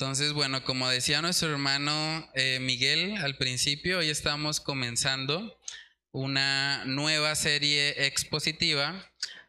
Entonces, 0.00 0.32
bueno, 0.32 0.64
como 0.64 0.88
decía 0.88 1.20
nuestro 1.20 1.50
hermano 1.50 2.26
eh, 2.32 2.58
Miguel 2.58 3.18
al 3.18 3.36
principio, 3.36 3.98
hoy 3.98 4.08
estamos 4.08 4.58
comenzando 4.58 5.60
una 6.10 6.86
nueva 6.86 7.34
serie 7.34 8.06
expositiva 8.06 8.94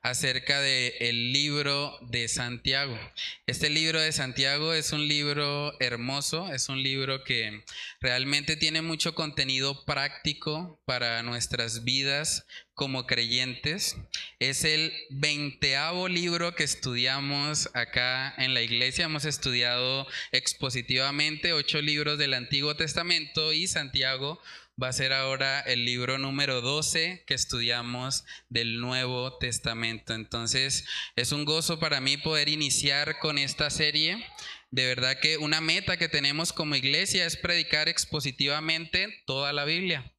acerca 0.02 0.60
del 0.62 0.94
el 1.00 1.34
libro 1.34 1.98
de 2.02 2.28
Santiago. 2.28 2.98
Este 3.46 3.70
libro 3.70 4.00
de 4.02 4.12
Santiago 4.12 4.74
es 4.74 4.94
un 4.94 5.08
libro 5.08 5.80
hermoso, 5.80 6.52
es 6.52 6.70
un 6.70 6.82
libro 6.82 7.24
que 7.24 7.64
realmente 8.00 8.56
tiene 8.56 8.82
mucho 8.82 9.14
contenido 9.14 9.86
práctico 9.86 10.82
para 10.86 11.22
nuestras 11.24 11.84
vidas 11.84 12.46
como 12.74 13.06
creyentes. 13.06 13.96
Es 14.40 14.64
el 14.64 14.92
veinteavo 15.12 16.08
libro 16.08 16.56
que 16.56 16.64
estudiamos 16.64 17.70
acá 17.76 18.34
en 18.38 18.56
la 18.56 18.64
iglesia. 18.64 19.06
Hemos 19.06 19.26
estudiado 19.26 20.08
expositivamente 20.32 21.54
ocho 21.54 21.80
libros 21.80 22.18
del 22.18 22.34
Antiguo 22.34 22.76
Testamento 22.76 23.54
y 23.54 23.68
Santiago 23.68 24.42
va 24.82 24.88
a 24.88 24.94
ser 24.94 25.14
ahora 25.14 25.60
el 25.60 25.86
libro 25.86 26.18
número 26.18 26.62
12 26.62 27.24
que 27.28 27.34
estudiamos 27.34 28.26
del 28.50 28.80
Nuevo 28.80 29.38
Testamento. 29.38 30.14
Entonces, 30.14 30.86
es 31.16 31.32
un 31.32 31.46
gozo 31.46 31.80
para 31.80 32.02
mí 32.02 32.18
poder 32.18 32.50
iniciar 32.50 33.20
con 33.20 33.38
esta 33.38 33.70
serie. 33.70 34.26
De 34.72 34.88
verdad 34.88 35.20
que 35.20 35.38
una 35.38 35.62
meta 35.62 35.98
que 35.98 36.10
tenemos 36.10 36.52
como 36.52 36.76
iglesia 36.76 37.26
es 37.26 37.38
predicar 37.38 37.90
expositivamente 37.90 39.22
toda 39.28 39.54
la 39.54 39.66
Biblia. 39.66 40.12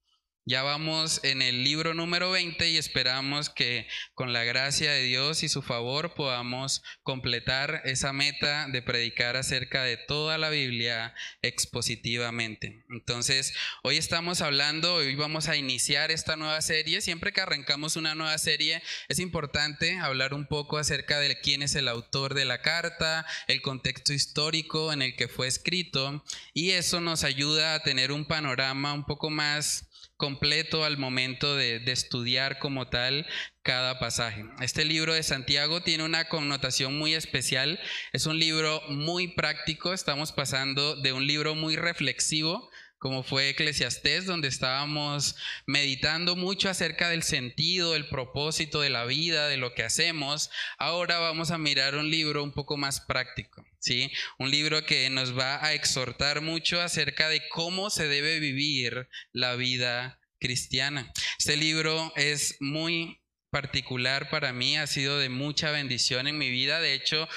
Ya 0.44 0.64
vamos 0.64 1.20
en 1.22 1.40
el 1.40 1.62
libro 1.62 1.94
número 1.94 2.32
20 2.32 2.68
y 2.68 2.76
esperamos 2.76 3.48
que 3.48 3.86
con 4.14 4.32
la 4.32 4.42
gracia 4.42 4.90
de 4.90 5.04
Dios 5.04 5.44
y 5.44 5.48
su 5.48 5.62
favor 5.62 6.14
podamos 6.14 6.82
completar 7.04 7.80
esa 7.84 8.12
meta 8.12 8.66
de 8.66 8.82
predicar 8.82 9.36
acerca 9.36 9.84
de 9.84 9.96
toda 9.96 10.38
la 10.38 10.50
Biblia 10.50 11.14
expositivamente. 11.42 12.84
Entonces, 12.90 13.54
hoy 13.84 13.98
estamos 13.98 14.40
hablando, 14.40 14.94
hoy 14.94 15.14
vamos 15.14 15.48
a 15.48 15.54
iniciar 15.56 16.10
esta 16.10 16.34
nueva 16.34 16.60
serie. 16.60 17.02
Siempre 17.02 17.32
que 17.32 17.40
arrancamos 17.40 17.94
una 17.94 18.16
nueva 18.16 18.36
serie 18.36 18.82
es 19.08 19.20
importante 19.20 20.00
hablar 20.00 20.34
un 20.34 20.48
poco 20.48 20.76
acerca 20.76 21.20
de 21.20 21.38
quién 21.38 21.62
es 21.62 21.76
el 21.76 21.86
autor 21.86 22.34
de 22.34 22.46
la 22.46 22.62
carta, 22.62 23.24
el 23.46 23.62
contexto 23.62 24.12
histórico 24.12 24.92
en 24.92 25.02
el 25.02 25.14
que 25.14 25.28
fue 25.28 25.46
escrito 25.46 26.24
y 26.52 26.72
eso 26.72 27.00
nos 27.00 27.22
ayuda 27.22 27.74
a 27.76 27.82
tener 27.84 28.10
un 28.10 28.24
panorama 28.24 28.92
un 28.92 29.04
poco 29.04 29.30
más 29.30 29.88
completo 30.22 30.84
al 30.84 30.98
momento 30.98 31.56
de, 31.56 31.82
estudiar 31.86 32.60
como 32.60 32.86
tal 32.86 33.26
cada 33.64 33.98
pasaje. 33.98 34.44
Este 34.60 34.84
libro 34.84 35.14
de 35.14 35.24
Santiago 35.24 35.82
tiene 35.82 36.04
una 36.04 36.28
connotación 36.28 36.96
muy 36.96 37.14
especial, 37.14 37.80
es 38.12 38.26
un 38.26 38.38
libro 38.38 38.80
muy 38.88 39.34
práctico, 39.34 39.92
estamos 39.92 40.30
pasando 40.30 40.94
de 40.94 41.12
un 41.12 41.26
libro 41.26 41.56
muy 41.56 41.74
reflexivo 41.74 42.70
como 43.02 43.24
fue 43.24 43.48
Eclesiastés, 43.48 44.26
donde 44.26 44.46
estábamos 44.46 45.34
meditando 45.66 46.36
mucho 46.36 46.70
acerca 46.70 47.08
del 47.08 47.24
sentido, 47.24 47.96
el 47.96 48.08
propósito 48.08 48.80
de 48.80 48.90
la 48.90 49.04
vida, 49.04 49.48
de 49.48 49.56
lo 49.56 49.74
que 49.74 49.82
hacemos. 49.82 50.50
Ahora 50.78 51.18
vamos 51.18 51.50
a 51.50 51.58
mirar 51.58 51.96
un 51.96 52.12
libro 52.12 52.44
un 52.44 52.52
poco 52.52 52.76
más 52.76 53.00
práctico, 53.00 53.66
¿sí? 53.80 54.12
Un 54.38 54.52
libro 54.52 54.86
que 54.86 55.10
nos 55.10 55.36
va 55.36 55.64
a 55.64 55.74
exhortar 55.74 56.42
mucho 56.42 56.80
acerca 56.80 57.28
de 57.28 57.42
cómo 57.48 57.90
se 57.90 58.06
debe 58.06 58.38
vivir 58.38 59.08
la 59.32 59.56
vida 59.56 60.20
cristiana. 60.38 61.12
Este 61.40 61.56
libro 61.56 62.12
es 62.14 62.56
muy 62.60 63.20
particular 63.50 64.30
para 64.30 64.52
mí, 64.52 64.76
ha 64.76 64.86
sido 64.86 65.18
de 65.18 65.28
mucha 65.28 65.72
bendición 65.72 66.28
en 66.28 66.38
mi 66.38 66.50
vida. 66.50 66.80
De 66.80 66.94
hecho, 66.94 67.28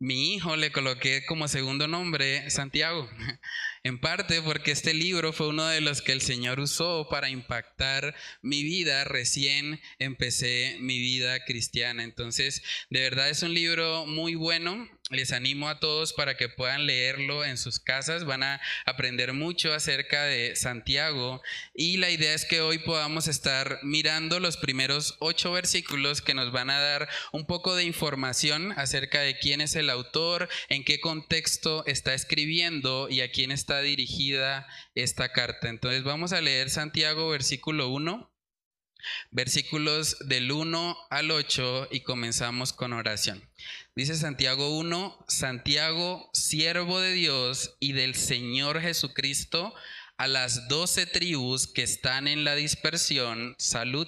mi 0.00 0.34
hijo 0.34 0.56
le 0.56 0.72
coloqué 0.72 1.24
como 1.26 1.46
segundo 1.46 1.86
nombre 1.86 2.50
Santiago. 2.50 3.08
En 3.84 3.98
parte 3.98 4.40
porque 4.42 4.70
este 4.70 4.94
libro 4.94 5.32
fue 5.32 5.48
uno 5.48 5.66
de 5.66 5.80
los 5.80 6.02
que 6.02 6.12
el 6.12 6.20
Señor 6.20 6.60
usó 6.60 7.08
para 7.10 7.30
impactar 7.30 8.14
mi 8.40 8.62
vida. 8.62 9.02
Recién 9.02 9.80
empecé 9.98 10.76
mi 10.78 11.00
vida 11.00 11.44
cristiana. 11.44 12.04
Entonces, 12.04 12.62
de 12.90 13.00
verdad 13.00 13.28
es 13.28 13.42
un 13.42 13.54
libro 13.54 14.06
muy 14.06 14.36
bueno. 14.36 14.88
Les 15.10 15.32
animo 15.32 15.68
a 15.68 15.80
todos 15.80 16.12
para 16.12 16.36
que 16.36 16.48
puedan 16.48 16.86
leerlo 16.86 17.44
en 17.44 17.58
sus 17.58 17.80
casas. 17.80 18.24
Van 18.24 18.44
a 18.44 18.60
aprender 18.86 19.32
mucho 19.32 19.74
acerca 19.74 20.24
de 20.24 20.54
Santiago. 20.54 21.42
Y 21.74 21.96
la 21.96 22.10
idea 22.10 22.34
es 22.34 22.44
que 22.44 22.60
hoy 22.60 22.78
podamos 22.78 23.26
estar 23.26 23.80
mirando 23.82 24.38
los 24.38 24.56
primeros 24.56 25.16
ocho 25.18 25.50
versículos 25.50 26.22
que 26.22 26.34
nos 26.34 26.52
van 26.52 26.70
a 26.70 26.80
dar 26.80 27.08
un 27.32 27.46
poco 27.46 27.74
de 27.74 27.82
información 27.82 28.72
acerca 28.78 29.20
de 29.20 29.36
quién 29.38 29.60
es 29.60 29.74
el 29.74 29.90
autor, 29.90 30.48
en 30.68 30.84
qué 30.84 31.00
contexto 31.00 31.84
está 31.84 32.14
escribiendo 32.14 33.08
y 33.10 33.22
a 33.22 33.30
quién 33.32 33.50
está 33.50 33.71
dirigida 33.80 34.66
esta 34.94 35.32
carta. 35.32 35.68
Entonces 35.68 36.02
vamos 36.02 36.32
a 36.32 36.40
leer 36.40 36.70
Santiago 36.70 37.28
versículo 37.30 37.88
1, 37.88 38.32
versículos 39.30 40.16
del 40.20 40.52
1 40.52 40.96
al 41.10 41.30
8 41.30 41.88
y 41.90 42.00
comenzamos 42.00 42.72
con 42.72 42.92
oración. 42.92 43.48
Dice 43.94 44.14
Santiago 44.16 44.76
1, 44.78 45.24
Santiago, 45.28 46.30
siervo 46.32 47.00
de 47.00 47.12
Dios 47.12 47.76
y 47.80 47.92
del 47.92 48.14
Señor 48.14 48.80
Jesucristo, 48.80 49.74
a 50.16 50.28
las 50.28 50.68
doce 50.68 51.06
tribus 51.06 51.66
que 51.66 51.82
están 51.82 52.28
en 52.28 52.44
la 52.44 52.54
dispersión, 52.54 53.54
salud. 53.58 54.06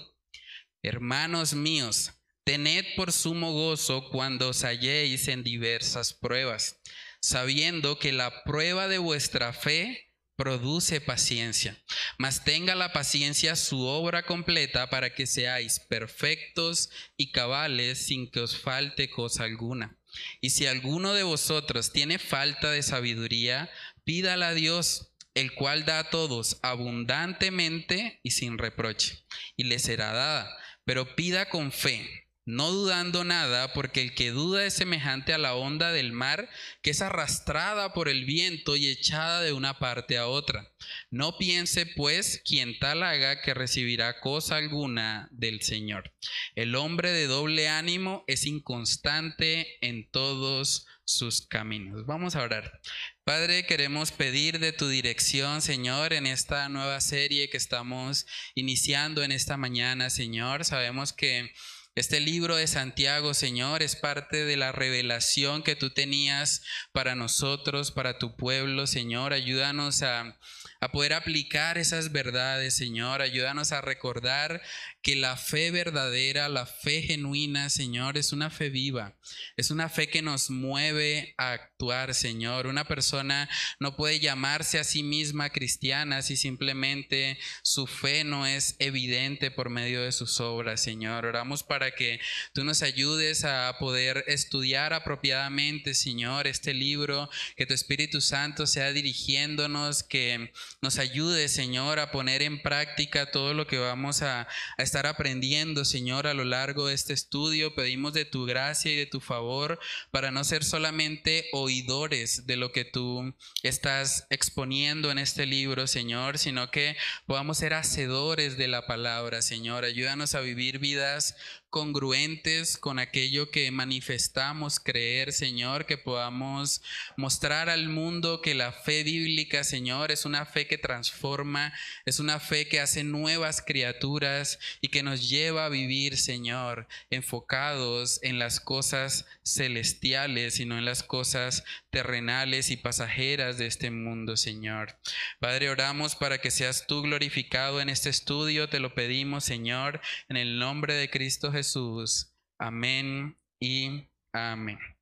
Hermanos 0.82 1.54
míos, 1.54 2.12
tened 2.44 2.84
por 2.94 3.10
sumo 3.10 3.52
gozo 3.52 4.10
cuando 4.10 4.50
os 4.50 4.64
halléis 4.64 5.28
en 5.28 5.42
diversas 5.42 6.12
pruebas 6.12 6.80
sabiendo 7.24 7.98
que 7.98 8.12
la 8.12 8.44
prueba 8.44 8.86
de 8.86 8.98
vuestra 8.98 9.54
fe 9.54 10.12
produce 10.36 11.00
paciencia. 11.00 11.82
Mas 12.18 12.44
tenga 12.44 12.74
la 12.74 12.92
paciencia 12.92 13.56
su 13.56 13.80
obra 13.86 14.26
completa 14.26 14.90
para 14.90 15.14
que 15.14 15.26
seáis 15.26 15.80
perfectos 15.80 16.90
y 17.16 17.32
cabales 17.32 18.04
sin 18.06 18.30
que 18.30 18.40
os 18.40 18.58
falte 18.58 19.08
cosa 19.08 19.44
alguna. 19.44 19.98
Y 20.42 20.50
si 20.50 20.66
alguno 20.66 21.14
de 21.14 21.22
vosotros 21.22 21.92
tiene 21.92 22.18
falta 22.18 22.70
de 22.70 22.82
sabiduría, 22.82 23.70
pídala 24.04 24.48
a 24.48 24.54
Dios, 24.54 25.14
el 25.32 25.54
cual 25.54 25.86
da 25.86 26.00
a 26.00 26.10
todos 26.10 26.58
abundantemente 26.60 28.20
y 28.22 28.32
sin 28.32 28.58
reproche, 28.58 29.24
y 29.56 29.64
le 29.64 29.78
será 29.78 30.12
dada. 30.12 30.54
Pero 30.84 31.16
pida 31.16 31.48
con 31.48 31.72
fe 31.72 32.23
no 32.46 32.70
dudando 32.70 33.24
nada, 33.24 33.72
porque 33.72 34.02
el 34.02 34.14
que 34.14 34.30
duda 34.30 34.66
es 34.66 34.74
semejante 34.74 35.32
a 35.32 35.38
la 35.38 35.54
onda 35.54 35.92
del 35.92 36.12
mar, 36.12 36.48
que 36.82 36.90
es 36.90 37.00
arrastrada 37.00 37.92
por 37.92 38.08
el 38.08 38.24
viento 38.24 38.76
y 38.76 38.88
echada 38.88 39.40
de 39.42 39.52
una 39.52 39.78
parte 39.78 40.18
a 40.18 40.26
otra. 40.26 40.72
No 41.10 41.38
piense, 41.38 41.86
pues, 41.86 42.42
quien 42.44 42.78
tal 42.78 43.02
haga 43.02 43.40
que 43.40 43.54
recibirá 43.54 44.20
cosa 44.20 44.56
alguna 44.56 45.28
del 45.32 45.62
Señor. 45.62 46.12
El 46.54 46.74
hombre 46.74 47.12
de 47.12 47.26
doble 47.26 47.68
ánimo 47.68 48.24
es 48.26 48.44
inconstante 48.46 49.78
en 49.80 50.10
todos 50.10 50.86
sus 51.04 51.42
caminos. 51.42 52.06
Vamos 52.06 52.34
a 52.34 52.42
orar. 52.42 52.80
Padre, 53.24 53.66
queremos 53.66 54.10
pedir 54.12 54.58
de 54.58 54.72
tu 54.72 54.88
dirección, 54.88 55.62
Señor, 55.62 56.12
en 56.12 56.26
esta 56.26 56.68
nueva 56.68 57.00
serie 57.00 57.48
que 57.48 57.56
estamos 57.56 58.26
iniciando 58.54 59.22
en 59.22 59.32
esta 59.32 59.56
mañana, 59.56 60.10
Señor. 60.10 60.64
Sabemos 60.64 61.12
que 61.12 61.52
este 61.96 62.18
libro 62.18 62.56
de 62.56 62.66
Santiago, 62.66 63.34
Señor, 63.34 63.82
es 63.82 63.94
parte 63.94 64.44
de 64.44 64.56
la 64.56 64.72
revelación 64.72 65.62
que 65.62 65.76
tú 65.76 65.90
tenías 65.90 66.62
para 66.90 67.14
nosotros, 67.14 67.92
para 67.92 68.18
tu 68.18 68.34
pueblo, 68.34 68.88
Señor. 68.88 69.32
Ayúdanos 69.32 70.02
a, 70.02 70.36
a 70.80 70.90
poder 70.90 71.12
aplicar 71.12 71.78
esas 71.78 72.10
verdades, 72.10 72.74
Señor. 72.74 73.22
Ayúdanos 73.22 73.70
a 73.70 73.80
recordar 73.80 74.60
que 75.04 75.16
la 75.16 75.36
fe 75.36 75.70
verdadera, 75.70 76.48
la 76.48 76.64
fe 76.64 77.02
genuina, 77.02 77.68
Señor, 77.68 78.16
es 78.16 78.32
una 78.32 78.48
fe 78.48 78.70
viva, 78.70 79.14
es 79.54 79.70
una 79.70 79.90
fe 79.90 80.08
que 80.08 80.22
nos 80.22 80.48
mueve 80.48 81.34
a 81.36 81.52
actuar, 81.52 82.14
Señor. 82.14 82.66
Una 82.66 82.88
persona 82.88 83.50
no 83.78 83.96
puede 83.96 84.18
llamarse 84.18 84.78
a 84.78 84.84
sí 84.84 85.02
misma 85.02 85.50
cristiana 85.50 86.22
si 86.22 86.38
simplemente 86.38 87.38
su 87.62 87.86
fe 87.86 88.24
no 88.24 88.46
es 88.46 88.76
evidente 88.78 89.50
por 89.50 89.68
medio 89.68 90.00
de 90.02 90.10
sus 90.10 90.40
obras, 90.40 90.80
Señor. 90.80 91.26
Oramos 91.26 91.62
para 91.62 91.90
que 91.90 92.18
tú 92.54 92.64
nos 92.64 92.80
ayudes 92.80 93.44
a 93.44 93.76
poder 93.78 94.24
estudiar 94.26 94.94
apropiadamente, 94.94 95.92
Señor, 95.92 96.46
este 96.46 96.72
libro, 96.72 97.28
que 97.56 97.66
tu 97.66 97.74
Espíritu 97.74 98.22
Santo 98.22 98.66
sea 98.66 98.90
dirigiéndonos, 98.90 100.02
que 100.02 100.50
nos 100.80 100.98
ayude, 100.98 101.50
Señor, 101.50 101.98
a 101.98 102.10
poner 102.10 102.40
en 102.40 102.62
práctica 102.62 103.30
todo 103.30 103.52
lo 103.52 103.66
que 103.66 103.76
vamos 103.76 104.22
a, 104.22 104.48
a 104.78 104.93
estar 104.94 105.06
aprendiendo, 105.08 105.84
Señor, 105.84 106.28
a 106.28 106.34
lo 106.34 106.44
largo 106.44 106.86
de 106.86 106.94
este 106.94 107.14
estudio. 107.14 107.74
Pedimos 107.74 108.12
de 108.12 108.24
tu 108.24 108.44
gracia 108.44 108.92
y 108.92 108.94
de 108.94 109.06
tu 109.06 109.18
favor 109.18 109.80
para 110.12 110.30
no 110.30 110.44
ser 110.44 110.62
solamente 110.62 111.48
oidores 111.52 112.46
de 112.46 112.56
lo 112.56 112.70
que 112.70 112.84
tú 112.84 113.34
estás 113.64 114.28
exponiendo 114.30 115.10
en 115.10 115.18
este 115.18 115.46
libro, 115.46 115.88
Señor, 115.88 116.38
sino 116.38 116.70
que 116.70 116.96
podamos 117.26 117.58
ser 117.58 117.74
hacedores 117.74 118.56
de 118.56 118.68
la 118.68 118.86
palabra, 118.86 119.42
Señor. 119.42 119.84
Ayúdanos 119.84 120.36
a 120.36 120.40
vivir 120.42 120.78
vidas 120.78 121.34
congruentes 121.74 122.78
con 122.78 123.00
aquello 123.00 123.50
que 123.50 123.72
manifestamos 123.72 124.78
creer, 124.78 125.32
Señor, 125.32 125.86
que 125.86 125.98
podamos 125.98 126.82
mostrar 127.16 127.68
al 127.68 127.88
mundo 127.88 128.40
que 128.40 128.54
la 128.54 128.70
fe 128.70 129.02
bíblica, 129.02 129.64
Señor, 129.64 130.12
es 130.12 130.24
una 130.24 130.46
fe 130.46 130.68
que 130.68 130.78
transforma, 130.78 131.72
es 132.06 132.20
una 132.20 132.38
fe 132.38 132.68
que 132.68 132.78
hace 132.78 133.02
nuevas 133.02 133.60
criaturas 133.60 134.60
y 134.80 134.86
que 134.86 135.02
nos 135.02 135.28
lleva 135.28 135.64
a 135.64 135.68
vivir, 135.68 136.16
Señor, 136.16 136.86
enfocados 137.10 138.20
en 138.22 138.38
las 138.38 138.60
cosas 138.60 139.26
celestiales 139.44 140.58
y 140.60 140.66
no 140.66 140.78
en 140.78 140.84
las 140.84 141.02
cosas 141.02 141.64
terrenales 141.90 142.70
y 142.70 142.76
pasajeras 142.76 143.58
de 143.58 143.66
este 143.66 143.90
mundo, 143.90 144.36
Señor. 144.36 144.98
Padre, 145.38 145.68
oramos 145.70 146.16
para 146.16 146.38
que 146.38 146.50
seas 146.50 146.86
tú 146.86 147.02
glorificado 147.02 147.80
en 147.80 147.88
este 147.88 148.10
estudio, 148.10 148.68
te 148.68 148.80
lo 148.80 148.94
pedimos, 148.94 149.44
Señor, 149.44 150.00
en 150.28 150.36
el 150.36 150.58
nombre 150.58 150.94
de 150.94 151.10
Cristo. 151.10 151.52
Jesús. 151.52 152.34
Amén 152.58 153.38
y 153.60 154.08
amén. 154.32 154.93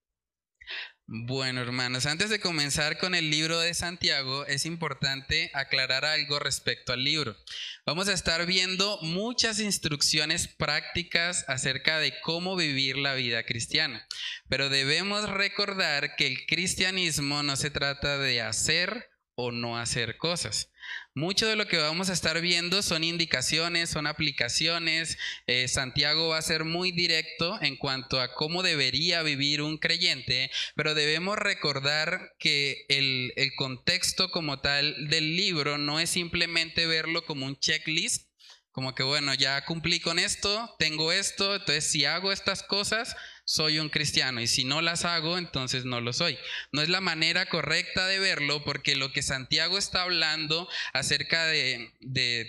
Bueno, 1.14 1.61
hermanos, 1.61 2.06
antes 2.06 2.31
de 2.31 2.41
comenzar 2.41 2.97
con 2.97 3.14
el 3.14 3.29
libro 3.29 3.61
de 3.61 3.75
Santiago, 3.75 4.47
es 4.47 4.64
importante 4.64 5.50
aclarar 5.53 6.06
algo 6.06 6.38
respecto 6.38 6.94
al 6.94 7.05
libro. 7.05 7.37
Vamos 7.85 8.09
a 8.09 8.14
estar 8.14 8.47
viendo 8.47 8.99
muchas 9.03 9.61
instrucciones 9.61 10.49
prácticas 10.49 11.44
acerca 11.49 11.99
de 11.99 12.19
cómo 12.23 12.56
vivir 12.56 12.97
la 12.97 13.12
vida 13.12 13.43
cristiana, 13.43 14.09
pero 14.49 14.70
debemos 14.70 15.29
recordar 15.29 16.17
que 16.17 16.26
el 16.26 16.47
cristianismo 16.47 17.43
no 17.43 17.56
se 17.56 17.69
trata 17.69 18.17
de 18.17 18.41
hacer 18.41 19.11
o 19.35 19.53
no 19.53 19.79
hacer 19.79 20.17
cosas. 20.17 20.72
Mucho 21.14 21.47
de 21.47 21.56
lo 21.56 21.69
que 21.69 21.76
vamos 21.76 22.09
a 22.09 22.14
estar 22.14 22.41
viendo 22.41 22.82
son 22.82 23.05
indicaciones, 23.05 23.91
son 23.91 24.06
aplicaciones. 24.06 25.19
Eh, 25.47 25.69
Santiago 25.69 26.29
va 26.29 26.38
a 26.38 26.43
ser 26.43 26.64
muy 26.64 26.91
directo 26.91 27.59
en 27.61 27.76
cuanto 27.76 28.19
a 28.19 28.32
cómo 28.32 28.62
debería 28.62 29.23
vivir 29.23 29.61
un 29.61 29.76
creyente, 29.76 30.50
pero 30.75 30.94
debemos 30.94 31.37
recordar 31.37 32.32
que 32.38 32.87
el, 32.88 33.35
el 33.37 33.55
contexto 33.56 34.31
como 34.31 34.61
tal 34.61 35.09
del 35.11 35.37
libro 35.37 35.76
no 35.76 36.00
es 36.00 36.09
simplemente 36.09 36.87
verlo 36.87 37.26
como 37.26 37.44
un 37.44 37.58
checklist, 37.58 38.31
como 38.70 38.94
que 38.94 39.03
bueno, 39.03 39.35
ya 39.35 39.62
cumplí 39.67 40.00
con 40.00 40.19
esto, 40.19 40.75
tengo 40.79 41.12
esto, 41.12 41.56
entonces 41.56 41.85
si 41.85 42.06
hago 42.06 42.32
estas 42.32 42.62
cosas, 42.62 43.15
soy 43.53 43.79
un 43.79 43.91
cristiano 43.91 44.41
y 44.41 44.47
si 44.47 44.65
no 44.65 44.81
las 44.81 45.05
hago, 45.05 45.37
entonces 45.37 45.85
no 45.85 46.01
lo 46.01 46.15
soy. 46.15 46.39
No 46.73 46.81
es 46.81 46.89
la 46.89 47.03
manera 47.03 47.45
correcta 47.45 48.07
de 48.07 48.19
verlo 48.19 48.65
porque 48.65 48.97
lo 48.97 49.13
que 49.13 49.21
Santiago 49.21 49.77
está 49.77 50.05
hablando 50.05 50.71
acerca 50.95 51.45
de, 51.45 51.93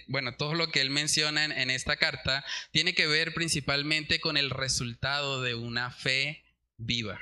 bueno, 0.08 0.38
todo 0.38 0.54
lo 0.54 0.72
que 0.72 0.80
él 0.80 0.92
menciona 0.92 1.44
en, 1.44 1.70
esta 1.70 1.98
carta 1.98 2.46
tiene 2.72 2.94
que 2.94 3.06
ver 3.06 3.34
principalmente 3.34 4.22
con 4.22 4.38
el 4.38 4.50
resultado 4.50 5.42
de 5.42 5.56
una 5.56 5.92
fe 5.92 6.46
viva 6.78 7.20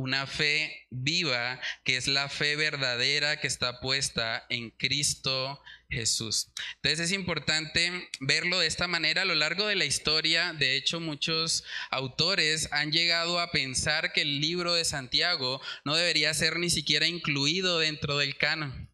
una 0.00 0.26
fe 0.26 0.86
viva, 0.88 1.60
que 1.84 1.98
es 1.98 2.08
la 2.08 2.30
fe 2.30 2.56
verdadera 2.56 3.38
que 3.38 3.46
está 3.46 3.80
puesta 3.80 4.46
en 4.48 4.70
Cristo 4.70 5.60
Jesús. 5.90 6.50
Entonces 6.76 7.00
es 7.00 7.12
importante 7.12 8.08
verlo 8.20 8.60
de 8.60 8.66
esta 8.66 8.88
manera 8.88 9.22
a 9.22 9.24
lo 9.26 9.34
largo 9.34 9.66
de 9.66 9.76
la 9.76 9.84
historia. 9.84 10.54
De 10.54 10.76
hecho, 10.76 11.00
muchos 11.00 11.64
autores 11.90 12.72
han 12.72 12.92
llegado 12.92 13.40
a 13.40 13.50
pensar 13.50 14.14
que 14.14 14.22
el 14.22 14.40
libro 14.40 14.72
de 14.72 14.86
Santiago 14.86 15.60
no 15.84 15.94
debería 15.94 16.32
ser 16.32 16.58
ni 16.58 16.70
siquiera 16.70 17.06
incluido 17.06 17.78
dentro 17.78 18.16
del 18.16 18.38
canon. 18.38 18.88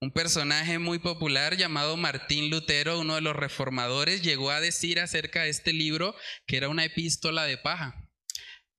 Un 0.00 0.12
personaje 0.12 0.78
muy 0.78 1.00
popular 1.00 1.56
llamado 1.56 1.96
Martín 1.96 2.48
Lutero, 2.50 3.00
uno 3.00 3.16
de 3.16 3.22
los 3.22 3.34
reformadores, 3.34 4.22
llegó 4.22 4.50
a 4.50 4.60
decir 4.60 5.00
acerca 5.00 5.42
de 5.42 5.48
este 5.48 5.72
libro 5.72 6.14
que 6.46 6.58
era 6.58 6.68
una 6.68 6.84
epístola 6.84 7.44
de 7.44 7.58
paja. 7.58 8.03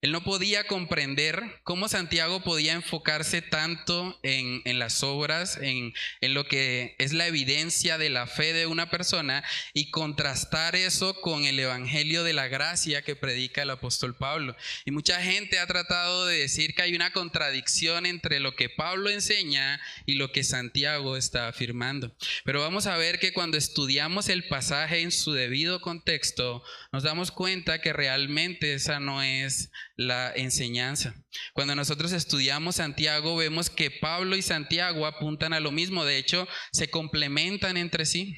Él 0.01 0.11
no 0.11 0.23
podía 0.23 0.67
comprender 0.67 1.41
cómo 1.63 1.87
Santiago 1.87 2.43
podía 2.43 2.73
enfocarse 2.73 3.41
tanto 3.41 4.19
en, 4.21 4.61
las 4.77 5.01
obras, 5.01 5.57
en, 5.59 5.93
lo 6.21 6.47
que 6.47 6.95
es 6.99 7.11
la 7.13 7.27
evidencia 7.27 7.97
de 7.97 8.09
la 8.09 8.27
fe 8.27 8.53
de 8.53 8.67
una 8.67 8.89
persona 8.91 9.43
y 9.73 9.89
contrastar 9.89 10.75
eso 10.75 11.19
con 11.21 11.45
el 11.45 11.59
Evangelio 11.59 12.23
de 12.23 12.33
la 12.33 12.47
gracia 12.47 13.01
que 13.01 13.15
predica 13.15 13.63
el 13.63 13.71
apóstol 13.71 14.15
Pablo. 14.15 14.55
Y 14.85 14.91
mucha 14.91 15.21
gente 15.21 15.57
ha 15.57 15.65
tratado 15.65 16.27
de 16.27 16.39
decir 16.39 16.75
que 16.75 16.83
hay 16.83 16.95
una 16.95 17.11
contradicción 17.11 18.05
entre 18.05 18.39
lo 18.39 18.55
que 18.55 18.69
Pablo 18.69 19.09
enseña 19.09 19.81
y 20.05 20.15
lo 20.15 20.31
que 20.31 20.43
Santiago 20.43 21.17
está 21.17 21.47
afirmando. 21.47 22.15
Pero 22.43 22.61
vamos 22.61 22.85
a 22.85 22.97
ver 22.97 23.17
que 23.17 23.33
cuando 23.33 23.57
estudiamos 23.57 24.29
el 24.29 24.47
pasaje 24.47 25.01
en 25.01 25.11
su 25.11 25.31
debido 25.31 25.81
contexto, 25.81 26.63
nos 26.91 27.03
damos 27.03 27.31
cuenta 27.31 27.81
que 27.81 27.93
realmente 27.93 28.73
esa 28.73 28.99
no 28.99 29.23
es 29.23 29.71
la 29.95 30.31
enseñanza. 30.35 31.15
Cuando 31.53 31.75
nosotros 31.75 32.11
estudiamos 32.11 32.75
Santiago, 32.75 33.35
vemos 33.35 33.69
que 33.69 33.91
Pablo 33.91 34.35
y 34.35 34.41
Santiago 34.41 35.05
apuntan 35.05 35.53
a 35.53 35.59
lo 35.59 35.71
mismo, 35.71 36.05
de 36.05 36.17
hecho, 36.17 36.47
se 36.71 36.89
complementan 36.89 37.77
entre 37.77 38.05
sí. 38.05 38.37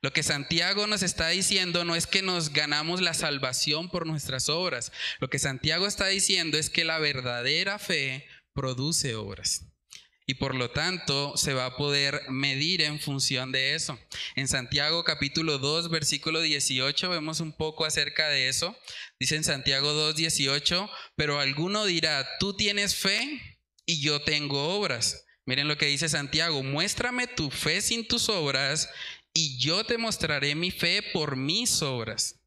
Lo 0.00 0.12
que 0.12 0.22
Santiago 0.22 0.86
nos 0.86 1.02
está 1.02 1.28
diciendo 1.28 1.84
no 1.84 1.96
es 1.96 2.06
que 2.06 2.22
nos 2.22 2.52
ganamos 2.52 3.00
la 3.00 3.14
salvación 3.14 3.88
por 3.88 4.06
nuestras 4.06 4.48
obras. 4.48 4.92
Lo 5.18 5.28
que 5.28 5.38
Santiago 5.38 5.86
está 5.86 6.06
diciendo 6.06 6.58
es 6.58 6.68
que 6.68 6.84
la 6.84 6.98
verdadera 6.98 7.78
fe 7.78 8.26
produce 8.52 9.14
obras 9.14 9.73
y 10.26 10.34
por 10.34 10.54
lo 10.54 10.70
tanto 10.70 11.36
se 11.36 11.52
va 11.52 11.66
a 11.66 11.76
poder 11.76 12.22
medir 12.28 12.82
en 12.82 12.98
función 12.98 13.52
de 13.52 13.74
eso. 13.74 13.98
En 14.36 14.48
Santiago 14.48 15.04
capítulo 15.04 15.58
2, 15.58 15.90
versículo 15.90 16.40
18 16.40 17.10
vemos 17.10 17.40
un 17.40 17.52
poco 17.52 17.84
acerca 17.84 18.28
de 18.28 18.48
eso. 18.48 18.76
Dice 19.20 19.36
en 19.36 19.44
Santiago 19.44 19.92
2, 19.92 20.16
18, 20.16 20.90
pero 21.16 21.40
alguno 21.40 21.84
dirá, 21.84 22.26
tú 22.38 22.56
tienes 22.56 22.94
fe 22.94 23.58
y 23.84 24.00
yo 24.00 24.22
tengo 24.22 24.76
obras. 24.76 25.26
Miren 25.44 25.68
lo 25.68 25.76
que 25.76 25.86
dice 25.86 26.08
Santiago, 26.08 26.62
muéstrame 26.62 27.26
tu 27.26 27.50
fe 27.50 27.82
sin 27.82 28.08
tus 28.08 28.30
obras 28.30 28.88
y 29.34 29.58
yo 29.58 29.84
te 29.84 29.98
mostraré 29.98 30.54
mi 30.54 30.70
fe 30.70 31.02
por 31.12 31.36
mis 31.36 31.82
obras. 31.82 32.40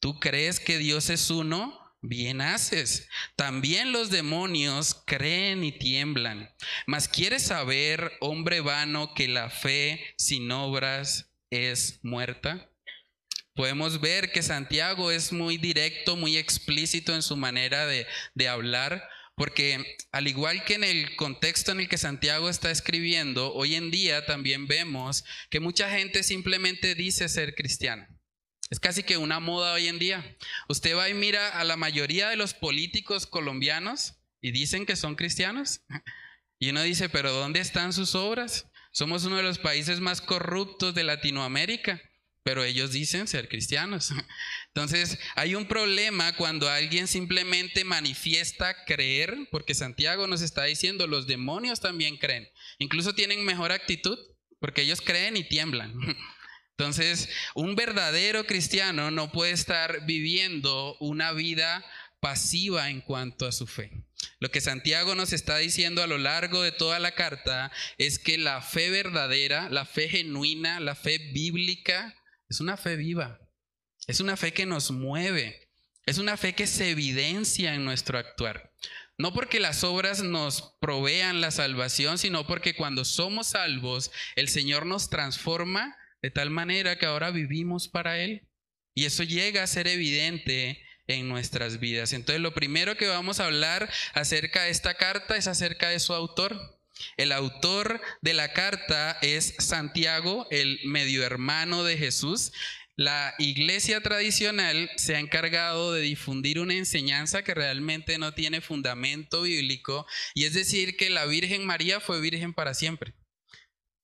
¿Tú 0.00 0.18
crees 0.18 0.58
que 0.58 0.78
Dios 0.78 1.10
es 1.10 1.30
uno? 1.30 1.79
Bien 2.02 2.40
haces. 2.40 3.08
También 3.36 3.92
los 3.92 4.10
demonios 4.10 5.02
creen 5.06 5.64
y 5.64 5.72
tiemblan. 5.72 6.50
Mas 6.86 7.08
quieres 7.08 7.42
saber, 7.42 8.12
hombre 8.20 8.60
vano, 8.60 9.12
que 9.14 9.28
la 9.28 9.50
fe 9.50 10.02
sin 10.16 10.50
obras 10.50 11.30
es 11.50 12.00
muerta. 12.02 12.70
Podemos 13.54 14.00
ver 14.00 14.32
que 14.32 14.42
Santiago 14.42 15.10
es 15.10 15.32
muy 15.32 15.58
directo, 15.58 16.16
muy 16.16 16.38
explícito 16.38 17.14
en 17.14 17.22
su 17.22 17.36
manera 17.36 17.86
de, 17.86 18.06
de 18.34 18.48
hablar, 18.48 19.06
porque 19.34 19.96
al 20.12 20.28
igual 20.28 20.64
que 20.64 20.74
en 20.74 20.84
el 20.84 21.16
contexto 21.16 21.72
en 21.72 21.80
el 21.80 21.88
que 21.88 21.98
Santiago 21.98 22.48
está 22.48 22.70
escribiendo, 22.70 23.52
hoy 23.52 23.74
en 23.74 23.90
día 23.90 24.24
también 24.24 24.66
vemos 24.66 25.24
que 25.50 25.60
mucha 25.60 25.90
gente 25.90 26.22
simplemente 26.22 26.94
dice 26.94 27.28
ser 27.28 27.54
cristiana. 27.54 28.08
Es 28.70 28.78
casi 28.78 29.02
que 29.02 29.16
una 29.16 29.40
moda 29.40 29.72
hoy 29.72 29.88
en 29.88 29.98
día. 29.98 30.36
Usted 30.68 30.96
va 30.96 31.08
y 31.08 31.14
mira 31.14 31.48
a 31.48 31.64
la 31.64 31.76
mayoría 31.76 32.28
de 32.28 32.36
los 32.36 32.54
políticos 32.54 33.26
colombianos 33.26 34.14
y 34.40 34.52
dicen 34.52 34.86
que 34.86 34.96
son 34.96 35.16
cristianos. 35.16 35.82
Y 36.62 36.68
uno 36.68 36.82
dice, 36.82 37.08
pero 37.08 37.32
¿dónde 37.32 37.58
están 37.58 37.94
sus 37.94 38.14
obras? 38.14 38.66
Somos 38.92 39.24
uno 39.24 39.38
de 39.38 39.42
los 39.42 39.58
países 39.58 39.98
más 39.98 40.20
corruptos 40.20 40.94
de 40.94 41.04
Latinoamérica, 41.04 42.02
pero 42.42 42.64
ellos 42.64 42.92
dicen 42.92 43.26
ser 43.26 43.48
cristianos. 43.48 44.12
Entonces, 44.66 45.18
hay 45.36 45.54
un 45.54 45.64
problema 45.64 46.36
cuando 46.36 46.68
alguien 46.68 47.06
simplemente 47.06 47.82
manifiesta 47.84 48.84
creer, 48.84 49.48
porque 49.50 49.74
Santiago 49.74 50.26
nos 50.26 50.42
está 50.42 50.64
diciendo, 50.64 51.06
los 51.06 51.26
demonios 51.26 51.80
también 51.80 52.18
creen. 52.18 52.46
Incluso 52.78 53.14
tienen 53.14 53.42
mejor 53.46 53.72
actitud, 53.72 54.18
porque 54.58 54.82
ellos 54.82 55.00
creen 55.00 55.38
y 55.38 55.44
tiemblan. 55.44 55.94
Entonces, 56.80 57.28
un 57.54 57.76
verdadero 57.76 58.46
cristiano 58.46 59.10
no 59.10 59.30
puede 59.30 59.52
estar 59.52 60.06
viviendo 60.06 60.96
una 60.98 61.32
vida 61.32 61.84
pasiva 62.20 62.88
en 62.88 63.02
cuanto 63.02 63.46
a 63.46 63.52
su 63.52 63.66
fe. 63.66 63.90
Lo 64.38 64.50
que 64.50 64.62
Santiago 64.62 65.14
nos 65.14 65.34
está 65.34 65.58
diciendo 65.58 66.02
a 66.02 66.06
lo 66.06 66.16
largo 66.16 66.62
de 66.62 66.72
toda 66.72 66.98
la 66.98 67.10
carta 67.10 67.70
es 67.98 68.18
que 68.18 68.38
la 68.38 68.62
fe 68.62 68.88
verdadera, 68.88 69.68
la 69.68 69.84
fe 69.84 70.08
genuina, 70.08 70.80
la 70.80 70.94
fe 70.94 71.18
bíblica, 71.18 72.16
es 72.48 72.60
una 72.60 72.78
fe 72.78 72.96
viva. 72.96 73.38
Es 74.06 74.20
una 74.20 74.38
fe 74.38 74.54
que 74.54 74.64
nos 74.64 74.90
mueve. 74.90 75.68
Es 76.06 76.16
una 76.16 76.38
fe 76.38 76.54
que 76.54 76.66
se 76.66 76.88
evidencia 76.88 77.74
en 77.74 77.84
nuestro 77.84 78.16
actuar. 78.16 78.72
No 79.18 79.34
porque 79.34 79.60
las 79.60 79.84
obras 79.84 80.22
nos 80.22 80.76
provean 80.80 81.42
la 81.42 81.50
salvación, 81.50 82.16
sino 82.16 82.46
porque 82.46 82.74
cuando 82.74 83.04
somos 83.04 83.48
salvos, 83.48 84.10
el 84.34 84.48
Señor 84.48 84.86
nos 84.86 85.10
transforma 85.10 85.94
de 86.22 86.30
tal 86.30 86.50
manera 86.50 86.98
que 86.98 87.06
ahora 87.06 87.30
vivimos 87.30 87.88
para 87.88 88.18
Él. 88.18 88.48
Y 88.94 89.04
eso 89.04 89.22
llega 89.22 89.62
a 89.62 89.66
ser 89.66 89.86
evidente 89.86 90.82
en 91.06 91.28
nuestras 91.28 91.80
vidas. 91.80 92.12
Entonces 92.12 92.40
lo 92.40 92.54
primero 92.54 92.96
que 92.96 93.06
vamos 93.06 93.40
a 93.40 93.46
hablar 93.46 93.90
acerca 94.14 94.64
de 94.64 94.70
esta 94.70 94.94
carta 94.94 95.36
es 95.36 95.46
acerca 95.46 95.88
de 95.88 96.00
su 96.00 96.12
autor. 96.12 96.80
El 97.16 97.32
autor 97.32 98.00
de 98.20 98.34
la 98.34 98.52
carta 98.52 99.18
es 99.22 99.54
Santiago, 99.58 100.46
el 100.50 100.80
medio 100.84 101.24
hermano 101.24 101.84
de 101.84 101.96
Jesús. 101.96 102.52
la 102.96 103.34
iglesia 103.38 104.02
tradicional 104.02 104.90
se 104.96 105.16
ha 105.16 105.20
encargado 105.20 105.94
de 105.94 106.02
difundir 106.02 106.60
una 106.60 106.74
enseñanza 106.74 107.42
que 107.42 107.54
realmente 107.54 108.18
no 108.18 108.34
tiene 108.34 108.60
fundamento 108.60 109.42
bíblico, 109.42 110.06
y 110.34 110.44
es 110.44 110.52
decir, 110.52 110.98
que 110.98 111.08
la 111.08 111.24
Virgen 111.24 111.64
María 111.64 112.00
fue 112.00 112.20
virgen 112.20 112.52
para 112.52 112.74
siempre. 112.74 113.14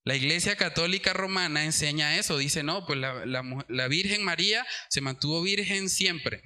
La 0.07 0.15
Iglesia 0.15 0.55
Católica 0.55 1.15
Romana 1.15 1.65
enseña 1.65 2.17
eso, 2.17 2.39
dice, 2.39 2.63
no, 2.63 2.87
pues 2.87 2.97
la, 2.97 3.89
Virgen 3.89 4.23
María 4.23 4.65
se 4.89 5.01
mantuvo 5.01 5.43
virgen 5.43 5.89
siempre. 5.89 6.45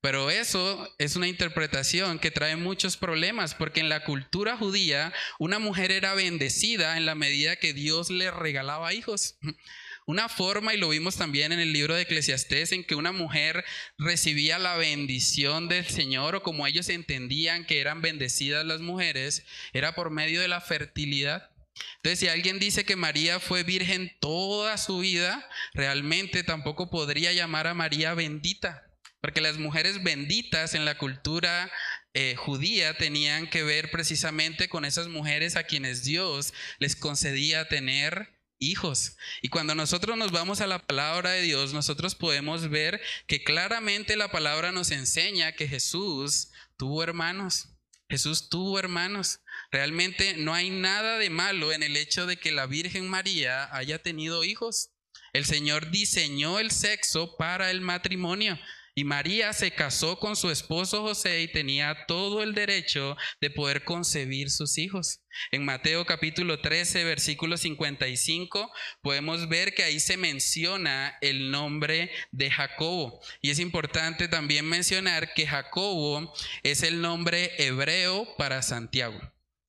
Pero 0.00 0.30
eso 0.30 0.90
es 0.96 1.14
una 1.14 1.28
interpretación 1.28 2.18
que 2.18 2.30
trae 2.30 2.56
muchos 2.56 2.96
problemas, 2.96 3.54
porque 3.54 3.80
en 3.80 3.90
la 3.90 4.02
cultura 4.02 4.56
judía 4.56 5.12
una 5.38 5.58
mujer 5.58 5.92
era 5.92 6.14
bendecida 6.14 6.96
en 6.96 7.04
la 7.04 7.14
medida 7.14 7.56
que 7.56 7.74
Dios 7.74 8.08
le 8.08 8.30
regalaba 8.30 8.94
hijos. 8.94 9.38
Una 10.06 10.30
forma, 10.30 10.74
y 10.74 10.78
lo 10.78 10.88
vimos 10.88 11.16
también 11.16 11.52
en 11.52 11.60
el 11.60 11.72
libro 11.74 11.94
de 11.94 12.02
Eclesiastés, 12.02 12.72
en 12.72 12.82
que 12.82 12.96
una 12.96 13.12
mujer 13.12 13.64
recibía 13.96 14.58
la 14.58 14.76
bendición 14.76 15.68
del 15.68 15.86
Señor, 15.86 16.34
o 16.34 16.42
como 16.42 16.66
ellos 16.66 16.88
entendían 16.88 17.64
que 17.64 17.78
eran 17.80 18.00
bendecidas 18.00 18.64
las 18.64 18.80
mujeres, 18.80 19.44
era 19.72 19.94
por 19.94 20.10
medio 20.10 20.40
de 20.40 20.48
la 20.48 20.60
fertilidad. 20.62 21.49
Entonces, 21.96 22.18
si 22.18 22.28
alguien 22.28 22.58
dice 22.58 22.84
que 22.84 22.96
María 22.96 23.40
fue 23.40 23.62
virgen 23.62 24.10
toda 24.20 24.78
su 24.78 24.98
vida, 25.00 25.46
realmente 25.74 26.42
tampoco 26.42 26.90
podría 26.90 27.32
llamar 27.32 27.66
a 27.66 27.74
María 27.74 28.14
bendita, 28.14 28.86
porque 29.20 29.40
las 29.40 29.58
mujeres 29.58 30.02
benditas 30.02 30.74
en 30.74 30.84
la 30.84 30.96
cultura 30.96 31.70
eh, 32.14 32.34
judía 32.36 32.96
tenían 32.96 33.48
que 33.48 33.62
ver 33.62 33.90
precisamente 33.90 34.68
con 34.68 34.84
esas 34.84 35.08
mujeres 35.08 35.56
a 35.56 35.64
quienes 35.64 36.02
Dios 36.02 36.54
les 36.78 36.96
concedía 36.96 37.68
tener 37.68 38.40
hijos. 38.58 39.16
Y 39.42 39.48
cuando 39.48 39.74
nosotros 39.74 40.16
nos 40.16 40.30
vamos 40.30 40.60
a 40.60 40.66
la 40.66 40.86
palabra 40.86 41.30
de 41.30 41.42
Dios, 41.42 41.72
nosotros 41.72 42.14
podemos 42.14 42.68
ver 42.68 43.00
que 43.26 43.42
claramente 43.42 44.16
la 44.16 44.30
palabra 44.30 44.70
nos 44.70 44.90
enseña 44.90 45.52
que 45.52 45.66
Jesús 45.66 46.50
tuvo 46.76 47.02
hermanos. 47.02 47.69
Jesús 48.10 48.48
tuvo 48.48 48.78
hermanos. 48.78 49.40
Realmente 49.70 50.34
no 50.36 50.52
hay 50.52 50.68
nada 50.70 51.16
de 51.18 51.30
malo 51.30 51.72
en 51.72 51.84
el 51.84 51.96
hecho 51.96 52.26
de 52.26 52.36
que 52.36 52.50
la 52.50 52.66
Virgen 52.66 53.08
María 53.08 53.72
haya 53.74 54.02
tenido 54.02 54.42
hijos. 54.42 54.90
El 55.32 55.44
Señor 55.44 55.92
diseñó 55.92 56.58
el 56.58 56.72
sexo 56.72 57.36
para 57.36 57.70
el 57.70 57.80
matrimonio. 57.80 58.58
Y 58.94 59.04
María 59.04 59.52
se 59.52 59.70
casó 59.70 60.18
con 60.18 60.36
su 60.36 60.50
esposo 60.50 61.02
José 61.02 61.42
y 61.42 61.48
tenía 61.48 62.06
todo 62.06 62.42
el 62.42 62.54
derecho 62.54 63.16
de 63.40 63.50
poder 63.50 63.84
concebir 63.84 64.50
sus 64.50 64.78
hijos. 64.78 65.20
En 65.52 65.64
Mateo 65.64 66.04
capítulo 66.04 66.60
13, 66.60 67.04
versículo 67.04 67.56
55, 67.56 68.72
podemos 69.00 69.48
ver 69.48 69.74
que 69.74 69.84
ahí 69.84 70.00
se 70.00 70.16
menciona 70.16 71.16
el 71.20 71.50
nombre 71.50 72.10
de 72.32 72.50
Jacobo. 72.50 73.20
Y 73.40 73.50
es 73.50 73.58
importante 73.58 74.28
también 74.28 74.66
mencionar 74.66 75.32
que 75.34 75.46
Jacobo 75.46 76.32
es 76.62 76.82
el 76.82 77.00
nombre 77.00 77.52
hebreo 77.58 78.26
para 78.36 78.62
Santiago. 78.62 79.20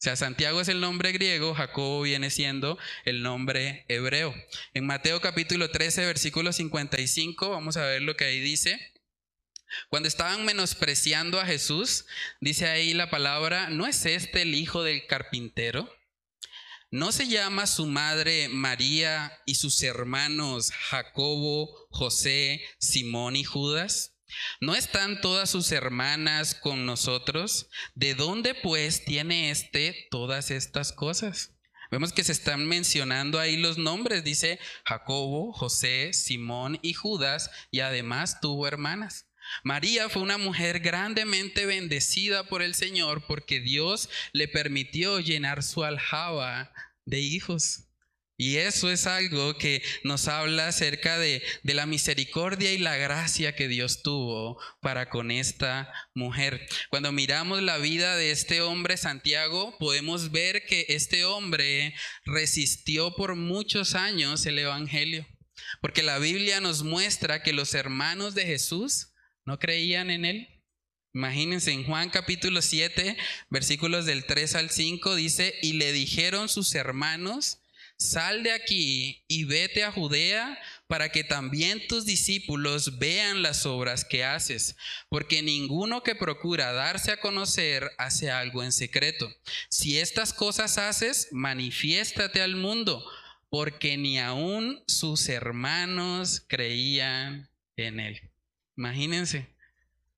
O 0.01 0.03
sea, 0.03 0.15
Santiago 0.15 0.59
es 0.59 0.67
el 0.67 0.81
nombre 0.81 1.11
griego, 1.11 1.53
Jacobo 1.53 2.01
viene 2.01 2.31
siendo 2.31 2.79
el 3.05 3.21
nombre 3.21 3.85
hebreo. 3.87 4.33
En 4.73 4.87
Mateo 4.87 5.21
capítulo 5.21 5.69
13, 5.69 6.07
versículo 6.07 6.51
55, 6.51 7.51
vamos 7.51 7.77
a 7.77 7.85
ver 7.85 8.01
lo 8.01 8.15
que 8.15 8.25
ahí 8.25 8.39
dice. 8.39 8.90
Cuando 9.89 10.07
estaban 10.07 10.45
menospreciando 10.45 11.39
a 11.39 11.45
Jesús, 11.45 12.05
dice 12.39 12.67
ahí 12.67 12.93
la 12.93 13.09
palabra, 13.09 13.69
¿no 13.69 13.87
es 13.87 14.05
este 14.05 14.43
el 14.43 14.55
hijo 14.55 14.83
del 14.83 15.05
carpintero? 15.07 15.89
¿No 16.93 17.13
se 17.13 17.27
llama 17.27 17.67
su 17.67 17.87
madre 17.87 18.49
María 18.49 19.31
y 19.45 19.55
sus 19.55 19.81
hermanos 19.81 20.71
Jacobo, 20.71 21.87
José, 21.89 22.61
Simón 22.79 23.37
y 23.37 23.45
Judas? 23.45 24.17
¿No 24.59 24.75
están 24.75 25.21
todas 25.21 25.49
sus 25.49 25.71
hermanas 25.71 26.53
con 26.55 26.85
nosotros? 26.85 27.69
¿De 27.95 28.13
dónde 28.13 28.55
pues 28.55 29.05
tiene 29.05 29.51
éste 29.51 30.07
todas 30.11 30.51
estas 30.51 30.91
cosas? 30.91 31.51
Vemos 31.91 32.13
que 32.13 32.23
se 32.23 32.31
están 32.31 32.65
mencionando 32.65 33.39
ahí 33.39 33.57
los 33.57 33.77
nombres, 33.77 34.23
dice 34.23 34.59
Jacobo, 34.85 35.51
José, 35.51 36.13
Simón 36.13 36.79
y 36.81 36.93
Judas, 36.93 37.51
y 37.69 37.81
además 37.81 38.39
tuvo 38.39 38.67
hermanas. 38.67 39.30
María 39.63 40.09
fue 40.09 40.21
una 40.21 40.37
mujer 40.37 40.79
grandemente 40.79 41.65
bendecida 41.65 42.47
por 42.47 42.61
el 42.61 42.75
Señor 42.75 43.25
porque 43.27 43.59
Dios 43.59 44.09
le 44.33 44.47
permitió 44.47 45.19
llenar 45.19 45.63
su 45.63 45.83
aljaba 45.83 46.71
de 47.05 47.19
hijos. 47.19 47.87
Y 48.37 48.57
eso 48.57 48.89
es 48.89 49.05
algo 49.05 49.55
que 49.55 49.83
nos 50.03 50.27
habla 50.27 50.69
acerca 50.69 51.19
de, 51.19 51.43
de, 51.61 51.73
la 51.75 51.85
misericordia 51.85 52.73
y 52.73 52.79
la 52.79 52.95
gracia 52.97 53.55
que 53.55 53.67
Dios 53.67 54.01
tuvo 54.01 54.59
para 54.81 55.09
con 55.09 55.29
esta 55.29 55.93
mujer. 56.15 56.67
Cuando 56.89 57.11
miramos 57.11 57.61
la 57.61 57.77
vida 57.77 58.15
de 58.15 58.31
este 58.31 58.61
hombre 58.61 58.97
Santiago, 58.97 59.77
podemos 59.77 60.31
ver 60.31 60.65
que 60.65 60.87
este 60.89 61.23
hombre 61.23 61.93
resistió 62.25 63.15
por 63.15 63.35
muchos 63.35 63.93
años 63.93 64.43
el 64.47 64.57
Evangelio. 64.57 65.27
Porque 65.79 66.01
la 66.01 66.17
Biblia 66.17 66.61
nos 66.61 66.81
muestra 66.81 67.43
que 67.43 67.53
los 67.53 67.75
hermanos 67.75 68.33
de 68.33 68.47
Jesús 68.47 69.10
¿No 69.51 69.59
creían 69.59 70.09
en 70.09 70.23
él? 70.23 70.47
Imagínense, 71.13 71.73
en 71.73 71.83
Juan 71.83 72.09
capítulo 72.09 72.61
7, 72.61 73.17
versículos 73.49 74.05
del 74.05 74.23
3 74.23 74.55
al 74.55 74.69
5, 74.69 75.13
dice, 75.15 75.53
y 75.61 75.73
le 75.73 75.91
dijeron 75.91 76.47
sus 76.47 76.73
hermanos, 76.73 77.59
sal 77.97 78.43
de 78.43 78.53
aquí 78.53 79.25
y 79.27 79.43
vete 79.43 79.83
a 79.83 79.91
Judea 79.91 80.57
para 80.87 81.09
que 81.09 81.25
también 81.25 81.85
tus 81.89 82.05
discípulos 82.05 82.97
vean 82.97 83.41
las 83.41 83.65
obras 83.65 84.05
que 84.05 84.23
haces, 84.23 84.77
porque 85.09 85.41
ninguno 85.41 86.01
que 86.01 86.15
procura 86.15 86.71
darse 86.71 87.11
a 87.11 87.19
conocer 87.19 87.91
hace 87.97 88.31
algo 88.31 88.63
en 88.63 88.71
secreto. 88.71 89.29
Si 89.67 89.99
estas 89.99 90.31
cosas 90.31 90.77
haces, 90.77 91.27
manifiéstate 91.31 92.41
al 92.41 92.55
mundo, 92.55 93.05
porque 93.49 93.97
ni 93.97 94.17
aun 94.17 94.81
sus 94.87 95.27
hermanos 95.27 96.41
creían 96.47 97.49
en 97.75 97.99
él. 97.99 98.30
Imagínense, 98.81 99.47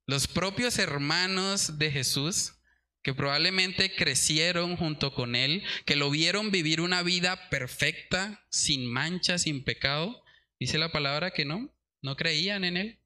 los 0.05 0.25
propios 0.25 0.79
hermanos 0.79 1.79
de 1.79 1.91
Jesús, 1.91 2.53
que 3.01 3.13
probablemente 3.13 3.93
crecieron 3.93 4.77
junto 4.77 5.13
con 5.13 5.35
él, 5.35 5.65
que 5.85 5.97
lo 5.97 6.09
vieron 6.09 6.49
vivir 6.49 6.79
una 6.79 7.03
vida 7.03 7.49
perfecta, 7.49 8.45
sin 8.49 8.89
mancha, 8.89 9.37
sin 9.37 9.65
pecado, 9.65 10.23
dice 10.61 10.77
la 10.77 10.93
palabra 10.93 11.31
que 11.31 11.43
no, 11.43 11.75
no 12.01 12.15
creían 12.15 12.63
en 12.63 12.77
él. 12.77 12.99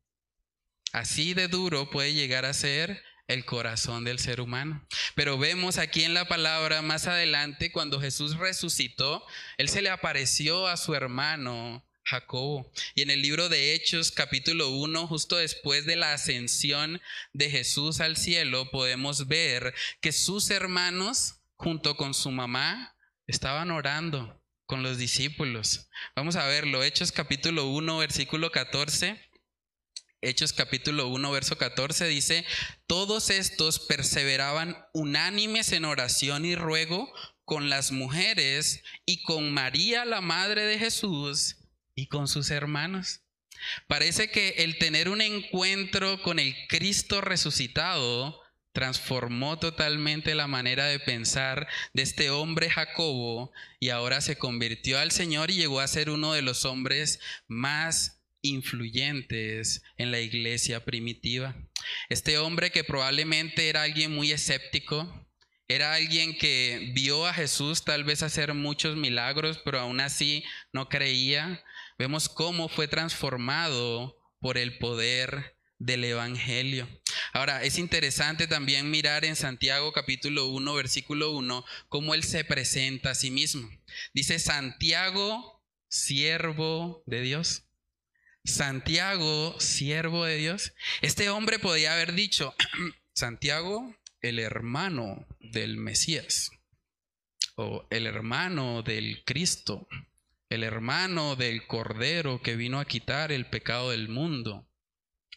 Así 0.94 1.34
de 1.34 1.48
duro 1.48 1.90
puede 1.90 2.14
llegar 2.14 2.46
a 2.46 2.54
ser 2.54 3.02
el 3.26 3.44
corazón 3.44 4.04
del 4.04 4.20
ser 4.20 4.42
humano. 4.42 4.88
Pero 5.16 5.40
vemos 5.40 5.80
aquí 5.80 6.04
en 6.04 6.14
la 6.14 6.28
palabra 6.28 6.84
más 6.84 7.08
adelante, 7.08 7.72
cuando 7.72 8.00
Jesús 8.00 8.38
resucitó, 8.38 9.26
Él 9.58 9.70
se 9.70 9.82
le 9.82 9.90
apareció 9.90 10.68
a 10.68 10.78
su 10.78 10.94
hermano 10.94 11.87
Jacobo. 12.08 12.72
Y 12.96 13.02
en 13.02 13.10
el 13.10 13.22
libro 13.22 13.50
de 13.50 13.74
Hechos 13.74 14.12
capítulo 14.12 14.70
1, 14.70 15.08
justo 15.08 15.36
después 15.36 15.86
de 15.86 15.98
la 15.98 16.14
ascensión 16.14 17.02
de 17.34 17.50
Jesús 17.50 18.00
al 18.00 18.16
cielo, 18.16 18.72
podemos 18.72 19.28
ver 19.28 19.74
que 20.00 20.14
sus 20.14 20.50
hermanos, 20.50 21.42
junto 21.56 21.98
con 21.98 22.14
su 22.14 22.32
mamá, 22.32 22.96
estaban 23.28 23.72
orando 23.72 24.42
con 24.66 24.84
los 24.84 24.98
discípulos. 24.98 25.90
Vamos 26.16 26.38
a 26.38 26.48
verlo, 26.48 26.82
Hechos 26.82 27.12
capítulo 27.12 27.68
1, 27.68 27.98
versículo 27.98 28.52
14. 28.52 29.22
Hechos 30.22 30.54
capítulo 30.54 31.10
1, 31.10 31.32
verso 31.32 31.58
14 31.58 32.08
dice, 32.08 32.46
todos 32.88 33.30
estos 33.30 33.80
perseveraban 33.80 34.78
unánimes 34.94 35.74
en 35.74 35.84
oración 35.86 36.46
y 36.46 36.56
ruego 36.56 37.14
con 37.44 37.70
las 37.70 37.92
mujeres 37.92 38.82
y 39.06 39.22
con 39.24 39.54
María, 39.54 40.06
la 40.06 40.22
madre 40.22 40.64
de 40.64 40.80
Jesús, 40.80 41.58
y 41.98 42.08
con 42.08 42.30
sus 42.30 42.52
hermanos. 42.52 43.22
Parece 43.88 44.30
que 44.30 44.50
el 44.60 44.78
tener 44.78 45.10
un 45.10 45.20
encuentro 45.20 46.22
con 46.22 46.40
el 46.40 46.56
Cristo 46.70 47.20
resucitado 47.22 48.40
transformó 48.72 49.58
totalmente 49.58 50.36
la 50.36 50.46
manera 50.46 50.86
de 50.86 51.00
pensar 51.00 51.68
de 51.94 52.04
este 52.04 52.30
hombre 52.30 52.70
Jacobo 52.70 53.52
y 53.80 53.90
ahora 53.90 54.22
se 54.22 54.38
convirtió 54.38 55.00
al 55.00 55.12
Señor 55.12 55.50
y 55.50 55.56
llegó 55.56 55.80
a 55.80 55.88
ser 55.88 56.12
uno 56.12 56.34
de 56.34 56.44
los 56.44 56.64
hombres 56.66 57.20
más 57.48 58.22
influyentes 58.44 59.82
en 59.98 60.12
la 60.12 60.20
iglesia 60.20 60.86
primitiva. 60.86 61.56
Este 62.10 62.38
hombre 62.38 62.70
que 62.70 62.84
probablemente 62.84 63.70
era 63.70 63.82
alguien 63.82 64.14
muy 64.14 64.32
escéptico, 64.32 65.28
era 65.68 65.96
alguien 65.96 66.38
que 66.38 66.92
vio 66.94 67.26
a 67.26 67.34
Jesús 67.34 67.84
tal 67.84 68.04
vez 68.04 68.24
hacer 68.24 68.54
muchos 68.54 68.96
milagros, 68.96 69.60
pero 69.66 69.80
aún 69.80 70.00
así 70.00 70.44
no 70.72 70.88
creía, 70.88 71.64
vemos 71.98 72.30
cómo 72.30 72.70
fue 72.70 72.88
transformado 72.88 74.18
por 74.40 74.58
el 74.58 74.78
poder 74.78 75.58
del 75.80 76.04
Evangelio. 76.04 76.88
Ahora, 77.34 77.64
es 77.64 77.78
interesante 77.78 78.48
también 78.48 78.90
mirar 78.90 79.26
en 79.26 79.36
Santiago 79.36 79.92
capítulo 79.92 80.48
1, 80.48 80.74
versículo 80.74 81.32
1, 81.32 81.66
cómo 81.90 82.14
él 82.14 82.24
se 82.24 82.44
presenta 82.44 83.12
a 83.12 83.16
sí 83.16 83.32
mismo. 83.32 83.70
Dice 84.14 84.40
Santiago, 84.40 85.64
siervo 85.88 87.04
de 87.06 87.22
Dios. 87.22 87.64
Santiago, 88.44 89.60
siervo 89.60 90.26
de 90.26 90.38
Dios. 90.38 90.74
Este 91.02 91.30
hombre 91.30 91.60
podía 91.60 91.94
haber 91.94 92.14
dicho, 92.14 92.56
Santiago, 93.14 93.96
el 94.22 94.40
hermano 94.40 95.28
del 95.40 95.78
Mesías, 95.78 96.52
o 97.56 97.88
el 97.90 98.08
hermano 98.08 98.84
del 98.84 99.24
Cristo, 99.26 99.88
el 100.50 100.64
hermano 100.64 101.36
del 101.36 101.66
Cordero 101.68 102.42
que 102.42 102.56
vino 102.56 102.80
a 102.80 102.86
quitar 102.86 103.32
el 103.32 103.46
pecado 103.46 103.92
del 103.92 104.10
mundo. 104.10 104.70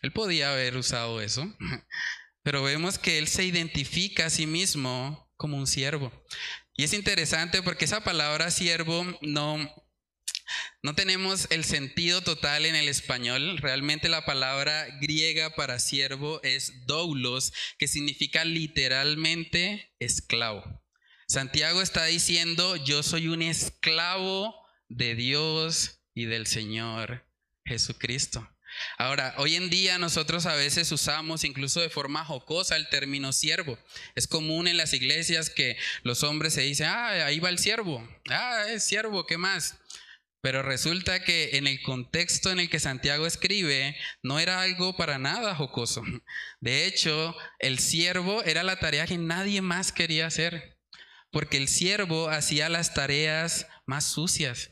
Él 0.02 0.12
podía 0.12 0.52
haber 0.52 0.76
usado 0.76 1.20
eso, 1.20 1.56
pero 2.42 2.62
vemos 2.62 2.98
que 2.98 3.18
él 3.18 3.28
se 3.28 3.44
identifica 3.44 4.26
a 4.26 4.30
sí 4.30 4.46
mismo 4.46 5.30
como 5.36 5.56
un 5.56 5.66
siervo. 5.66 6.12
Y 6.74 6.84
es 6.84 6.92
interesante 6.92 7.62
porque 7.62 7.84
esa 7.84 8.02
palabra 8.02 8.50
siervo 8.50 9.04
no, 9.20 9.58
no 10.82 10.94
tenemos 10.94 11.46
el 11.50 11.64
sentido 11.64 12.22
total 12.22 12.64
en 12.64 12.74
el 12.74 12.88
español. 12.88 13.58
Realmente 13.58 14.08
la 14.08 14.24
palabra 14.24 14.86
griega 15.00 15.54
para 15.54 15.78
siervo 15.78 16.40
es 16.42 16.86
doulos, 16.86 17.52
que 17.78 17.88
significa 17.88 18.44
literalmente 18.44 19.92
esclavo. 19.98 20.64
Santiago 21.26 21.82
está 21.82 22.06
diciendo, 22.06 22.76
yo 22.76 23.02
soy 23.02 23.28
un 23.28 23.42
esclavo 23.42 24.59
de 24.90 25.14
Dios 25.14 26.02
y 26.14 26.26
del 26.26 26.46
Señor 26.46 27.24
Jesucristo. 27.64 28.46
Ahora, 28.98 29.34
hoy 29.38 29.56
en 29.56 29.70
día 29.70 29.98
nosotros 29.98 30.46
a 30.46 30.54
veces 30.54 30.90
usamos 30.92 31.44
incluso 31.44 31.80
de 31.80 31.90
forma 31.90 32.24
jocosa 32.24 32.76
el 32.76 32.88
término 32.88 33.32
siervo. 33.32 33.78
Es 34.14 34.26
común 34.26 34.68
en 34.68 34.76
las 34.76 34.92
iglesias 34.92 35.48
que 35.48 35.76
los 36.02 36.22
hombres 36.22 36.54
se 36.54 36.62
dicen, 36.62 36.86
ah, 36.88 37.26
ahí 37.26 37.40
va 37.40 37.48
el 37.48 37.58
siervo, 37.58 38.06
ah, 38.28 38.64
es 38.68 38.84
siervo, 38.84 39.26
¿qué 39.26 39.38
más? 39.38 39.76
Pero 40.42 40.62
resulta 40.62 41.22
que 41.22 41.56
en 41.56 41.66
el 41.66 41.82
contexto 41.82 42.50
en 42.50 42.60
el 42.60 42.70
que 42.70 42.80
Santiago 42.80 43.26
escribe, 43.26 43.96
no 44.22 44.38
era 44.38 44.62
algo 44.62 44.96
para 44.96 45.18
nada 45.18 45.54
jocoso. 45.54 46.02
De 46.60 46.86
hecho, 46.86 47.36
el 47.58 47.78
siervo 47.78 48.42
era 48.44 48.62
la 48.62 48.78
tarea 48.78 49.06
que 49.06 49.18
nadie 49.18 49.60
más 49.60 49.92
quería 49.92 50.26
hacer, 50.26 50.78
porque 51.30 51.58
el 51.58 51.68
siervo 51.68 52.28
hacía 52.30 52.68
las 52.68 52.94
tareas 52.94 53.66
más 53.84 54.04
sucias. 54.04 54.70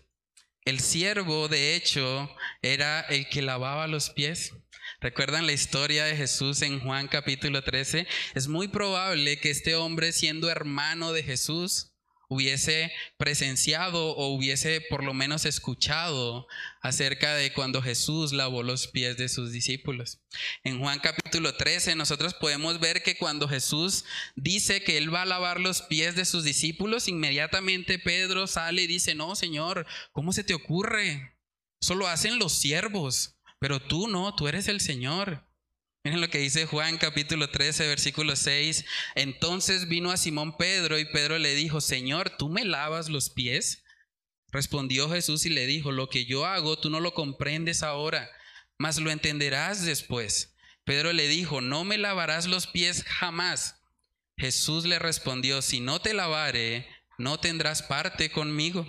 El 0.68 0.80
siervo, 0.80 1.48
de 1.48 1.74
hecho, 1.76 2.30
era 2.60 3.00
el 3.00 3.26
que 3.30 3.40
lavaba 3.40 3.86
los 3.86 4.10
pies. 4.10 4.52
¿Recuerdan 5.00 5.46
la 5.46 5.52
historia 5.52 6.04
de 6.04 6.14
Jesús 6.14 6.60
en 6.60 6.78
Juan 6.80 7.08
capítulo 7.08 7.64
13? 7.64 8.06
Es 8.34 8.48
muy 8.48 8.68
probable 8.68 9.40
que 9.40 9.48
este 9.48 9.76
hombre, 9.76 10.12
siendo 10.12 10.50
hermano 10.50 11.14
de 11.14 11.22
Jesús, 11.22 11.94
hubiese 12.28 12.92
presenciado 13.16 14.14
o 14.16 14.28
hubiese 14.28 14.82
por 14.82 15.02
lo 15.02 15.14
menos 15.14 15.46
escuchado 15.46 16.46
acerca 16.82 17.34
de 17.34 17.52
cuando 17.52 17.82
Jesús 17.82 18.32
lavó 18.32 18.62
los 18.62 18.86
pies 18.86 19.16
de 19.16 19.28
sus 19.28 19.50
discípulos. 19.50 20.20
En 20.62 20.78
Juan 20.78 21.00
capítulo 21.00 21.54
13 21.54 21.96
nosotros 21.96 22.34
podemos 22.34 22.80
ver 22.80 23.02
que 23.02 23.16
cuando 23.16 23.48
Jesús 23.48 24.04
dice 24.36 24.82
que 24.82 24.98
él 24.98 25.12
va 25.12 25.22
a 25.22 25.26
lavar 25.26 25.58
los 25.58 25.82
pies 25.82 26.14
de 26.16 26.26
sus 26.26 26.44
discípulos, 26.44 27.08
inmediatamente 27.08 27.98
Pedro 27.98 28.46
sale 28.46 28.82
y 28.82 28.86
dice, 28.86 29.14
no, 29.14 29.34
Señor, 29.34 29.86
¿cómo 30.12 30.32
se 30.32 30.44
te 30.44 30.54
ocurre? 30.54 31.34
Solo 31.80 32.08
hacen 32.08 32.38
los 32.38 32.52
siervos, 32.52 33.38
pero 33.58 33.80
tú 33.80 34.08
no, 34.08 34.34
tú 34.34 34.48
eres 34.48 34.68
el 34.68 34.80
Señor. 34.80 35.47
Miren 36.08 36.22
lo 36.22 36.30
que 36.30 36.38
dice 36.38 36.64
Juan 36.64 36.96
capítulo 36.96 37.50
13, 37.50 37.86
versículo 37.86 38.34
6. 38.34 38.82
Entonces 39.14 39.88
vino 39.88 40.10
a 40.10 40.16
Simón 40.16 40.56
Pedro 40.56 40.98
y 40.98 41.04
Pedro 41.04 41.36
le 41.36 41.54
dijo, 41.54 41.82
Señor, 41.82 42.30
¿tú 42.30 42.48
me 42.48 42.64
lavas 42.64 43.10
los 43.10 43.28
pies? 43.28 43.84
Respondió 44.50 45.10
Jesús 45.10 45.44
y 45.44 45.50
le 45.50 45.66
dijo, 45.66 45.92
lo 45.92 46.08
que 46.08 46.24
yo 46.24 46.46
hago 46.46 46.78
tú 46.78 46.88
no 46.88 47.00
lo 47.00 47.12
comprendes 47.12 47.82
ahora, 47.82 48.30
mas 48.78 48.98
lo 48.98 49.10
entenderás 49.10 49.84
después. 49.84 50.56
Pedro 50.84 51.12
le 51.12 51.28
dijo, 51.28 51.60
no 51.60 51.84
me 51.84 51.98
lavarás 51.98 52.46
los 52.46 52.66
pies 52.66 53.04
jamás. 53.04 53.82
Jesús 54.38 54.86
le 54.86 54.98
respondió, 54.98 55.60
si 55.60 55.80
no 55.80 56.00
te 56.00 56.14
lavare, 56.14 56.88
no 57.18 57.38
tendrás 57.38 57.82
parte 57.82 58.30
conmigo. 58.30 58.86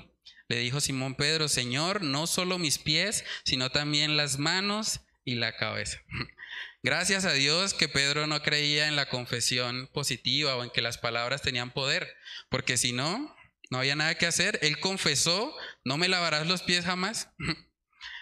Le 0.48 0.60
dijo 0.60 0.80
Simón 0.80 1.16
Pedro, 1.16 1.50
Señor, 1.50 2.02
no 2.02 2.28
solo 2.28 2.58
mis 2.60 2.78
pies, 2.78 3.26
sino 3.44 3.72
también 3.72 4.16
las 4.16 4.40
manos 4.40 5.02
y 5.26 5.36
la 5.36 5.58
cabeza. 5.58 6.02
Gracias 6.82 7.26
a 7.26 7.34
Dios 7.34 7.74
que 7.74 7.90
Pedro 7.90 8.26
no 8.26 8.42
creía 8.42 8.88
en 8.88 8.96
la 8.96 9.10
confesión 9.10 9.90
positiva 9.94 10.56
o 10.56 10.64
en 10.64 10.70
que 10.70 10.82
las 10.82 10.98
palabras 10.98 11.42
tenían 11.42 11.72
poder, 11.72 12.16
porque 12.50 12.78
si 12.78 12.94
no, 12.94 13.36
no 13.70 13.80
había 13.80 13.96
nada 13.96 14.16
que 14.16 14.26
hacer. 14.26 14.60
Él 14.62 14.80
confesó, 14.80 15.54
no 15.84 15.98
me 15.98 16.08
lavarás 16.08 16.48
los 16.48 16.62
pies 16.62 16.86
jamás. 16.86 17.30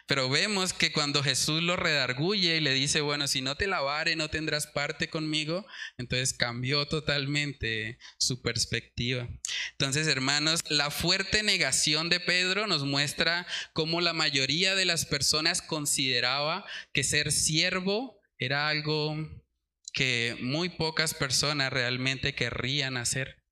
Pero 0.08 0.30
vemos 0.30 0.72
que 0.72 0.94
cuando 0.94 1.22
Jesús 1.22 1.62
lo 1.62 1.76
redarguye 1.76 2.56
y 2.56 2.62
le 2.62 2.74
dice, 2.74 3.02
bueno, 3.02 3.28
si 3.28 3.42
no 3.42 3.56
te 3.56 3.68
lavare, 3.68 4.16
no 4.16 4.30
tendrás 4.30 4.66
parte 4.66 5.10
conmigo, 5.10 5.68
entonces 5.98 6.34
cambió 6.34 6.88
totalmente 6.88 8.00
su 8.18 8.42
perspectiva. 8.42 9.28
Entonces, 9.72 10.08
hermanos, 10.08 10.64
la 10.70 10.92
fuerte 10.92 11.44
negación 11.44 12.10
de 12.10 12.22
Pedro 12.22 12.68
nos 12.68 12.86
muestra 12.86 13.46
cómo 13.74 14.00
la 14.00 14.14
mayoría 14.14 14.76
de 14.76 14.86
las 14.86 15.06
personas 15.06 15.62
consideraba 15.62 16.66
que 16.94 17.04
ser 17.04 17.34
siervo 17.34 18.17
era 18.40 18.68
algo 18.68 19.16
que 19.94 20.38
muy 20.42 20.70
pocas 20.70 21.14
personas 21.14 21.74
realmente 21.74 22.36
querrían 22.36 22.98
hacer. 22.98 23.44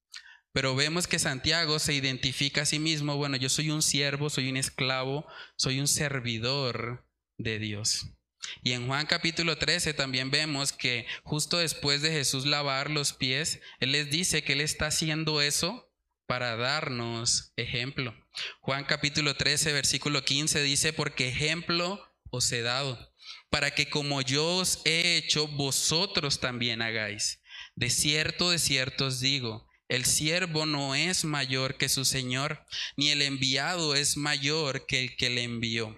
Pero 0.54 0.76
vemos 0.76 1.08
que 1.08 1.20
Santiago 1.20 1.80
se 1.80 1.94
identifica 1.94 2.62
a 2.62 2.66
sí 2.66 2.80
mismo, 2.80 3.18
bueno, 3.18 3.36
yo 3.36 3.50
soy 3.50 3.72
un 3.72 3.82
siervo, 3.82 4.30
soy 4.30 4.50
un 4.50 4.58
esclavo, 4.58 5.26
soy 5.58 5.80
un 5.80 5.88
servidor 5.88 7.06
de 7.38 7.60
Dios. 7.60 8.16
Y 8.64 8.74
en 8.74 8.88
Juan 8.88 9.06
capítulo 9.06 9.58
13 9.58 9.94
también 9.94 10.32
vemos 10.32 10.72
que 10.72 11.08
justo 11.24 11.58
después 11.58 12.02
de 12.02 12.12
Jesús 12.12 12.46
lavar 12.46 12.90
los 12.90 13.12
pies, 13.12 13.60
Él 13.80 13.92
les 13.92 14.10
dice 14.10 14.44
que 14.44 14.54
Él 14.54 14.62
está 14.62 14.88
haciendo 14.88 15.42
eso 15.42 15.92
para 16.28 16.56
darnos 16.56 17.52
ejemplo. 17.56 18.16
Juan 18.62 18.86
capítulo 18.86 19.36
13, 19.36 19.74
versículo 19.74 20.24
15 20.24 20.64
dice, 20.64 20.94
porque 20.94 21.28
ejemplo 21.28 22.02
os 22.36 22.52
he 22.52 22.62
dado 22.62 23.16
para 23.50 23.72
que 23.72 23.90
como 23.90 24.22
yo 24.22 24.58
os 24.58 24.82
he 24.86 25.16
hecho, 25.16 25.48
vosotros 25.48 26.40
también 26.40 26.82
hagáis. 26.82 27.42
De 27.76 27.90
cierto, 27.90 28.52
de 28.52 28.60
cierto 28.60 29.06
os 29.06 29.22
digo, 29.22 29.70
el 29.88 30.04
siervo 30.04 30.66
no 30.66 30.96
es 30.96 31.24
mayor 31.26 31.78
que 31.78 31.88
su 31.88 32.06
Señor, 32.06 32.66
ni 32.98 33.12
el 33.12 33.22
enviado 33.22 33.96
es 33.96 34.18
mayor 34.18 34.86
que 34.88 35.00
el 35.00 35.16
que 35.16 35.30
le 35.30 35.44
envió. 35.44 35.98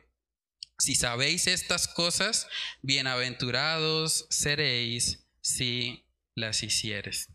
Si 0.77 0.93
sabéis 0.93 1.47
estas 1.47 1.87
cosas, 1.87 2.47
bienaventurados 2.83 4.27
seréis 4.29 5.25
si 5.41 6.05
las 6.35 6.61
hicieres. 6.61 7.29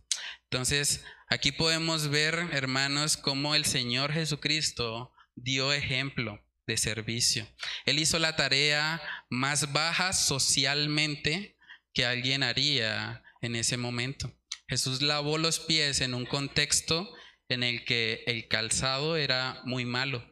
Entonces, 0.44 1.02
aquí 1.28 1.50
podemos 1.50 2.08
ver, 2.08 2.48
hermanos, 2.52 3.16
cómo 3.16 3.56
el 3.56 3.64
Señor 3.64 4.12
Jesucristo 4.12 5.12
dio 5.34 5.72
ejemplo 5.72 6.40
servicio. 6.76 7.46
Él 7.84 7.98
hizo 7.98 8.18
la 8.18 8.36
tarea 8.36 9.02
más 9.30 9.72
baja 9.72 10.12
socialmente 10.12 11.56
que 11.92 12.04
alguien 12.06 12.42
haría 12.42 13.22
en 13.40 13.56
ese 13.56 13.76
momento. 13.76 14.32
Jesús 14.68 15.02
lavó 15.02 15.38
los 15.38 15.58
pies 15.60 16.00
en 16.00 16.14
un 16.14 16.24
contexto 16.24 17.12
en 17.48 17.62
el 17.62 17.84
que 17.84 18.24
el 18.26 18.48
calzado 18.48 19.16
era 19.16 19.60
muy 19.64 19.84
malo, 19.84 20.24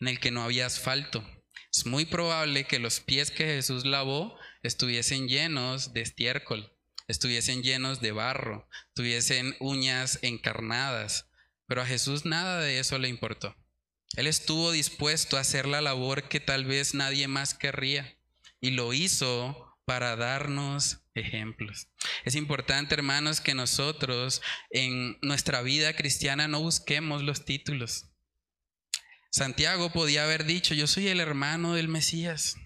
en 0.00 0.08
el 0.08 0.20
que 0.20 0.30
no 0.30 0.42
había 0.42 0.66
asfalto. 0.66 1.24
Es 1.72 1.86
muy 1.86 2.04
probable 2.06 2.64
que 2.64 2.78
los 2.78 3.00
pies 3.00 3.30
que 3.30 3.44
Jesús 3.44 3.84
lavó 3.84 4.36
estuviesen 4.62 5.28
llenos 5.28 5.92
de 5.92 6.00
estiércol, 6.00 6.72
estuviesen 7.06 7.62
llenos 7.62 8.00
de 8.00 8.12
barro, 8.12 8.68
tuviesen 8.94 9.54
uñas 9.60 10.18
encarnadas, 10.22 11.28
pero 11.66 11.82
a 11.82 11.86
Jesús 11.86 12.24
nada 12.24 12.60
de 12.60 12.78
eso 12.78 12.98
le 12.98 13.08
importó. 13.08 13.54
Él 14.16 14.26
estuvo 14.26 14.72
dispuesto 14.72 15.36
a 15.36 15.40
hacer 15.40 15.66
la 15.66 15.80
labor 15.80 16.28
que 16.28 16.40
tal 16.40 16.64
vez 16.64 16.94
nadie 16.94 17.28
más 17.28 17.54
querría 17.54 18.18
y 18.60 18.70
lo 18.70 18.92
hizo 18.92 19.76
para 19.84 20.16
darnos 20.16 21.00
ejemplos. 21.14 21.88
Es 22.24 22.34
importante, 22.34 22.94
hermanos, 22.94 23.40
que 23.40 23.54
nosotros 23.54 24.42
en 24.70 25.18
nuestra 25.22 25.62
vida 25.62 25.94
cristiana 25.94 26.48
no 26.48 26.60
busquemos 26.60 27.22
los 27.22 27.44
títulos. 27.44 28.06
Santiago 29.30 29.90
podía 29.90 30.24
haber 30.24 30.44
dicho, 30.44 30.74
yo 30.74 30.86
soy 30.86 31.08
el 31.08 31.20
hermano 31.20 31.74
del 31.74 31.88
Mesías, 31.88 32.56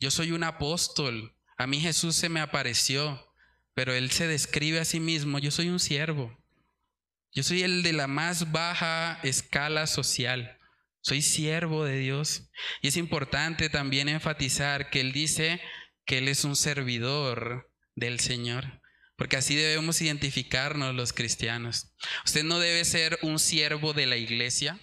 yo 0.00 0.10
soy 0.10 0.32
un 0.32 0.44
apóstol, 0.44 1.36
a 1.58 1.66
mí 1.66 1.80
Jesús 1.80 2.16
se 2.16 2.28
me 2.28 2.40
apareció, 2.40 3.32
pero 3.74 3.94
él 3.94 4.10
se 4.10 4.26
describe 4.26 4.80
a 4.80 4.84
sí 4.84 4.98
mismo, 4.98 5.38
yo 5.38 5.50
soy 5.50 5.68
un 5.68 5.78
siervo, 5.78 6.36
yo 7.32 7.42
soy 7.42 7.62
el 7.62 7.82
de 7.82 7.92
la 7.92 8.06
más 8.06 8.50
baja 8.50 9.20
escala 9.22 9.86
social. 9.86 10.55
Soy 11.06 11.22
siervo 11.22 11.84
de 11.84 12.00
Dios. 12.00 12.50
Y 12.82 12.88
es 12.88 12.96
importante 12.96 13.70
también 13.70 14.08
enfatizar 14.08 14.90
que 14.90 15.00
Él 15.00 15.12
dice 15.12 15.60
que 16.04 16.18
Él 16.18 16.26
es 16.26 16.42
un 16.42 16.56
servidor 16.56 17.70
del 17.94 18.18
Señor. 18.18 18.82
Porque 19.16 19.36
así 19.36 19.54
debemos 19.54 20.00
identificarnos 20.00 20.96
los 20.96 21.12
cristianos. 21.12 21.94
Usted 22.24 22.42
no 22.42 22.58
debe 22.58 22.84
ser 22.84 23.20
un 23.22 23.38
siervo 23.38 23.92
de 23.92 24.06
la 24.06 24.16
iglesia. 24.16 24.80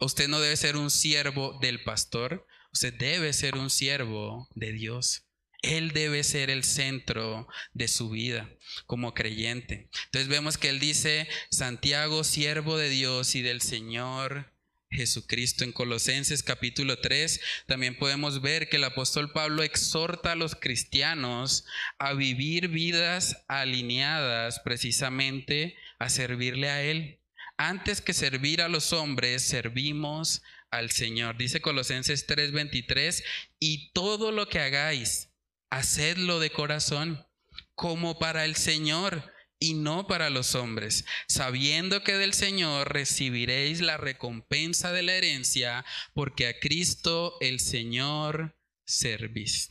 Usted 0.00 0.28
no 0.28 0.38
debe 0.38 0.58
ser 0.58 0.76
un 0.76 0.90
siervo 0.90 1.58
del 1.62 1.82
pastor. 1.82 2.46
Usted 2.74 2.92
debe 2.92 3.32
ser 3.32 3.56
un 3.56 3.70
siervo 3.70 4.46
de 4.54 4.70
Dios. 4.72 5.30
Él 5.62 5.92
debe 5.92 6.24
ser 6.24 6.50
el 6.50 6.64
centro 6.64 7.48
de 7.72 7.88
su 7.88 8.10
vida 8.10 8.50
como 8.84 9.14
creyente. 9.14 9.88
Entonces 10.04 10.28
vemos 10.28 10.58
que 10.58 10.68
él 10.68 10.78
dice, 10.78 11.26
Santiago, 11.50 12.22
siervo 12.22 12.76
de 12.76 12.90
Dios 12.90 13.34
y 13.34 13.40
del 13.40 13.62
Señor 13.62 14.53
Jesucristo. 14.94 15.64
En 15.64 15.72
Colosenses 15.72 16.42
capítulo 16.42 16.98
3 16.98 17.40
también 17.66 17.96
podemos 17.98 18.40
ver 18.40 18.68
que 18.68 18.76
el 18.76 18.84
apóstol 18.84 19.32
Pablo 19.32 19.62
exhorta 19.62 20.32
a 20.32 20.36
los 20.36 20.54
cristianos 20.54 21.66
a 21.98 22.14
vivir 22.14 22.68
vidas 22.68 23.44
alineadas 23.48 24.60
precisamente 24.60 25.76
a 25.98 26.08
servirle 26.08 26.70
a 26.70 26.82
Él. 26.82 27.20
Antes 27.56 28.00
que 28.00 28.14
servir 28.14 28.62
a 28.62 28.68
los 28.68 28.92
hombres, 28.92 29.42
servimos 29.42 30.42
al 30.70 30.90
Señor. 30.90 31.36
Dice 31.36 31.60
Colosenses 31.60 32.26
3:23, 32.26 33.22
y 33.60 33.92
todo 33.92 34.32
lo 34.32 34.48
que 34.48 34.58
hagáis, 34.58 35.30
hacedlo 35.70 36.40
de 36.40 36.50
corazón, 36.50 37.26
como 37.74 38.18
para 38.18 38.44
el 38.44 38.56
Señor 38.56 39.33
y 39.64 39.72
no 39.72 40.06
para 40.06 40.28
los 40.28 40.54
hombres, 40.54 41.06
sabiendo 41.26 42.04
que 42.04 42.12
del 42.12 42.34
Señor 42.34 42.92
recibiréis 42.92 43.80
la 43.80 43.96
recompensa 43.96 44.92
de 44.92 45.02
la 45.02 45.14
herencia, 45.14 45.86
porque 46.12 46.46
a 46.46 46.58
Cristo 46.58 47.38
el 47.40 47.60
Señor 47.60 48.58
servís. 48.84 49.70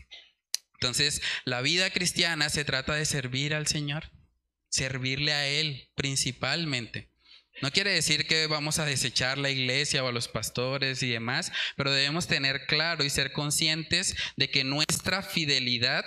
Entonces, 0.74 1.22
la 1.46 1.62
vida 1.62 1.92
cristiana 1.92 2.50
se 2.50 2.66
trata 2.66 2.96
de 2.96 3.06
servir 3.06 3.54
al 3.54 3.68
Señor, 3.68 4.12
servirle 4.70 5.32
a 5.32 5.48
Él 5.48 5.90
principalmente. 5.96 7.12
No 7.62 7.70
quiere 7.70 7.92
decir 7.92 8.26
que 8.26 8.48
vamos 8.48 8.80
a 8.80 8.86
desechar 8.86 9.38
la 9.38 9.52
iglesia 9.52 10.04
o 10.04 10.08
a 10.08 10.12
los 10.12 10.28
pastores 10.28 11.04
y 11.04 11.10
demás, 11.10 11.52
pero 11.78 11.92
debemos 11.92 12.26
tener 12.26 12.66
claro 12.66 13.04
y 13.04 13.12
ser 13.12 13.32
conscientes 13.32 14.16
de 14.38 14.50
que 14.50 14.64
nuestra 14.64 15.22
fidelidad 15.22 16.04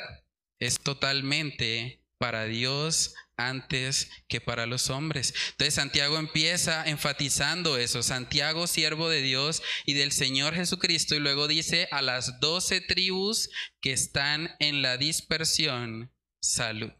es 0.58 0.80
totalmente 0.80 2.02
para 2.18 2.46
Dios 2.46 3.14
antes 3.36 4.10
que 4.28 4.40
para 4.40 4.66
los 4.66 4.90
hombres. 4.90 5.34
Entonces 5.52 5.74
Santiago 5.74 6.18
empieza 6.18 6.84
enfatizando 6.84 7.78
eso, 7.78 8.02
Santiago 8.02 8.66
siervo 8.66 9.08
de 9.08 9.22
Dios 9.22 9.62
y 9.84 9.94
del 9.94 10.12
Señor 10.12 10.54
Jesucristo, 10.54 11.14
y 11.14 11.20
luego 11.20 11.48
dice 11.48 11.88
a 11.90 12.02
las 12.02 12.40
doce 12.40 12.80
tribus 12.80 13.50
que 13.80 13.92
están 13.92 14.54
en 14.58 14.82
la 14.82 14.96
dispersión 14.96 16.12
salud. 16.40 16.90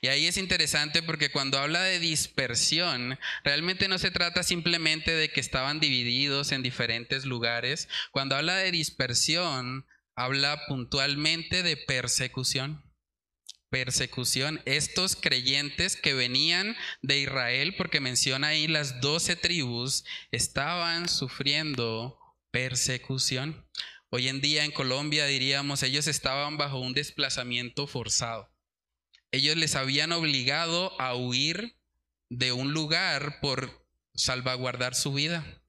Y 0.00 0.08
ahí 0.08 0.26
es 0.26 0.36
interesante 0.36 1.02
porque 1.02 1.30
cuando 1.30 1.58
habla 1.58 1.82
de 1.82 1.98
dispersión, 1.98 3.18
realmente 3.44 3.88
no 3.88 3.98
se 3.98 4.10
trata 4.10 4.42
simplemente 4.42 5.12
de 5.12 5.30
que 5.30 5.40
estaban 5.40 5.80
divididos 5.80 6.52
en 6.52 6.62
diferentes 6.62 7.24
lugares. 7.24 7.88
Cuando 8.10 8.36
habla 8.36 8.56
de 8.56 8.70
dispersión, 8.72 9.86
habla 10.14 10.66
puntualmente 10.66 11.62
de 11.62 11.76
persecución. 11.76 12.85
Persecución. 13.70 14.60
Estos 14.64 15.16
creyentes 15.16 15.96
que 15.96 16.14
venían 16.14 16.76
de 17.02 17.20
Israel, 17.20 17.74
porque 17.76 18.00
menciona 18.00 18.48
ahí 18.48 18.68
las 18.68 19.00
doce 19.00 19.36
tribus, 19.36 20.04
estaban 20.30 21.08
sufriendo 21.08 22.18
persecución. 22.50 23.66
Hoy 24.10 24.28
en 24.28 24.40
día 24.40 24.64
en 24.64 24.70
Colombia 24.70 25.26
diríamos, 25.26 25.82
ellos 25.82 26.06
estaban 26.06 26.56
bajo 26.56 26.78
un 26.78 26.94
desplazamiento 26.94 27.86
forzado 27.86 28.50
ellos 29.36 29.56
les 29.56 29.74
habían 29.74 30.12
obligado 30.12 30.98
a 31.00 31.14
huir 31.14 31.76
de 32.30 32.52
un 32.52 32.72
lugar 32.72 33.38
por 33.40 33.86
salvaguardar 34.14 34.94
su 34.94 35.12
vida. 35.12 35.62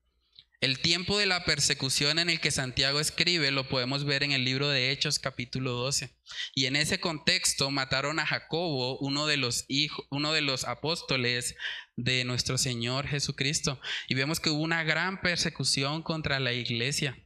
El 0.60 0.80
tiempo 0.80 1.16
de 1.16 1.26
la 1.26 1.44
persecución 1.44 2.18
en 2.18 2.30
el 2.30 2.40
que 2.40 2.50
Santiago 2.50 2.98
escribe 2.98 3.52
lo 3.52 3.68
podemos 3.68 4.04
ver 4.04 4.24
en 4.24 4.32
el 4.32 4.44
libro 4.44 4.68
de 4.68 4.90
Hechos 4.90 5.20
capítulo 5.20 5.70
12. 5.70 6.10
Y 6.56 6.66
en 6.66 6.74
ese 6.74 6.98
contexto 6.98 7.70
mataron 7.70 8.18
a 8.18 8.26
Jacobo, 8.26 8.98
uno 8.98 9.28
de 9.28 9.36
los 9.36 9.66
hijos, 9.68 10.04
uno 10.10 10.32
de 10.32 10.40
los 10.40 10.64
apóstoles 10.64 11.54
de 11.94 12.24
nuestro 12.24 12.58
Señor 12.58 13.06
Jesucristo. 13.06 13.80
Y 14.08 14.16
vemos 14.16 14.40
que 14.40 14.50
hubo 14.50 14.62
una 14.62 14.82
gran 14.82 15.20
persecución 15.20 16.02
contra 16.02 16.40
la 16.40 16.52
iglesia. 16.52 17.16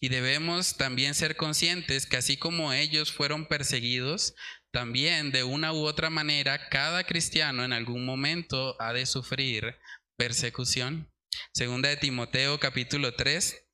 Y 0.00 0.08
debemos 0.08 0.76
también 0.76 1.16
ser 1.16 1.34
conscientes 1.34 2.06
que 2.06 2.16
así 2.16 2.36
como 2.36 2.72
ellos 2.72 3.10
fueron 3.10 3.46
perseguidos, 3.46 4.34
también, 4.70 5.32
de 5.32 5.42
una 5.44 5.72
u 5.72 5.84
otra 5.84 6.10
manera, 6.10 6.68
cada 6.70 7.04
cristiano 7.04 7.64
en 7.64 7.72
algún 7.72 8.06
momento 8.06 8.80
ha 8.80 8.92
de 8.92 9.04
sufrir 9.04 9.76
persecución. 10.16 11.11
Segunda 11.52 11.88
de 11.88 11.96
Timoteo 11.96 12.58
capítulo 12.58 13.14
3. 13.14 13.64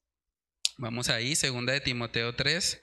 Vamos 0.79 1.09
ahí, 1.09 1.35
segunda 1.35 1.73
de 1.73 1.81
Timoteo 1.81 2.35
3, 2.35 2.81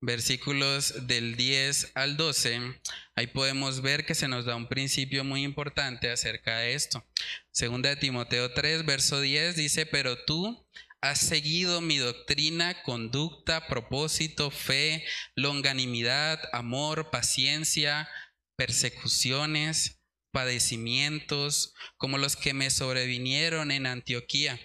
versículos 0.00 1.06
del 1.06 1.36
10 1.36 1.92
al 1.94 2.16
12. 2.16 2.80
Ahí 3.14 3.28
podemos 3.28 3.80
ver 3.80 4.04
que 4.04 4.14
se 4.14 4.28
nos 4.28 4.44
da 4.44 4.56
un 4.56 4.68
principio 4.68 5.24
muy 5.24 5.42
importante 5.42 6.10
acerca 6.10 6.58
de 6.58 6.74
esto. 6.74 7.04
Segunda 7.50 7.88
de 7.88 7.96
Timoteo 7.96 8.52
3, 8.52 8.84
verso 8.84 9.20
10 9.20 9.56
dice, 9.56 9.86
pero 9.86 10.22
tú 10.24 10.66
has 11.00 11.18
seguido 11.18 11.80
mi 11.80 11.98
doctrina, 11.98 12.82
conducta, 12.82 13.66
propósito, 13.68 14.50
fe, 14.50 15.04
longanimidad, 15.34 16.40
amor, 16.52 17.10
paciencia, 17.10 18.08
persecuciones, 18.56 20.01
padecimientos, 20.32 21.74
como 21.96 22.18
los 22.18 22.36
que 22.36 22.54
me 22.54 22.70
sobrevinieron 22.70 23.70
en 23.70 23.86
Antioquía, 23.86 24.58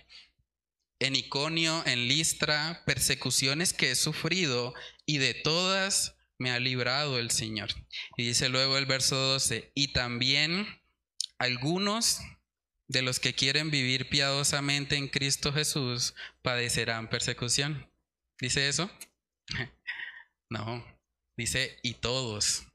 en 1.00 1.16
Iconio, 1.16 1.84
en 1.86 2.08
Listra, 2.08 2.84
persecuciones 2.86 3.74
que 3.74 3.92
he 3.92 3.96
sufrido 3.96 4.74
y 5.06 5.20
de 5.20 5.34
todas 5.36 6.16
me 6.40 6.52
ha 6.52 6.60
librado 6.60 7.20
el 7.20 7.32
Señor. 7.32 7.70
Y 8.16 8.26
dice 8.26 8.50
luego 8.50 8.78
el 8.78 8.86
verso 8.86 9.16
12, 9.16 9.72
y 9.76 9.94
también 9.94 10.68
algunos 11.38 12.20
de 12.88 13.02
los 13.02 13.20
que 13.20 13.34
quieren 13.34 13.70
vivir 13.70 14.10
piadosamente 14.10 14.96
en 14.96 15.10
Cristo 15.10 15.52
Jesús 15.52 16.16
padecerán 16.42 17.10
persecución. 17.10 17.92
¿Dice 18.40 18.68
eso? 18.68 18.90
No, 20.50 20.82
dice 21.36 21.78
y 21.84 21.96
todos. 21.96 22.67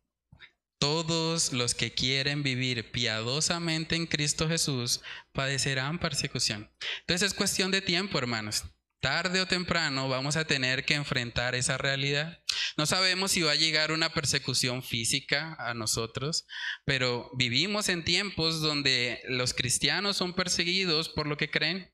Todos 0.82 1.52
los 1.52 1.76
que 1.76 1.92
quieren 1.92 2.42
vivir 2.42 2.90
piadosamente 2.90 3.94
en 3.94 4.06
Cristo 4.06 4.48
Jesús 4.48 5.00
padecerán 5.32 6.00
persecución. 6.00 6.68
Entonces 7.02 7.28
es 7.28 7.34
cuestión 7.34 7.70
de 7.70 7.82
tiempo, 7.82 8.18
hermanos 8.18 8.64
tarde 9.02 9.40
o 9.40 9.46
temprano 9.46 10.08
vamos 10.08 10.36
a 10.36 10.46
tener 10.46 10.84
que 10.84 10.94
enfrentar 10.94 11.56
esa 11.56 11.76
realidad. 11.76 12.40
No 12.78 12.86
sabemos 12.86 13.32
si 13.32 13.42
va 13.42 13.50
a 13.50 13.56
llegar 13.56 13.90
una 13.90 14.14
persecución 14.14 14.82
física 14.82 15.56
a 15.58 15.74
nosotros, 15.74 16.46
pero 16.84 17.28
vivimos 17.34 17.88
en 17.88 18.04
tiempos 18.04 18.60
donde 18.60 19.20
los 19.28 19.54
cristianos 19.54 20.16
son 20.16 20.34
perseguidos 20.34 21.08
por 21.08 21.26
lo 21.26 21.36
que 21.36 21.50
creen. 21.50 21.92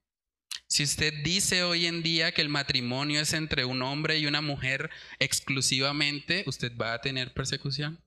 Si 0.67 0.83
usted 0.83 1.15
dice 1.25 1.63
hoy 1.63 1.87
en 1.87 2.03
día 2.03 2.33
que 2.33 2.43
el 2.43 2.51
matrimonio 2.51 3.23
es 3.23 3.33
entre 3.33 3.65
un 3.65 3.81
hombre 3.81 4.19
y 4.19 4.27
una 4.27 4.43
mujer 4.43 4.91
exclusivamente, 5.19 6.45
usted 6.47 6.77
va 6.77 6.93
a 6.93 7.01
tener 7.01 7.33
persecución. 7.33 8.05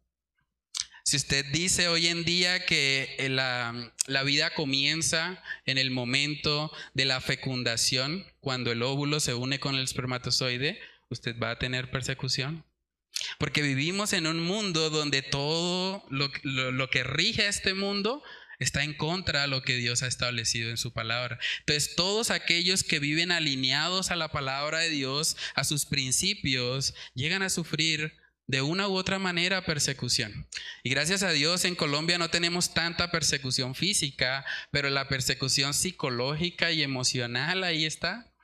Si 1.03 1.17
usted 1.17 1.45
dice 1.47 1.87
hoy 1.87 2.07
en 2.07 2.23
día 2.23 2.65
que 2.65 3.15
eh, 3.17 3.29
la, 3.29 3.93
la, 4.07 4.23
vida 4.23 4.53
comienza 4.53 5.41
en 5.65 5.77
el 5.77 5.91
momento 5.91 6.71
de 6.93 7.05
la 7.05 7.21
fecundación, 7.21 8.25
cuando 8.39 8.71
el 8.71 8.83
óvulo 8.83 9.19
se 9.19 9.33
une 9.33 9.59
con 9.59 9.75
el 9.75 9.83
espermatozoide, 9.83 10.79
usted 11.09 11.37
va 11.39 11.51
a 11.51 11.59
tener 11.59 11.91
persecución. 11.91 12.63
Porque 13.37 13.61
vivimos 13.61 14.13
en 14.13 14.27
un 14.27 14.39
mundo 14.39 14.89
donde 14.89 15.21
todo 15.21 16.03
lo, 16.09 16.31
lo, 16.43 16.89
que 16.89 17.03
rige 17.03 17.47
este 17.47 17.73
mundo 17.73 18.23
está 18.59 18.83
en 18.83 18.93
contra 18.93 19.41
de 19.41 19.47
lo 19.47 19.63
que 19.63 19.75
Dios 19.75 20.03
ha 20.03 20.07
establecido 20.07 20.69
en 20.69 20.77
su 20.77 20.93
palabra. 20.93 21.39
Entonces, 21.59 21.95
todos 21.95 22.29
aquellos 22.29 22.83
que 22.83 22.99
viven 22.99 23.31
alineados 23.31 24.11
a 24.11 24.15
la 24.15 24.31
palabra 24.31 24.79
de 24.79 24.89
Dios, 24.89 25.35
a 25.55 25.63
sus 25.63 25.85
principios, 25.85 26.93
llegan 27.13 27.41
a 27.41 27.49
sufrir 27.49 28.20
de 28.51 28.61
una 28.61 28.89
u 28.89 28.97
otra 28.97 29.17
manera 29.17 29.63
persecución. 29.63 30.45
Y 30.83 30.89
gracias 30.89 31.23
a 31.23 31.31
Dios 31.31 31.63
en 31.63 31.73
Colombia 31.73 32.17
no 32.17 32.29
tenemos 32.29 32.73
tanta 32.73 33.09
persecución 33.09 33.75
física, 33.75 34.45
pero 34.71 34.89
la 34.89 35.07
persecución 35.07 35.73
psicológica 35.73 36.69
y 36.73 36.83
emocional 36.83 37.63
ahí 37.63 37.85
está. 37.85 38.35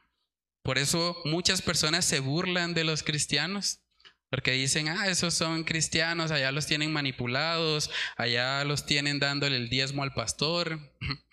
Por 0.63 0.77
eso 0.77 1.21
muchas 1.25 1.61
personas 1.61 2.05
se 2.05 2.21
burlan 2.21 2.73
de 2.73 2.85
los 2.85 3.03
cristianos, 3.03 3.81
porque 4.29 4.53
dicen, 4.53 4.87
ah, 4.87 5.09
esos 5.09 5.33
son 5.33 5.65
cristianos, 5.65 6.31
allá 6.31 6.53
los 6.53 6.67
tienen 6.67 6.93
manipulados, 6.93 7.91
allá 8.15 8.63
los 8.63 8.85
tienen 8.85 9.19
dándole 9.19 9.57
el 9.57 9.69
diezmo 9.69 10.03
al 10.03 10.13
pastor. 10.13 10.79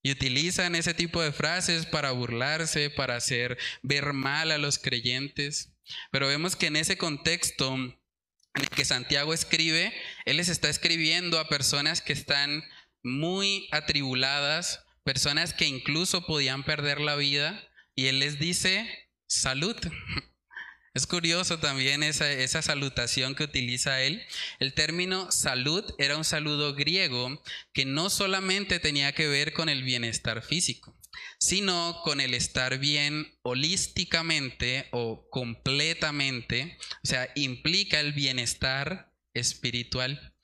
Y 0.00 0.12
utilizan 0.12 0.76
ese 0.76 0.94
tipo 0.94 1.20
de 1.20 1.32
frases 1.32 1.84
para 1.84 2.12
burlarse, 2.12 2.88
para 2.88 3.16
hacer 3.16 3.58
ver 3.82 4.12
mal 4.12 4.52
a 4.52 4.56
los 4.56 4.78
creyentes. 4.78 5.72
Pero 6.10 6.28
vemos 6.28 6.56
que 6.56 6.66
en 6.66 6.76
ese 6.76 6.96
contexto 6.98 7.74
en 7.74 7.98
el 8.54 8.68
que 8.70 8.84
Santiago 8.84 9.32
escribe, 9.34 9.92
él 10.24 10.38
les 10.38 10.48
está 10.48 10.68
escribiendo 10.68 11.38
a 11.38 11.48
personas 11.48 12.00
que 12.00 12.12
están 12.12 12.64
muy 13.02 13.68
atribuladas, 13.70 14.84
personas 15.04 15.52
que 15.52 15.66
incluso 15.66 16.26
podían 16.26 16.64
perder 16.64 17.00
la 17.00 17.16
vida, 17.16 17.62
y 17.94 18.06
él 18.06 18.18
les 18.20 18.38
dice, 18.38 18.88
salud. 19.26 19.76
Es 20.94 21.06
curioso 21.06 21.60
también 21.60 22.02
esa, 22.02 22.32
esa, 22.32 22.60
salutación 22.60 23.36
que 23.36 23.44
utiliza 23.44 24.00
él. 24.02 24.20
El 24.58 24.74
término 24.74 25.30
salud 25.30 25.84
era 25.98 26.16
un 26.16 26.24
saludo 26.24 26.74
griego 26.74 27.40
que 27.72 27.84
no 27.84 28.10
solamente 28.10 28.80
tenía 28.80 29.12
que 29.12 29.28
ver 29.28 29.52
con 29.52 29.68
el 29.68 29.84
bienestar 29.84 30.42
físico, 30.42 30.97
sino 31.38 32.00
con 32.02 32.20
el 32.20 32.34
estar 32.34 32.78
bien 32.78 33.38
holísticamente 33.42 34.88
o 34.90 35.28
completamente, 35.30 36.76
o 37.04 37.06
sea, 37.06 37.30
implica 37.36 38.00
el 38.00 38.12
bienestar 38.12 39.12
espiritual. 39.34 40.34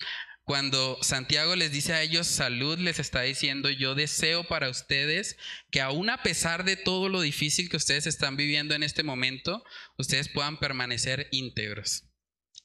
Cuando 0.44 0.98
Santiago 1.02 1.56
les 1.56 1.72
dice 1.72 1.94
a 1.94 2.02
ellos 2.02 2.26
salud, 2.26 2.78
les 2.78 2.98
está 2.98 3.22
diciendo 3.22 3.70
yo 3.70 3.94
deseo 3.94 4.44
para 4.44 4.68
ustedes 4.68 5.38
que 5.70 5.80
aún 5.80 6.10
a 6.10 6.22
pesar 6.22 6.64
de 6.64 6.76
todo 6.76 7.08
lo 7.08 7.22
difícil 7.22 7.70
que 7.70 7.78
ustedes 7.78 8.06
están 8.06 8.36
viviendo 8.36 8.74
en 8.74 8.82
este 8.82 9.02
momento, 9.02 9.64
ustedes 9.96 10.28
puedan 10.28 10.58
permanecer 10.58 11.28
íntegros, 11.32 12.04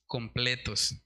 completos, 0.06 1.02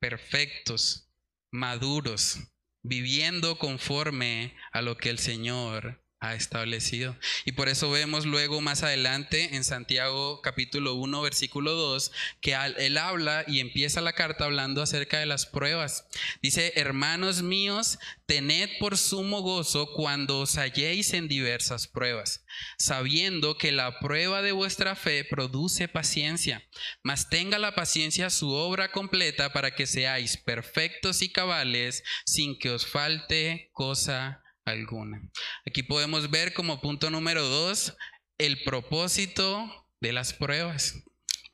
perfectos, 0.00 1.08
maduros, 1.52 2.38
viviendo 2.82 3.56
conforme 3.56 4.56
a 4.72 4.82
lo 4.82 4.96
que 4.96 5.10
el 5.10 5.20
Señor 5.20 6.05
ha 6.28 6.34
establecido. 6.34 7.16
Y 7.44 7.52
por 7.52 7.68
eso 7.68 7.90
vemos 7.90 8.26
luego 8.26 8.60
más 8.60 8.82
adelante 8.82 9.56
en 9.56 9.64
Santiago 9.64 10.40
capítulo 10.42 10.94
1 10.94 11.22
versículo 11.22 11.72
2 11.72 12.12
que 12.40 12.54
él 12.54 12.98
habla 12.98 13.44
y 13.46 13.60
empieza 13.60 14.00
la 14.00 14.12
carta 14.12 14.44
hablando 14.44 14.82
acerca 14.82 15.18
de 15.18 15.26
las 15.26 15.46
pruebas. 15.46 16.06
Dice, 16.42 16.72
hermanos 16.76 17.42
míos, 17.42 17.98
tened 18.26 18.70
por 18.78 18.96
sumo 18.96 19.40
gozo 19.40 19.92
cuando 19.92 20.40
os 20.40 20.58
halléis 20.58 21.12
en 21.12 21.28
diversas 21.28 21.86
pruebas, 21.86 22.44
sabiendo 22.78 23.56
que 23.56 23.72
la 23.72 23.98
prueba 24.00 24.42
de 24.42 24.52
vuestra 24.52 24.96
fe 24.96 25.24
produce 25.24 25.88
paciencia, 25.88 26.66
mas 27.02 27.28
tenga 27.28 27.58
la 27.58 27.74
paciencia 27.74 28.30
su 28.30 28.50
obra 28.50 28.90
completa 28.90 29.52
para 29.52 29.74
que 29.74 29.86
seáis 29.86 30.36
perfectos 30.36 31.22
y 31.22 31.30
cabales 31.30 32.02
sin 32.24 32.58
que 32.58 32.70
os 32.70 32.86
falte 32.86 33.70
cosa 33.72 34.42
alguna. 34.66 35.22
Aquí 35.64 35.82
podemos 35.82 36.30
ver 36.30 36.52
como 36.52 36.80
punto 36.80 37.10
número 37.10 37.42
dos 37.42 37.96
el 38.38 38.62
propósito 38.64 39.88
de 40.00 40.12
las 40.12 40.34
pruebas. 40.34 41.02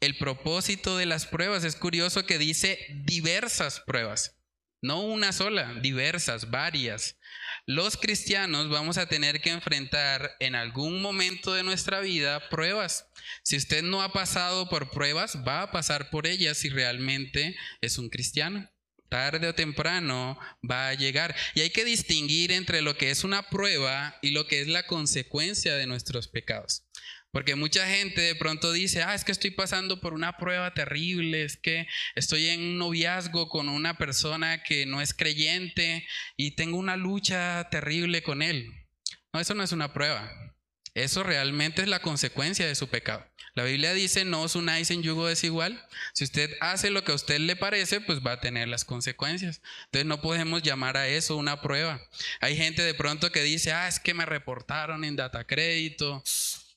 El 0.01 0.19
propósito 0.19 0.97
de 0.97 1.07
las 1.07 1.27
pruebas 1.27 1.63
es 1.63 1.77
curioso 1.77 2.27
que 2.27 2.39
dice 2.39 2.85
diversas 3.05 3.81
pruebas, 3.87 4.37
no 4.83 5.03
una 5.03 5.31
sola, 5.31 5.75
diversas, 5.75 6.51
varias. 6.51 7.19
Los 7.67 7.97
cristianos 7.97 8.69
vamos 8.69 8.99
a 8.99 9.07
tener 9.07 9.41
que 9.41 9.51
enfrentar 9.51 10.33
en 10.41 10.57
algún 10.57 11.01
momento 11.01 11.53
de 11.53 11.63
nuestra 11.63 12.01
vida 12.01 12.49
pruebas. 12.49 13.07
Si 13.45 13.57
usted 13.57 13.85
no 13.85 14.03
ha 14.03 14.13
pasado 14.13 14.69
por 14.69 14.91
pruebas, 14.91 15.39
va 15.47 15.63
a 15.63 15.71
pasar 15.71 16.11
por 16.11 16.27
ellas 16.27 16.59
si 16.59 16.69
realmente 16.69 17.55
es 17.81 17.99
un 17.99 18.09
cristiano 18.09 18.69
tarde 19.13 19.47
o 19.47 19.55
temprano 19.55 20.39
va 20.69 20.89
a 20.89 20.95
llegar. 20.95 21.37
Y 21.55 21.61
hay 21.61 21.69
que 21.69 21.85
distinguir 21.85 22.51
entre 22.51 22.81
lo 22.81 22.97
que 22.97 23.11
es 23.11 23.25
una 23.25 23.51
prueba 23.51 24.19
y 24.23 24.31
lo 24.31 24.47
que 24.47 24.63
es 24.63 24.69
la 24.69 24.87
consecuencia 24.87 25.77
de 25.77 25.87
nuestros 25.87 26.29
pecados. 26.29 26.87
Porque 27.31 27.55
mucha 27.55 27.87
gente 27.87 28.23
de 28.23 28.35
pronto 28.35 28.73
dice, 28.73 29.03
ah, 29.03 29.15
es 29.15 29.25
que 29.25 29.33
estoy 29.33 29.51
pasando 29.51 30.01
por 30.01 30.15
una 30.15 30.39
prueba 30.39 30.73
terrible, 30.73 31.43
es 31.43 31.59
que 31.59 31.87
estoy 32.15 32.47
en 32.49 32.61
un 32.61 32.79
noviazgo 32.79 33.51
con 33.51 33.69
una 33.69 33.99
persona 33.99 34.63
que 34.63 34.87
no 34.87 35.03
es 35.03 35.13
creyente 35.13 36.07
y 36.39 36.53
tengo 36.53 36.79
una 36.79 36.97
lucha 36.97 37.69
terrible 37.71 38.23
con 38.23 38.41
él. 38.41 38.67
No, 39.35 39.41
eso 39.41 39.55
no 39.55 39.63
es 39.63 39.73
una 39.73 39.93
prueba. 39.93 40.52
Eso 40.95 41.23
realmente 41.23 41.83
es 41.83 41.89
la 41.89 42.03
consecuencia 42.03 42.67
de 42.67 42.75
su 42.75 42.89
pecado. 42.89 43.27
La 43.55 43.65
Biblia 43.65 43.95
dice, 43.95 44.25
no 44.25 44.43
os 44.43 44.57
unáis 44.57 44.91
en 44.91 45.03
yugo 45.03 45.27
desigual. 45.27 45.87
Si 46.13 46.25
usted 46.25 46.51
hace 46.61 46.91
lo 46.91 47.03
que 47.05 47.13
a 47.13 47.15
usted 47.15 47.39
le 47.39 47.57
parece, 47.57 48.01
pues 48.01 48.21
va 48.21 48.33
a 48.33 48.41
tener 48.41 48.69
las 48.69 48.85
consecuencias. 48.85 49.63
Entonces 49.87 50.07
no 50.07 50.21
podemos 50.21 50.63
llamar 50.63 50.97
a 50.97 51.09
eso 51.09 51.37
una 51.37 51.63
prueba. 51.63 52.01
Hay 52.41 52.57
gente 52.57 52.83
de 52.83 52.95
pronto 52.95 53.33
que 53.33 53.43
dice, 53.43 53.73
ah, 53.73 53.89
es 53.89 54.01
que 54.01 54.15
me 54.15 54.27
reportaron 54.27 55.05
en 55.05 55.17
data 55.17 55.47
crédito. 55.47 56.23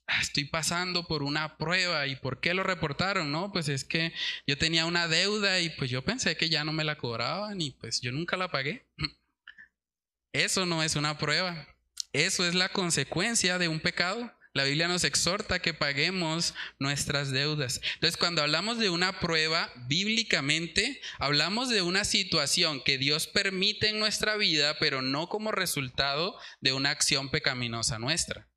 Ah, 0.08 0.22
estoy 0.22 0.46
pasando 0.46 1.08
por 1.08 1.24
una 1.24 1.58
prueba. 1.58 2.08
¿Y 2.08 2.16
por 2.16 2.40
qué 2.40 2.54
lo 2.54 2.64
reportaron? 2.64 3.32
No, 3.32 3.52
pues 3.52 3.68
es 3.68 3.84
que 3.84 4.14
yo 4.48 4.58
tenía 4.58 4.86
una 4.86 5.08
deuda 5.08 5.60
y 5.60 5.70
pues 5.72 5.90
yo 5.90 6.04
pensé 6.04 6.38
que 6.38 6.50
ya 6.50 6.64
no 6.64 6.72
me 6.74 6.84
la 6.84 6.98
cobraban 6.98 7.60
y 7.62 7.72
pues 7.72 8.02
yo 8.02 8.12
nunca 8.12 8.38
la 8.38 8.50
pagué. 8.50 8.86
Eso 10.34 10.66
no 10.66 10.84
es 10.84 10.96
una 10.96 11.18
prueba. 11.18 11.75
Eso 12.16 12.48
es 12.48 12.56
la 12.56 12.70
consecuencia 12.70 13.58
de 13.58 13.68
un 13.68 13.82
pecado. 13.82 14.32
La 14.54 14.64
Biblia 14.64 14.88
nos 14.88 15.04
exhorta 15.04 15.62
que 15.62 15.74
paguemos 15.74 16.54
nuestras 16.80 17.30
deudas. 17.32 17.82
Entonces, 17.96 18.16
cuando 18.16 18.42
hablamos 18.42 18.80
de 18.80 18.90
una 18.90 19.20
prueba, 19.20 19.70
bíblicamente, 19.90 21.02
hablamos 21.20 21.68
de 21.68 21.82
una 21.82 22.06
situación 22.06 22.82
que 22.82 22.98
Dios 22.98 23.28
permite 23.28 23.90
en 23.90 24.00
nuestra 24.00 24.38
vida, 24.38 24.80
pero 24.80 25.02
no 25.02 25.28
como 25.28 25.52
resultado 25.52 26.40
de 26.62 26.72
una 26.72 26.92
acción 26.92 27.32
pecaminosa 27.32 28.00
nuestra. 28.00 28.48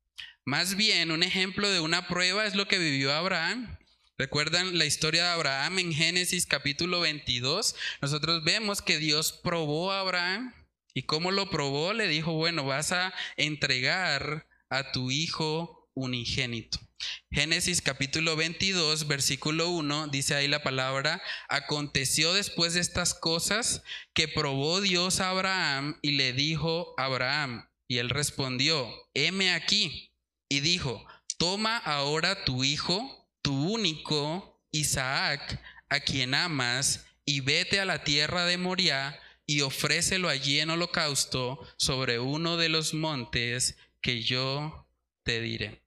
Más 0.45 0.75
bien, 0.75 1.11
un 1.11 1.21
ejemplo 1.21 1.69
de 1.69 1.81
una 1.81 2.07
prueba 2.07 2.45
es 2.45 2.55
lo 2.55 2.65
que 2.65 2.79
vivió 2.79 3.11
Abraham. 3.11 3.77
¿Recuerdan 4.17 4.77
la 4.77 4.85
historia 4.85 5.23
de 5.23 5.29
Abraham 5.31 5.79
en 5.79 5.91
Génesis 5.91 6.45
capítulo 6.45 7.01
22? 7.01 7.75
Nosotros 8.01 8.45
vemos 8.45 8.81
que 8.81 8.99
Dios 8.99 9.33
probó 9.43 9.91
a 9.91 9.99
Abraham 9.99 10.53
y 10.93 11.03
cómo 11.03 11.31
lo 11.31 11.49
probó, 11.49 11.93
le 11.93 12.07
dijo, 12.07 12.33
bueno, 12.33 12.65
vas 12.65 12.91
a 12.91 13.13
entregar 13.37 14.47
a 14.69 14.91
tu 14.91 15.11
hijo 15.11 15.89
unigénito. 15.93 16.79
Génesis 17.31 17.81
capítulo 17.81 18.35
22, 18.35 19.07
versículo 19.07 19.69
1, 19.69 20.07
dice 20.07 20.35
ahí 20.35 20.47
la 20.47 20.63
palabra, 20.63 21.21
aconteció 21.47 22.33
después 22.33 22.73
de 22.73 22.81
estas 22.81 23.13
cosas 23.13 23.83
que 24.13 24.27
probó 24.27 24.81
Dios 24.81 25.21
a 25.21 25.29
Abraham 25.29 25.97
y 26.01 26.11
le 26.11 26.33
dijo 26.33 26.93
a 26.97 27.05
Abraham, 27.05 27.69
y 27.87 27.97
él 27.97 28.09
respondió, 28.09 28.91
heme 29.13 29.53
aquí, 29.53 30.13
y 30.49 30.59
dijo, 30.59 31.05
toma 31.37 31.77
ahora 31.77 32.43
tu 32.43 32.63
hijo, 32.63 33.29
tu 33.41 33.71
único, 33.71 34.61
Isaac, 34.71 35.61
a 35.89 35.99
quien 36.01 36.33
amas, 36.33 37.05
y 37.25 37.41
vete 37.41 37.79
a 37.79 37.85
la 37.85 38.03
tierra 38.03 38.45
de 38.45 38.57
Moriah 38.57 39.19
y 39.49 39.61
ofrécelo 39.61 40.29
allí 40.29 40.59
en 40.59 40.69
holocausto 40.69 41.59
sobre 41.75 42.19
uno 42.19 42.55
de 42.55 42.69
los 42.69 42.93
montes 42.93 43.77
que 43.99 44.21
yo 44.21 44.87
te 45.23 45.41
diré. 45.41 45.81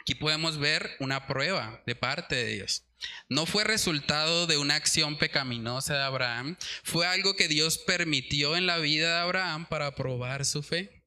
Aquí 0.00 0.14
podemos 0.14 0.58
ver 0.58 0.96
una 1.00 1.26
prueba 1.26 1.82
de 1.86 1.94
parte 1.94 2.36
de 2.36 2.56
Dios. 2.56 2.84
No 3.30 3.46
fue 3.46 3.64
resultado 3.64 4.46
de 4.46 4.58
una 4.58 4.74
acción 4.74 5.16
pecaminosa 5.16 5.94
de 5.94 6.02
Abraham, 6.02 6.58
fue 6.84 7.06
algo 7.06 7.36
que 7.36 7.48
Dios 7.48 7.78
permitió 7.78 8.54
en 8.54 8.66
la 8.66 8.76
vida 8.76 9.14
de 9.14 9.20
Abraham 9.20 9.66
para 9.70 9.94
probar 9.94 10.44
su 10.44 10.62
fe. 10.62 11.02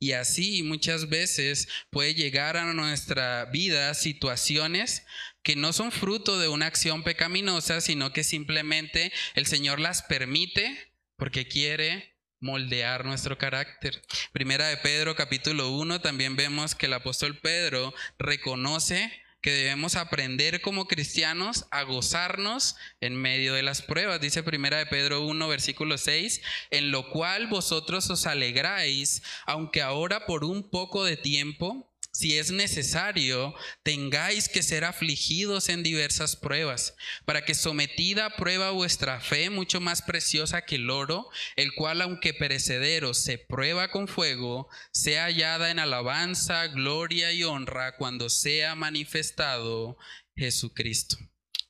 Y 0.00 0.12
así 0.12 0.64
muchas 0.64 1.10
veces 1.10 1.68
puede 1.90 2.16
llegar 2.16 2.56
a 2.56 2.74
nuestra 2.74 3.44
vida 3.44 3.94
situaciones 3.94 5.04
que 5.44 5.54
no 5.54 5.72
son 5.72 5.92
fruto 5.92 6.40
de 6.40 6.48
una 6.48 6.66
acción 6.66 7.04
pecaminosa, 7.04 7.80
sino 7.80 8.12
que 8.12 8.24
simplemente 8.24 9.12
el 9.34 9.46
Señor 9.46 9.78
las 9.78 10.02
permite 10.02 10.89
porque 11.20 11.46
quiere 11.46 12.16
moldear 12.40 13.04
nuestro 13.04 13.36
carácter. 13.36 14.02
Primera 14.32 14.68
de 14.68 14.78
Pedro 14.78 15.14
capítulo 15.14 15.70
1 15.76 16.00
también 16.00 16.34
vemos 16.34 16.74
que 16.74 16.86
el 16.86 16.94
apóstol 16.94 17.38
Pedro 17.38 17.92
reconoce 18.18 19.12
que 19.42 19.50
debemos 19.50 19.96
aprender 19.96 20.62
como 20.62 20.86
cristianos 20.86 21.66
a 21.70 21.82
gozarnos 21.82 22.76
en 23.02 23.16
medio 23.16 23.52
de 23.52 23.62
las 23.62 23.82
pruebas. 23.82 24.22
Dice 24.22 24.42
Primera 24.42 24.78
de 24.78 24.86
Pedro 24.86 25.26
1 25.26 25.46
versículo 25.46 25.98
6, 25.98 26.40
en 26.70 26.90
lo 26.90 27.10
cual 27.10 27.48
vosotros 27.48 28.08
os 28.08 28.26
alegráis, 28.26 29.22
aunque 29.44 29.82
ahora 29.82 30.24
por 30.24 30.44
un 30.44 30.70
poco 30.70 31.04
de 31.04 31.18
tiempo 31.18 31.89
si 32.12 32.38
es 32.38 32.50
necesario, 32.50 33.54
tengáis 33.82 34.48
que 34.48 34.62
ser 34.62 34.84
afligidos 34.84 35.68
en 35.68 35.82
diversas 35.82 36.36
pruebas, 36.36 36.94
para 37.24 37.44
que 37.44 37.54
sometida 37.54 38.26
a 38.26 38.36
prueba 38.36 38.72
vuestra 38.72 39.20
fe, 39.20 39.48
mucho 39.48 39.80
más 39.80 40.02
preciosa 40.02 40.62
que 40.62 40.74
el 40.76 40.90
oro, 40.90 41.28
el 41.56 41.72
cual 41.74 42.02
aunque 42.02 42.34
perecedero 42.34 43.14
se 43.14 43.38
prueba 43.38 43.90
con 43.90 44.08
fuego, 44.08 44.68
sea 44.92 45.24
hallada 45.24 45.70
en 45.70 45.78
alabanza, 45.78 46.66
gloria 46.66 47.32
y 47.32 47.44
honra 47.44 47.96
cuando 47.96 48.28
sea 48.28 48.74
manifestado 48.74 49.96
Jesucristo. 50.36 51.16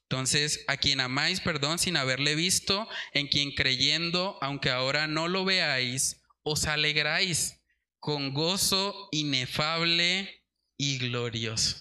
Entonces, 0.04 0.64
a 0.66 0.76
quien 0.76 1.00
amáis, 1.00 1.40
perdón, 1.40 1.78
sin 1.78 1.96
haberle 1.96 2.34
visto, 2.34 2.88
en 3.12 3.28
quien 3.28 3.52
creyendo, 3.52 4.38
aunque 4.40 4.70
ahora 4.70 5.06
no 5.06 5.28
lo 5.28 5.44
veáis, 5.44 6.22
os 6.42 6.66
alegráis 6.66 7.59
con 8.00 8.32
gozo 8.34 9.08
inefable 9.12 10.42
y 10.76 10.98
glorioso. 10.98 11.76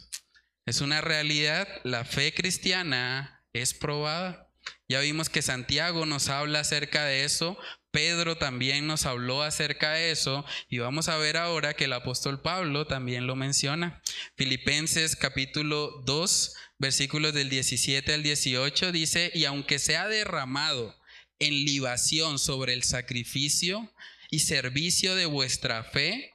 Es 0.66 0.82
una 0.82 1.02
realidad, 1.02 1.68
la 1.84 2.06
fe 2.06 2.34
cristiana 2.34 3.44
es 3.54 3.74
probada. 3.74 4.52
Ya 4.88 5.00
vimos 5.00 5.30
que 5.30 5.42
Santiago 5.42 6.06
nos 6.06 6.30
habla 6.30 6.60
acerca 6.60 7.06
de 7.06 7.24
eso, 7.24 7.58
Pedro 7.92 8.38
también 8.38 8.86
nos 8.86 9.06
habló 9.06 9.42
acerca 9.42 9.94
de 9.94 10.12
eso 10.12 10.46
y 10.70 10.78
vamos 10.78 11.10
a 11.10 11.18
ver 11.18 11.38
ahora 11.38 11.74
que 11.74 11.86
el 11.86 11.94
apóstol 11.94 12.42
Pablo 12.42 12.86
también 12.86 13.26
lo 13.26 13.36
menciona. 13.36 14.04
Filipenses 14.36 15.16
capítulo 15.16 16.04
2, 16.06 16.56
versículos 16.78 17.34
del 17.34 17.50
17 17.50 18.14
al 18.14 18.22
18 18.22 18.92
dice, 18.92 19.32
y 19.34 19.46
aunque 19.46 19.80
sea 19.80 20.08
derramado 20.08 20.96
en 21.40 21.66
libación 21.66 22.38
sobre 22.38 22.74
el 22.74 22.84
sacrificio 22.84 23.92
y 24.30 24.40
servicio 24.40 25.16
de 25.16 25.26
vuestra 25.26 25.84
fe, 25.84 26.34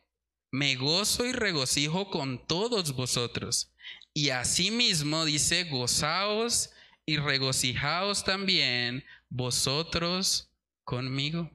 me 0.50 0.76
gozo 0.76 1.24
y 1.24 1.32
regocijo 1.32 2.10
con 2.10 2.46
todos 2.46 2.94
vosotros. 2.94 3.72
Y 4.12 4.30
asimismo 4.30 5.24
dice, 5.24 5.64
gozaos 5.64 6.70
y 7.06 7.16
regocijaos 7.16 8.24
también 8.24 9.04
vosotros 9.28 10.50
conmigo. 10.84 11.50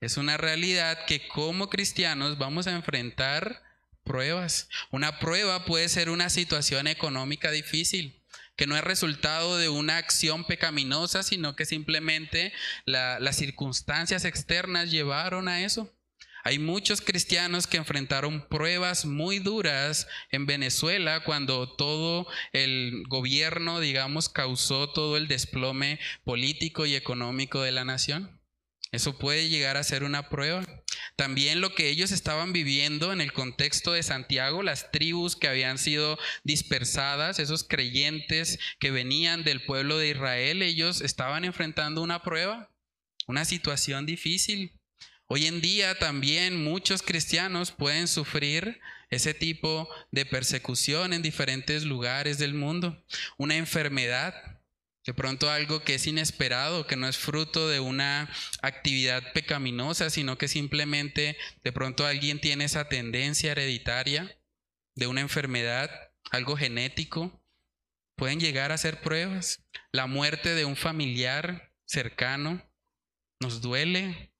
Es 0.00 0.16
una 0.16 0.36
realidad 0.36 1.04
que 1.06 1.26
como 1.28 1.68
cristianos 1.68 2.38
vamos 2.38 2.66
a 2.66 2.72
enfrentar 2.72 3.62
pruebas. 4.04 4.68
Una 4.90 5.18
prueba 5.18 5.64
puede 5.64 5.88
ser 5.88 6.10
una 6.10 6.30
situación 6.30 6.86
económica 6.86 7.50
difícil 7.50 8.19
que 8.60 8.66
no 8.66 8.76
es 8.76 8.84
resultado 8.84 9.56
de 9.56 9.70
una 9.70 9.96
acción 9.96 10.44
pecaminosa, 10.44 11.22
sino 11.22 11.56
que 11.56 11.64
simplemente 11.64 12.52
las 12.84 13.36
circunstancias 13.36 14.26
externas 14.26 14.90
llevaron 14.90 15.48
a 15.48 15.62
eso. 15.62 15.90
Hay 16.44 16.58
muchos 16.58 17.00
cristianos 17.00 17.66
que 17.66 17.78
enfrentaron 17.78 18.46
pruebas 18.50 19.06
muy 19.06 19.38
duras 19.38 20.08
en 20.30 20.44
Venezuela 20.44 21.24
cuando 21.24 21.74
todo 21.74 22.26
el 22.52 23.04
gobierno, 23.08 23.80
digamos, 23.80 24.28
causó 24.28 24.90
todo 24.90 25.16
el 25.16 25.26
desplome 25.26 25.98
político 26.24 26.84
y 26.84 26.96
económico 26.96 27.62
de 27.62 27.72
la 27.72 27.86
nación. 27.86 28.39
Eso 28.92 29.18
puede 29.18 29.48
llegar 29.48 29.76
a 29.76 29.84
ser 29.84 30.02
una 30.02 30.28
prueba. 30.28 30.64
También 31.16 31.60
lo 31.60 31.74
que 31.74 31.88
ellos 31.88 32.10
estaban 32.10 32.52
viviendo 32.52 33.12
en 33.12 33.20
el 33.20 33.32
contexto 33.32 33.92
de 33.92 34.02
Santiago, 34.02 34.62
las 34.62 34.90
tribus 34.90 35.36
que 35.36 35.48
habían 35.48 35.78
sido 35.78 36.18
dispersadas, 36.44 37.38
esos 37.38 37.62
creyentes 37.62 38.58
que 38.78 38.90
venían 38.90 39.44
del 39.44 39.62
pueblo 39.64 39.98
de 39.98 40.08
Israel, 40.08 40.62
ellos 40.62 41.02
estaban 41.02 41.44
enfrentando 41.44 42.02
una 42.02 42.22
prueba, 42.22 42.70
una 43.26 43.44
situación 43.44 44.06
difícil. 44.06 44.72
Hoy 45.26 45.46
en 45.46 45.60
día 45.60 45.96
también 45.96 46.64
muchos 46.64 47.02
cristianos 47.02 47.70
pueden 47.70 48.08
sufrir 48.08 48.80
ese 49.10 49.32
tipo 49.32 49.88
de 50.10 50.26
persecución 50.26 51.12
en 51.12 51.22
diferentes 51.22 51.84
lugares 51.84 52.38
del 52.38 52.54
mundo, 52.54 53.04
una 53.36 53.56
enfermedad 53.56 54.59
de 55.10 55.14
pronto 55.14 55.50
algo 55.50 55.82
que 55.82 55.96
es 55.96 56.06
inesperado, 56.06 56.86
que 56.86 56.94
no 56.94 57.08
es 57.08 57.18
fruto 57.18 57.68
de 57.68 57.80
una 57.80 58.32
actividad 58.62 59.32
pecaminosa, 59.32 60.08
sino 60.08 60.38
que 60.38 60.46
simplemente 60.46 61.36
de 61.64 61.72
pronto 61.72 62.06
alguien 62.06 62.40
tiene 62.40 62.66
esa 62.66 62.88
tendencia 62.88 63.50
hereditaria 63.50 64.40
de 64.94 65.08
una 65.08 65.20
enfermedad, 65.20 65.90
algo 66.30 66.56
genético. 66.56 67.42
Pueden 68.14 68.38
llegar 68.38 68.70
a 68.70 68.78
ser 68.78 69.00
pruebas. 69.00 69.64
La 69.90 70.06
muerte 70.06 70.54
de 70.54 70.64
un 70.64 70.76
familiar 70.76 71.72
cercano 71.86 72.62
nos 73.40 73.62
duele. 73.62 74.32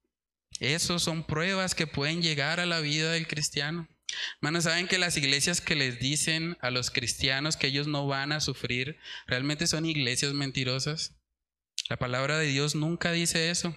Esos 0.60 1.02
son 1.02 1.24
pruebas 1.24 1.74
que 1.74 1.88
pueden 1.88 2.22
llegar 2.22 2.60
a 2.60 2.66
la 2.66 2.78
vida 2.78 3.10
del 3.10 3.26
cristiano. 3.26 3.88
Hermanos, 4.36 4.64
¿saben 4.64 4.88
que 4.88 4.98
las 4.98 5.16
iglesias 5.16 5.60
que 5.60 5.74
les 5.74 5.98
dicen 5.98 6.56
a 6.60 6.70
los 6.70 6.90
cristianos 6.90 7.56
que 7.56 7.68
ellos 7.68 7.86
no 7.86 8.06
van 8.06 8.32
a 8.32 8.40
sufrir, 8.40 8.98
realmente 9.26 9.66
son 9.66 9.86
iglesias 9.86 10.32
mentirosas? 10.32 11.16
La 11.88 11.96
palabra 11.96 12.38
de 12.38 12.46
Dios 12.46 12.74
nunca 12.74 13.12
dice 13.12 13.50
eso. 13.50 13.76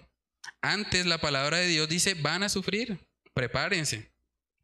Antes 0.61 1.05
la 1.05 1.19
palabra 1.19 1.57
de 1.57 1.67
Dios 1.67 1.89
dice, 1.89 2.13
van 2.15 2.43
a 2.43 2.49
sufrir, 2.49 3.07
prepárense, 3.33 4.13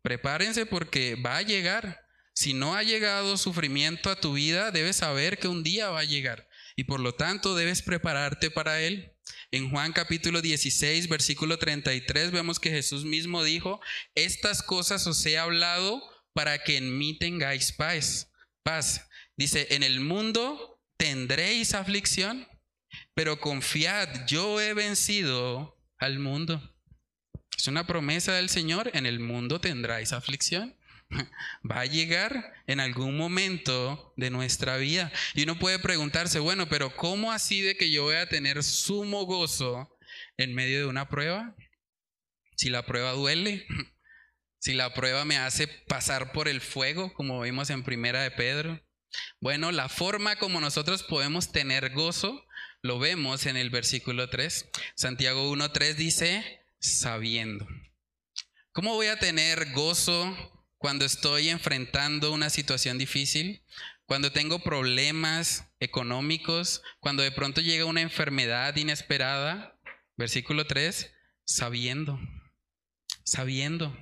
prepárense 0.02 0.66
porque 0.66 1.16
va 1.16 1.38
a 1.38 1.42
llegar. 1.42 2.06
Si 2.34 2.54
no 2.54 2.76
ha 2.76 2.84
llegado 2.84 3.38
sufrimiento 3.38 4.10
a 4.10 4.20
tu 4.20 4.34
vida, 4.34 4.72
debes 4.72 4.98
saber 4.98 5.40
que 5.40 5.48
un 5.48 5.64
día 5.64 5.90
va 5.90 6.02
a 6.02 6.06
llegar 6.06 6.48
y 6.76 6.86
por 6.86 7.02
lo 7.02 7.14
tanto 7.14 7.56
debes 7.56 7.82
prepararte 7.82 8.50
para 8.50 8.80
él. 8.80 9.14
En 9.52 9.70
Juan 9.70 9.94
capítulo 9.94 10.42
16, 10.42 11.10
versículo 11.10 11.58
33, 11.58 12.32
vemos 12.32 12.60
que 12.60 12.70
Jesús 12.70 13.06
mismo 13.06 13.44
dijo, 13.44 13.82
estas 14.16 14.62
cosas 14.62 15.06
os 15.08 15.26
he 15.26 15.38
hablado 15.38 16.02
para 16.34 16.64
que 16.64 16.78
en 16.78 16.98
mí 16.98 17.18
tengáis 17.18 17.72
paz. 17.72 18.32
Paz. 18.64 19.08
Dice, 19.36 19.68
en 19.72 19.84
el 19.84 20.00
mundo 20.00 20.82
tendréis 20.98 21.74
aflicción, 21.74 22.48
pero 23.14 23.40
confiad, 23.40 24.28
yo 24.28 24.62
he 24.62 24.74
vencido 24.74 25.82
al 25.98 26.20
mundo. 26.20 26.76
Es 27.58 27.68
una 27.68 27.86
promesa 27.86 28.34
del 28.34 28.50
Señor, 28.50 28.92
en 28.94 29.06
el 29.06 29.20
mundo 29.20 29.60
tendráis 29.60 30.14
aflicción. 30.14 30.79
Va 31.70 31.82
a 31.82 31.86
llegar 31.86 32.54
en 32.68 32.80
algún 32.80 33.18
momento 33.18 34.14
de 34.18 34.30
nuestra 34.30 34.78
vida. 34.78 35.12
Y 35.34 35.44
uno 35.44 35.58
puede 35.60 35.80
preguntarse, 35.80 36.40
bueno, 36.40 36.70
pero 36.70 36.96
¿cómo 36.96 37.32
así 37.32 37.62
de 37.62 37.76
que 37.76 37.92
yo 37.92 38.04
voy 38.04 38.16
a 38.16 38.30
tener 38.30 38.64
sumo 38.64 39.26
gozo 39.26 39.98
en 40.38 40.54
medio 40.54 40.80
de 40.80 40.86
una 40.86 41.10
prueba? 41.10 41.56
Si 42.56 42.70
la 42.70 42.86
prueba 42.86 43.12
duele, 43.14 43.66
si 44.60 44.74
la 44.74 44.94
prueba 44.94 45.26
me 45.26 45.38
hace 45.38 45.68
pasar 45.68 46.32
por 46.32 46.48
el 46.48 46.62
fuego, 46.62 47.14
como 47.14 47.42
vimos 47.42 47.70
en 47.70 47.84
Primera 47.84 48.22
de 48.22 48.32
Pedro. 48.32 48.82
Bueno, 49.40 49.72
la 49.72 49.90
forma 49.90 50.36
como 50.36 50.62
nosotros 50.62 51.04
podemos 51.04 51.52
tener 51.52 51.92
gozo 51.94 52.46
lo 52.82 52.98
vemos 52.98 53.46
en 53.46 53.58
el 53.58 53.70
versículo 53.70 54.30
3. 54.30 54.70
Santiago 54.96 55.52
1.3 55.54 55.96
dice, 55.96 56.62
sabiendo. 56.80 57.68
¿Cómo 58.72 58.94
voy 58.94 59.08
a 59.08 59.20
tener 59.20 59.74
gozo 59.74 60.59
cuando 60.80 61.06
estoy 61.06 61.50
enfrentando 61.50 62.32
una 62.32 62.50
situación 62.50 62.98
difícil, 62.98 63.64
cuando 64.06 64.32
tengo 64.32 64.60
problemas 64.60 65.70
económicos, 65.80 66.82
cuando 67.00 67.22
de 67.22 67.32
pronto 67.32 67.62
llega 67.62 67.86
una 67.86 68.02
enfermedad 68.02 68.76
inesperada. 68.76 69.78
Versículo 70.18 70.66
3, 70.66 71.14
sabiendo, 71.46 72.20
sabiendo. 73.24 73.96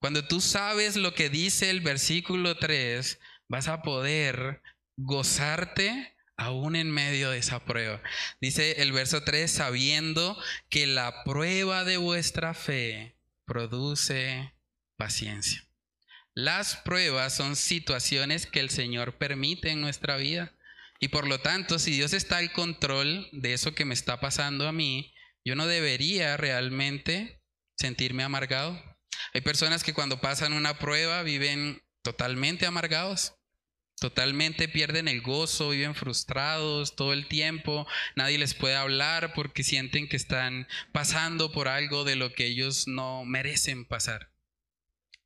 Cuando 0.00 0.26
tú 0.26 0.40
sabes 0.40 0.96
lo 0.96 1.14
que 1.14 1.28
dice 1.28 1.68
el 1.68 1.80
versículo 1.80 2.56
3, 2.56 3.18
vas 3.48 3.68
a 3.68 3.82
poder 3.82 4.62
gozarte 4.96 6.16
aún 6.36 6.76
en 6.76 6.90
medio 6.90 7.30
de 7.30 7.38
esa 7.38 7.64
prueba. 7.64 8.00
Dice 8.40 8.80
el 8.82 8.92
verso 8.92 9.24
3, 9.24 9.50
sabiendo 9.50 10.40
que 10.68 10.86
la 10.86 11.24
prueba 11.24 11.84
de 11.84 11.96
vuestra 11.96 12.54
fe 12.54 13.16
produce 13.44 14.54
paciencia. 14.96 15.67
Las 16.40 16.76
pruebas 16.76 17.34
son 17.34 17.56
situaciones 17.56 18.46
que 18.46 18.60
el 18.60 18.70
Señor 18.70 19.18
permite 19.18 19.70
en 19.70 19.80
nuestra 19.80 20.16
vida. 20.16 20.54
Y 21.00 21.08
por 21.08 21.26
lo 21.26 21.40
tanto, 21.40 21.80
si 21.80 21.90
Dios 21.90 22.12
está 22.12 22.36
al 22.36 22.52
control 22.52 23.28
de 23.32 23.54
eso 23.54 23.74
que 23.74 23.84
me 23.84 23.92
está 23.92 24.20
pasando 24.20 24.68
a 24.68 24.70
mí, 24.70 25.12
yo 25.44 25.56
no 25.56 25.66
debería 25.66 26.36
realmente 26.36 27.42
sentirme 27.76 28.22
amargado. 28.22 28.80
Hay 29.34 29.40
personas 29.40 29.82
que 29.82 29.94
cuando 29.94 30.20
pasan 30.20 30.52
una 30.52 30.78
prueba 30.78 31.24
viven 31.24 31.82
totalmente 32.02 32.66
amargados, 32.66 33.34
totalmente 34.00 34.68
pierden 34.68 35.08
el 35.08 35.22
gozo, 35.22 35.70
viven 35.70 35.96
frustrados 35.96 36.94
todo 36.94 37.14
el 37.14 37.26
tiempo, 37.26 37.84
nadie 38.14 38.38
les 38.38 38.54
puede 38.54 38.76
hablar 38.76 39.32
porque 39.34 39.64
sienten 39.64 40.08
que 40.08 40.16
están 40.16 40.68
pasando 40.92 41.50
por 41.50 41.66
algo 41.66 42.04
de 42.04 42.14
lo 42.14 42.32
que 42.32 42.46
ellos 42.46 42.86
no 42.86 43.24
merecen 43.24 43.84
pasar. 43.84 44.37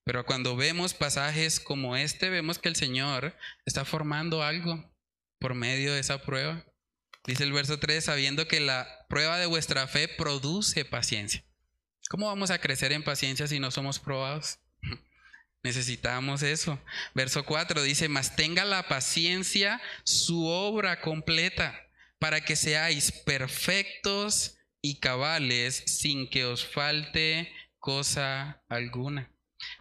Pero 0.04 0.26
cuando 0.26 0.56
vemos 0.56 0.94
pasajes 0.94 1.60
como 1.60 1.96
este, 1.96 2.28
vemos 2.28 2.58
que 2.58 2.68
el 2.68 2.76
Señor 2.76 3.36
está 3.64 3.84
formando 3.84 4.42
algo 4.42 4.92
por 5.38 5.54
medio 5.54 5.92
de 5.94 6.00
esa 6.00 6.22
prueba. 6.22 6.64
Dice 7.24 7.44
el 7.44 7.52
verso 7.52 7.78
3, 7.78 8.04
sabiendo 8.04 8.48
que 8.48 8.58
la 8.58 9.06
prueba 9.08 9.38
de 9.38 9.46
vuestra 9.46 9.86
fe 9.86 10.08
produce 10.08 10.84
paciencia. 10.84 11.44
¿Cómo 12.08 12.26
vamos 12.26 12.50
a 12.50 12.58
crecer 12.58 12.90
en 12.92 13.04
paciencia 13.04 13.46
si 13.46 13.60
no 13.60 13.70
somos 13.70 14.00
probados? 14.00 14.58
Necesitamos 15.62 16.42
eso. 16.42 16.80
Verso 17.14 17.44
4 17.44 17.82
dice, 17.82 18.08
mas 18.08 18.34
tenga 18.34 18.64
la 18.64 18.88
paciencia 18.88 19.80
su 20.02 20.46
obra 20.46 21.00
completa, 21.00 21.78
para 22.18 22.40
que 22.40 22.56
seáis 22.56 23.12
perfectos 23.12 24.58
y 24.80 24.98
cabales 24.98 25.84
sin 25.86 26.28
que 26.28 26.44
os 26.44 26.66
falte 26.66 27.52
cosa 27.78 28.64
alguna 28.68 29.32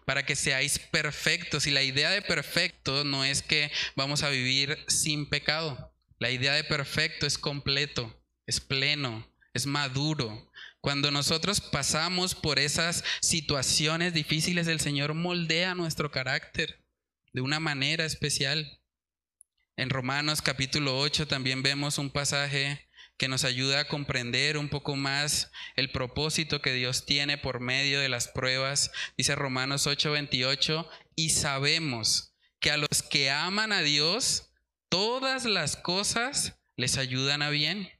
para 0.04 0.24
que 0.24 0.36
seáis 0.36 0.78
perfectos. 0.78 1.66
Y 1.66 1.70
la 1.70 1.82
idea 1.82 2.10
de 2.10 2.22
perfecto 2.22 3.04
no 3.04 3.24
es 3.24 3.42
que 3.42 3.70
vamos 3.96 4.22
a 4.22 4.28
vivir 4.28 4.78
sin 4.88 5.28
pecado. 5.28 5.92
La 6.18 6.30
idea 6.30 6.54
de 6.54 6.64
perfecto 6.64 7.26
es 7.26 7.38
completo, 7.38 8.22
es 8.46 8.60
pleno, 8.60 9.28
es 9.54 9.66
maduro. 9.66 10.50
Cuando 10.80 11.10
nosotros 11.10 11.60
pasamos 11.60 12.34
por 12.34 12.58
esas 12.58 13.04
situaciones 13.20 14.14
difíciles, 14.14 14.66
el 14.66 14.80
Señor 14.80 15.14
moldea 15.14 15.74
nuestro 15.74 16.10
carácter 16.10 16.84
de 17.32 17.40
una 17.40 17.60
manera 17.60 18.04
especial. 18.04 18.80
En 19.76 19.90
Romanos 19.90 20.42
capítulo 20.42 20.98
8 20.98 21.26
también 21.26 21.62
vemos 21.62 21.98
un 21.98 22.10
pasaje 22.10 22.88
que 23.16 23.28
nos 23.28 23.44
ayuda 23.44 23.80
a 23.80 23.88
comprender 23.88 24.56
un 24.56 24.68
poco 24.68 24.96
más 24.96 25.50
el 25.76 25.90
propósito 25.90 26.60
que 26.60 26.72
Dios 26.72 27.06
tiene 27.06 27.38
por 27.38 27.60
medio 27.60 28.00
de 28.00 28.08
las 28.08 28.28
pruebas. 28.28 28.90
Dice 29.16 29.34
Romanos 29.34 29.86
8:28, 29.86 30.88
y 31.14 31.30
sabemos 31.30 32.34
que 32.60 32.70
a 32.70 32.76
los 32.76 33.02
que 33.02 33.30
aman 33.30 33.72
a 33.72 33.82
Dios, 33.82 34.50
todas 34.88 35.44
las 35.44 35.76
cosas 35.76 36.58
les 36.76 36.98
ayudan 36.98 37.42
a 37.42 37.50
bien. 37.50 37.90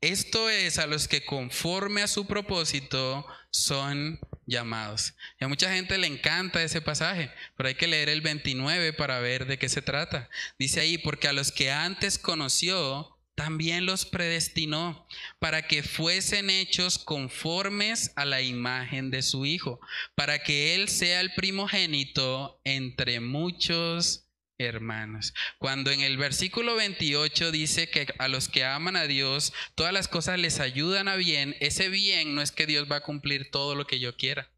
Esto 0.00 0.50
es 0.50 0.78
a 0.78 0.86
los 0.86 1.08
que 1.08 1.24
conforme 1.24 2.02
a 2.02 2.08
su 2.08 2.26
propósito 2.26 3.26
son 3.50 4.20
llamados. 4.46 5.14
Y 5.40 5.44
a 5.44 5.48
mucha 5.48 5.72
gente 5.72 5.98
le 5.98 6.06
encanta 6.06 6.62
ese 6.62 6.80
pasaje, 6.80 7.32
pero 7.56 7.68
hay 7.68 7.74
que 7.74 7.86
leer 7.86 8.08
el 8.08 8.20
29 8.20 8.92
para 8.92 9.20
ver 9.20 9.46
de 9.46 9.58
qué 9.58 9.68
se 9.68 9.82
trata. 9.82 10.28
Dice 10.58 10.80
ahí, 10.80 10.98
porque 10.98 11.28
a 11.28 11.32
los 11.32 11.50
que 11.50 11.72
antes 11.72 12.18
conoció, 12.18 13.15
también 13.36 13.86
los 13.86 14.06
predestinó 14.06 15.06
para 15.38 15.68
que 15.68 15.82
fuesen 15.82 16.50
hechos 16.50 16.98
conformes 16.98 18.12
a 18.16 18.24
la 18.24 18.40
imagen 18.40 19.10
de 19.10 19.22
su 19.22 19.46
Hijo, 19.46 19.78
para 20.14 20.42
que 20.42 20.74
Él 20.74 20.88
sea 20.88 21.20
el 21.20 21.32
primogénito 21.34 22.60
entre 22.64 23.20
muchos 23.20 24.26
hermanos. 24.58 25.34
Cuando 25.58 25.90
en 25.90 26.00
el 26.00 26.16
versículo 26.16 26.76
28 26.76 27.52
dice 27.52 27.90
que 27.90 28.06
a 28.18 28.28
los 28.28 28.48
que 28.48 28.64
aman 28.64 28.96
a 28.96 29.06
Dios, 29.06 29.52
todas 29.74 29.92
las 29.92 30.08
cosas 30.08 30.38
les 30.38 30.58
ayudan 30.58 31.06
a 31.06 31.16
bien, 31.16 31.54
ese 31.60 31.90
bien 31.90 32.34
no 32.34 32.40
es 32.40 32.52
que 32.52 32.66
Dios 32.66 32.90
va 32.90 32.96
a 32.96 33.02
cumplir 33.02 33.50
todo 33.50 33.74
lo 33.74 33.86
que 33.86 34.00
yo 34.00 34.16
quiera. 34.16 34.50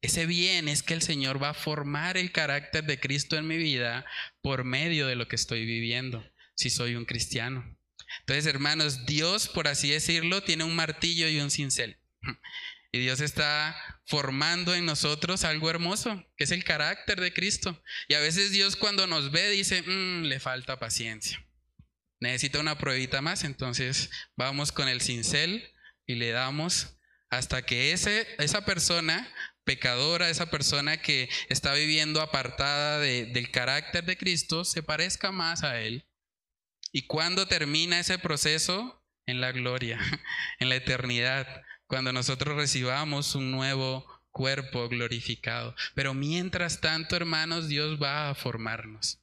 Ese 0.00 0.24
bien 0.24 0.66
es 0.66 0.82
que 0.82 0.94
el 0.94 1.02
Señor 1.02 1.40
va 1.40 1.50
a 1.50 1.54
formar 1.54 2.16
el 2.16 2.32
carácter 2.32 2.84
de 2.84 2.98
Cristo 2.98 3.36
en 3.36 3.46
mi 3.46 3.58
vida 3.58 4.06
por 4.40 4.64
medio 4.64 5.06
de 5.06 5.14
lo 5.14 5.28
que 5.28 5.36
estoy 5.36 5.66
viviendo, 5.66 6.26
si 6.56 6.70
soy 6.70 6.96
un 6.96 7.04
cristiano. 7.04 7.76
Entonces, 8.20 8.46
hermanos, 8.46 9.06
Dios, 9.06 9.48
por 9.48 9.68
así 9.68 9.90
decirlo, 9.90 10.42
tiene 10.42 10.64
un 10.64 10.76
martillo 10.76 11.28
y 11.28 11.40
un 11.40 11.50
cincel. 11.50 11.98
Y 12.92 12.98
Dios 12.98 13.20
está 13.20 13.74
formando 14.04 14.74
en 14.74 14.84
nosotros 14.84 15.44
algo 15.44 15.70
hermoso, 15.70 16.22
que 16.36 16.44
es 16.44 16.50
el 16.50 16.62
carácter 16.62 17.20
de 17.20 17.32
Cristo. 17.32 17.82
Y 18.06 18.14
a 18.14 18.20
veces 18.20 18.52
Dios 18.52 18.76
cuando 18.76 19.06
nos 19.06 19.30
ve 19.30 19.50
dice, 19.50 19.82
mm, 19.82 20.24
le 20.24 20.38
falta 20.40 20.78
paciencia. 20.78 21.42
Necesita 22.20 22.60
una 22.60 22.78
pruebita 22.78 23.22
más, 23.22 23.44
entonces 23.44 24.10
vamos 24.36 24.70
con 24.70 24.88
el 24.88 25.00
cincel 25.00 25.72
y 26.06 26.16
le 26.16 26.30
damos 26.30 26.98
hasta 27.30 27.62
que 27.62 27.92
ese, 27.92 28.28
esa 28.38 28.64
persona 28.64 29.28
pecadora, 29.64 30.28
esa 30.28 30.50
persona 30.50 30.98
que 31.00 31.30
está 31.48 31.72
viviendo 31.72 32.20
apartada 32.20 32.98
del 32.98 33.50
carácter 33.50 34.04
de 34.04 34.18
Cristo, 34.18 34.64
se 34.64 34.82
parezca 34.82 35.32
más 35.32 35.62
a 35.62 35.80
Él. 35.80 36.06
¿Y 36.92 37.06
cuándo 37.06 37.46
termina 37.46 37.98
ese 37.98 38.18
proceso? 38.18 39.02
En 39.26 39.40
la 39.40 39.52
gloria, 39.52 39.98
en 40.58 40.68
la 40.68 40.76
eternidad 40.76 41.62
cuando 41.92 42.10
nosotros 42.14 42.56
recibamos 42.56 43.34
un 43.34 43.50
nuevo 43.50 44.06
cuerpo 44.30 44.88
glorificado. 44.88 45.74
Pero 45.94 46.14
mientras 46.14 46.80
tanto, 46.80 47.16
hermanos, 47.16 47.68
Dios 47.68 48.02
va 48.02 48.30
a 48.30 48.34
formarnos. 48.34 49.20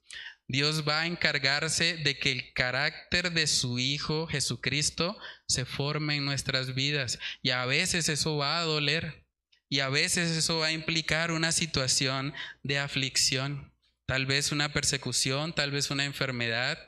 Dios 0.47 0.87
va 0.87 1.01
a 1.01 1.07
encargarse 1.07 1.97
de 1.97 2.19
que 2.19 2.31
el 2.31 2.53
carácter 2.53 3.31
de 3.31 3.47
su 3.47 3.79
Hijo 3.79 4.27
Jesucristo 4.27 5.17
se 5.47 5.65
forme 5.65 6.17
en 6.17 6.25
nuestras 6.25 6.75
vidas. 6.75 7.17
Y 7.41 7.49
a 7.49 7.65
veces 7.65 8.07
eso 8.07 8.37
va 8.37 8.59
a 8.59 8.65
doler. 8.65 9.25
Y 9.67 9.79
a 9.79 9.89
veces 9.89 10.29
eso 10.37 10.59
va 10.59 10.67
a 10.67 10.71
implicar 10.71 11.31
una 11.31 11.51
situación 11.51 12.35
de 12.61 12.77
aflicción. 12.77 13.73
Tal 14.09 14.25
vez 14.25 14.51
una 14.51 14.73
persecución, 14.73 15.53
tal 15.53 15.69
vez 15.69 15.91
una 15.91 16.03
enfermedad, 16.03 16.79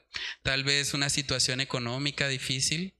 tal 0.41 0.63
vez 0.63 0.95
una 0.95 1.07
situación 1.07 1.61
económica 1.61 2.27
difícil. 2.27 2.95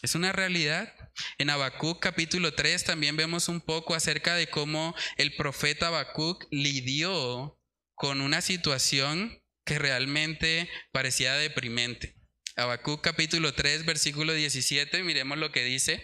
Es 0.00 0.14
una 0.14 0.32
realidad. 0.32 0.94
En 1.36 1.50
Habacuc 1.50 2.00
capítulo 2.00 2.54
3 2.54 2.84
también 2.84 3.18
vemos 3.18 3.50
un 3.50 3.60
poco 3.60 3.94
acerca 3.94 4.34
de 4.34 4.48
cómo 4.48 4.94
el 5.18 5.36
profeta 5.36 5.88
Habacuc 5.88 6.46
lidió 6.50 7.60
con 7.94 8.22
una 8.22 8.40
situación 8.40 9.42
que 9.66 9.78
realmente 9.78 10.70
parecía 10.90 11.34
deprimente. 11.34 12.16
Habacuc 12.56 13.02
capítulo 13.02 13.52
3 13.52 13.84
versículo 13.84 14.32
17, 14.32 15.02
miremos 15.02 15.36
lo 15.36 15.52
que 15.52 15.64
dice. 15.64 16.02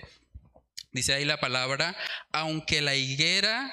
Dice 0.91 1.15
ahí 1.15 1.25
la 1.25 1.41
palabra, 1.41 1.97
aunque 2.33 2.83
la 2.83 2.97
higuera 2.97 3.73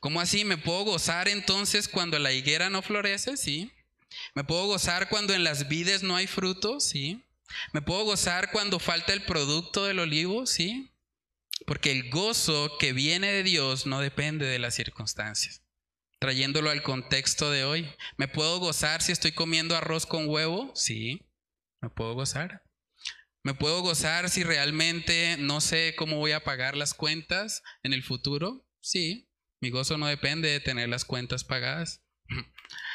¿Cómo 0.00 0.20
así? 0.20 0.44
¿Me 0.44 0.58
puedo 0.58 0.84
gozar 0.84 1.28
entonces 1.28 1.88
cuando 1.88 2.18
la 2.18 2.32
higuera 2.32 2.70
no 2.70 2.82
florece? 2.82 3.36
Sí. 3.36 3.72
¿Me 4.34 4.44
puedo 4.44 4.66
gozar 4.66 5.08
cuando 5.08 5.34
en 5.34 5.44
las 5.44 5.68
vides 5.68 6.02
no 6.02 6.16
hay 6.16 6.26
fruto? 6.26 6.80
Sí. 6.80 7.24
¿Me 7.72 7.82
puedo 7.82 8.04
gozar 8.04 8.50
cuando 8.50 8.78
falta 8.78 9.12
el 9.12 9.24
producto 9.24 9.84
del 9.84 9.98
olivo? 9.98 10.46
Sí. 10.46 10.92
Porque 11.66 11.92
el 11.92 12.10
gozo 12.10 12.76
que 12.78 12.92
viene 12.92 13.30
de 13.32 13.42
Dios 13.42 13.86
no 13.86 14.00
depende 14.00 14.46
de 14.46 14.58
las 14.58 14.74
circunstancias. 14.74 15.62
Trayéndolo 16.18 16.70
al 16.70 16.82
contexto 16.82 17.50
de 17.50 17.64
hoy. 17.64 17.90
¿Me 18.16 18.28
puedo 18.28 18.58
gozar 18.58 19.02
si 19.02 19.12
estoy 19.12 19.32
comiendo 19.32 19.76
arroz 19.76 20.06
con 20.06 20.28
huevo? 20.28 20.72
Sí. 20.74 21.22
¿Me 21.80 21.88
puedo 21.88 22.14
gozar? 22.14 22.62
¿Me 23.42 23.54
puedo 23.54 23.80
gozar 23.80 24.28
si 24.28 24.44
realmente 24.44 25.36
no 25.38 25.62
sé 25.62 25.94
cómo 25.96 26.18
voy 26.18 26.32
a 26.32 26.44
pagar 26.44 26.76
las 26.76 26.92
cuentas 26.92 27.62
en 27.82 27.94
el 27.94 28.02
futuro? 28.02 28.66
Sí. 28.80 29.29
Mi 29.60 29.70
gozo 29.70 29.98
no 29.98 30.06
depende 30.06 30.48
de 30.48 30.60
tener 30.60 30.88
las 30.88 31.04
cuentas 31.04 31.44
pagadas. 31.44 32.02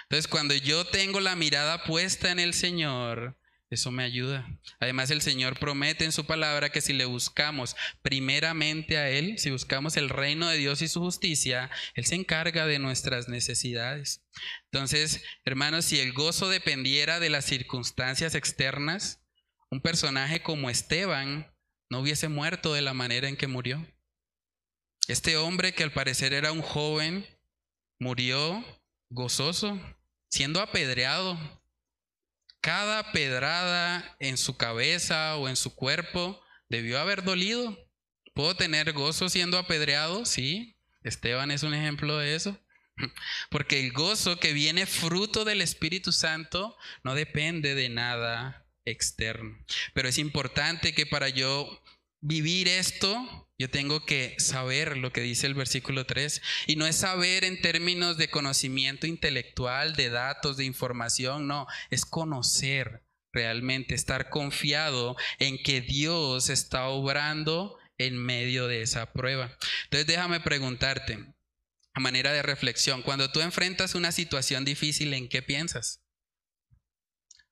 Entonces, 0.03 0.28
cuando 0.28 0.53
yo 0.55 0.86
tengo 0.86 1.20
la 1.20 1.36
mirada 1.36 1.84
puesta 1.84 2.32
en 2.32 2.39
el 2.39 2.53
Señor, 2.53 3.38
eso 3.70 3.91
me 3.91 4.03
ayuda. 4.03 4.47
Además, 4.80 5.09
el 5.11 5.22
Señor 5.22 5.59
promete 5.59 6.05
en 6.05 6.11
su 6.11 6.26
palabra 6.26 6.70
que 6.70 6.82
si 6.82 6.93
le 6.93 7.05
buscamos 7.05 7.76
primeramente 8.01 8.97
a 8.97 9.09
Él, 9.09 9.38
si 9.38 9.49
buscamos 9.51 9.97
el 9.97 10.09
reino 10.09 10.47
de 10.47 10.57
Dios 10.57 10.82
y 10.82 10.88
su 10.88 11.01
justicia, 11.01 11.72
Él 11.95 12.05
se 12.05 12.16
encarga 12.16 12.66
de 12.66 12.80
nuestras 12.80 13.28
necesidades. 13.28 14.24
Entonces, 14.72 15.24
hermanos, 15.43 15.86
si 15.86 15.99
el 15.99 16.13
gozo 16.13 16.49
dependiera 16.49 17.20
de 17.20 17.30
las 17.30 17.45
circunstancias 17.45 18.36
externas, 18.36 19.22
un 19.70 19.82
personaje 19.82 20.41
como 20.41 20.70
Esteban 20.70 21.51
no 21.89 21.99
hubiese 21.99 22.28
muerto 22.28 22.74
de 22.74 22.82
la 22.82 22.93
manera 22.93 23.28
en 23.28 23.36
que 23.36 23.47
murió. 23.47 23.86
Este 25.08 25.38
hombre 25.38 25.74
que 25.74 25.84
al 25.84 25.91
parecer 25.91 26.34
era 26.34 26.51
un 26.51 26.62
joven, 26.62 27.28
murió 27.99 28.64
gozoso, 29.10 29.80
siendo 30.30 30.62
apedreado, 30.62 31.38
cada 32.60 33.12
pedrada 33.12 34.16
en 34.20 34.38
su 34.38 34.58
cabeza 34.58 35.38
o 35.38 35.47
en 35.47 35.56
su 35.56 35.76
cuerpo 35.76 36.41
debió 36.68 36.99
haber 36.99 37.24
dolido. 37.24 37.78
¿Puedo 38.34 38.56
tener 38.56 38.91
gozo 38.93 39.30
siendo 39.30 39.60
apedreado? 39.60 40.26
Sí, 40.26 40.76
Esteban 41.03 41.51
es 41.51 41.62
un 41.62 41.76
ejemplo 41.76 42.18
de 42.18 42.34
eso. 42.34 42.60
Porque 43.51 43.80
el 43.80 43.91
gozo 43.91 44.39
que 44.39 44.53
viene 44.53 44.88
fruto 44.88 45.45
del 45.45 45.62
Espíritu 45.62 46.12
Santo 46.12 46.76
no 47.03 47.14
depende 47.14 47.76
de 47.76 47.89
nada 47.89 48.66
externo. 48.84 49.56
Pero 49.93 50.10
es 50.10 50.18
importante 50.18 50.95
que 50.95 51.06
para 51.06 51.30
yo 51.30 51.84
vivir 52.20 52.68
esto, 52.68 53.44
yo 53.58 53.70
tengo 53.70 54.06
que 54.06 54.36
saber 54.38 54.97
lo 54.97 55.14
que 55.14 55.22
dice 55.22 55.47
el 55.47 55.53
versículo 55.53 56.06
3. 56.06 56.41
Y 56.68 56.76
no 56.76 56.86
es 56.86 56.97
saber 56.97 57.43
en 57.43 57.62
términos 57.62 58.18
de 58.18 58.30
conocimiento 58.30 59.08
intelectual, 59.08 59.95
de 59.95 60.10
datos, 60.10 60.58
de 60.58 60.66
información, 60.66 61.47
no, 61.47 61.68
es 61.89 62.06
conocer 62.06 63.03
realmente, 63.32 63.95
estar 63.95 64.30
confiado 64.30 65.16
en 65.39 65.62
que 65.62 65.82
Dios 65.82 66.49
está 66.49 66.88
obrando 66.88 67.78
en 67.97 68.18
medio 68.18 68.68
de 68.68 68.82
esa 68.82 69.12
prueba. 69.14 69.58
Entonces 69.86 70.08
déjame 70.08 70.39
preguntarte, 70.39 71.34
a 71.93 71.99
manera 72.01 72.34
de 72.34 72.41
reflexión, 72.41 73.01
cuando 73.01 73.32
tú 73.32 73.39
enfrentas 73.39 73.95
una 73.95 74.12
situación 74.12 74.66
difícil, 74.66 75.14
¿en 75.14 75.30
qué 75.30 75.41
piensas? 75.41 76.01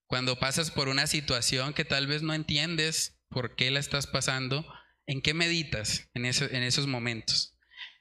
Cuando 0.08 0.38
pasas 0.38 0.70
por 0.70 0.89
una 0.89 1.08
situación 1.08 1.74
que 1.74 1.86
tal 1.86 2.08
vez 2.08 2.24
no 2.24 2.34
entiendes 2.34 3.18
por 3.30 3.56
qué 3.56 3.72
la 3.72 3.80
estás 3.80 4.06
pasando, 4.06 4.66
¿En 5.06 5.22
qué 5.22 5.34
meditas 5.34 6.10
en, 6.14 6.26
esos 6.26 6.88
momentos? 6.88 7.58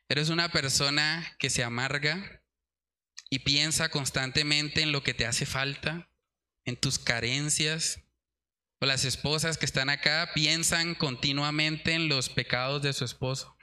¿Eres 0.08 0.28
una 0.28 0.50
persona 0.50 1.36
que 1.38 1.50
se 1.50 1.64
amarga 1.64 2.42
y 3.28 3.40
piensa 3.40 3.88
constantemente 3.88 4.82
en 4.82 4.92
lo 4.92 5.02
que 5.02 5.14
te 5.14 5.26
hace 5.26 5.44
falta, 5.44 6.08
en 6.64 6.76
tus 6.76 6.98
carencias? 6.98 8.02
O 8.80 8.86
las 8.86 9.04
esposas 9.04 9.58
que 9.58 9.66
están 9.66 9.90
acá 9.90 10.30
piensan 10.34 10.94
continuamente 10.94 11.92
en 11.92 12.08
los 12.08 12.28
pecados 12.28 12.82
de 12.82 12.92
su 12.92 13.04
esposo. 13.04 13.56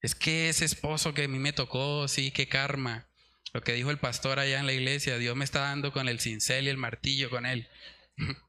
Es 0.00 0.14
que 0.14 0.48
ese 0.48 0.64
esposo 0.64 1.14
que 1.14 1.24
a 1.24 1.28
mí 1.28 1.38
me 1.38 1.52
tocó, 1.52 2.08
sí, 2.08 2.30
qué 2.30 2.48
karma. 2.48 3.08
Lo 3.52 3.62
que 3.62 3.72
dijo 3.72 3.90
el 3.90 3.98
pastor 3.98 4.40
allá 4.40 4.58
en 4.58 4.66
la 4.66 4.72
iglesia, 4.72 5.18
Dios 5.18 5.36
me 5.36 5.44
está 5.44 5.60
dando 5.60 5.92
con 5.92 6.08
el 6.08 6.18
cincel 6.18 6.66
y 6.66 6.70
el 6.70 6.76
martillo 6.76 7.30
con 7.30 7.46
él. 7.46 7.68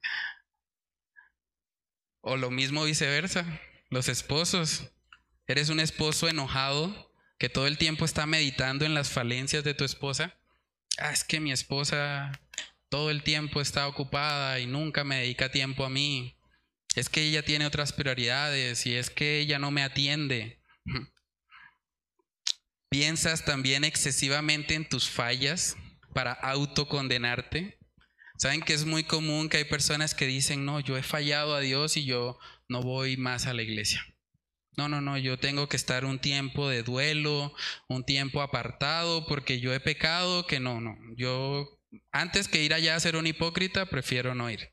o 2.21 2.37
lo 2.37 2.49
mismo 2.49 2.83
viceversa, 2.83 3.61
los 3.89 4.09
esposos. 4.09 4.91
Eres 5.47 5.69
un 5.69 5.79
esposo 5.79 6.27
enojado 6.27 7.11
que 7.37 7.49
todo 7.49 7.67
el 7.67 7.77
tiempo 7.77 8.05
está 8.05 8.25
meditando 8.25 8.85
en 8.85 8.93
las 8.93 9.09
falencias 9.09 9.63
de 9.63 9.73
tu 9.73 9.83
esposa. 9.83 10.37
Ah, 10.97 11.11
es 11.11 11.23
que 11.23 11.39
mi 11.39 11.51
esposa 11.51 12.31
todo 12.89 13.11
el 13.11 13.23
tiempo 13.23 13.61
está 13.61 13.87
ocupada 13.87 14.59
y 14.59 14.67
nunca 14.67 15.03
me 15.03 15.17
dedica 15.17 15.51
tiempo 15.51 15.85
a 15.85 15.89
mí. 15.89 16.37
Es 16.95 17.09
que 17.09 17.23
ella 17.23 17.43
tiene 17.43 17.65
otras 17.65 17.91
prioridades 17.91 18.85
y 18.85 18.95
es 18.95 19.09
que 19.09 19.39
ella 19.39 19.59
no 19.59 19.71
me 19.71 19.83
atiende. 19.83 20.61
¿Piensas 22.89 23.43
también 23.43 23.83
excesivamente 23.83 24.75
en 24.75 24.87
tus 24.87 25.09
fallas 25.09 25.75
para 26.13 26.31
autocondenarte? 26.31 27.77
Saben 28.37 28.61
que 28.61 28.73
es 28.73 28.85
muy 28.85 29.03
común 29.03 29.49
que 29.49 29.57
hay 29.57 29.63
personas 29.63 30.13
que 30.13 30.27
dicen, 30.27 30.65
no, 30.65 30.79
yo 30.79 30.97
he 30.97 31.03
fallado 31.03 31.55
a 31.55 31.61
Dios 31.61 31.97
y 31.97 32.05
yo 32.05 32.37
no 32.67 32.81
voy 32.81 33.17
más 33.17 33.45
a 33.45 33.53
la 33.53 33.61
iglesia. 33.61 34.05
No, 34.77 34.89
no, 34.89 34.99
no, 34.99 35.17
yo 35.17 35.39
tengo 35.39 35.69
que 35.69 35.77
estar 35.77 36.03
un 36.03 36.19
tiempo 36.19 36.67
de 36.67 36.83
duelo, 36.83 37.53
un 37.87 38.03
tiempo 38.03 38.41
apartado 38.41 39.25
porque 39.25 39.61
yo 39.61 39.73
he 39.73 39.79
pecado, 39.79 40.45
que 40.47 40.59
no, 40.59 40.81
no, 40.81 40.97
yo 41.15 41.79
antes 42.11 42.49
que 42.49 42.61
ir 42.61 42.73
allá 42.73 42.95
a 42.95 42.99
ser 42.99 43.15
un 43.15 43.25
hipócrita, 43.27 43.85
prefiero 43.85 44.35
no 44.35 44.49
ir. 44.49 44.69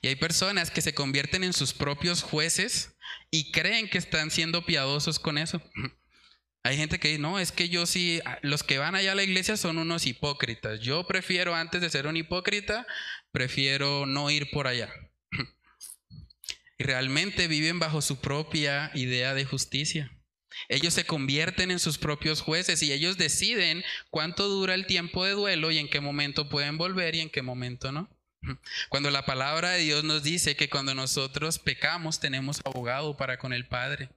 Y 0.00 0.08
hay 0.08 0.16
personas 0.16 0.70
que 0.70 0.80
se 0.80 0.94
convierten 0.94 1.44
en 1.44 1.52
sus 1.52 1.72
propios 1.72 2.22
jueces 2.22 2.96
y 3.30 3.50
creen 3.50 3.88
que 3.88 3.98
están 3.98 4.30
siendo 4.30 4.64
piadosos 4.64 5.18
con 5.18 5.38
eso. 5.38 5.60
Hay 6.64 6.78
gente 6.78 6.98
que 6.98 7.08
dice, 7.08 7.20
no, 7.20 7.38
es 7.38 7.52
que 7.52 7.68
yo 7.68 7.84
sí, 7.84 8.22
los 8.40 8.62
que 8.62 8.78
van 8.78 8.94
allá 8.94 9.12
a 9.12 9.14
la 9.14 9.22
iglesia 9.22 9.58
son 9.58 9.76
unos 9.76 10.06
hipócritas. 10.06 10.80
Yo 10.80 11.06
prefiero, 11.06 11.54
antes 11.54 11.82
de 11.82 11.90
ser 11.90 12.06
un 12.06 12.16
hipócrita, 12.16 12.86
prefiero 13.32 14.06
no 14.06 14.30
ir 14.30 14.50
por 14.50 14.66
allá. 14.66 14.90
Y 16.76 16.82
realmente 16.82 17.46
viven 17.46 17.78
bajo 17.78 18.02
su 18.02 18.20
propia 18.20 18.90
idea 18.94 19.32
de 19.34 19.44
justicia. 19.44 20.10
Ellos 20.68 20.94
se 20.94 21.04
convierten 21.04 21.70
en 21.70 21.78
sus 21.78 21.98
propios 21.98 22.40
jueces 22.40 22.82
y 22.82 22.92
ellos 22.92 23.16
deciden 23.16 23.84
cuánto 24.10 24.48
dura 24.48 24.74
el 24.74 24.86
tiempo 24.86 25.24
de 25.24 25.32
duelo 25.32 25.70
y 25.70 25.78
en 25.78 25.88
qué 25.88 26.00
momento 26.00 26.48
pueden 26.48 26.76
volver 26.78 27.14
y 27.14 27.20
en 27.20 27.30
qué 27.30 27.42
momento 27.42 27.92
no. 27.92 28.08
Cuando 28.88 29.10
la 29.10 29.24
palabra 29.24 29.70
de 29.70 29.80
Dios 29.80 30.04
nos 30.04 30.22
dice 30.22 30.56
que 30.56 30.68
cuando 30.68 30.94
nosotros 30.94 31.58
pecamos 31.58 32.20
tenemos 32.20 32.60
abogado 32.64 33.16
para 33.16 33.38
con 33.38 33.52
el 33.52 33.66
Padre 33.66 34.10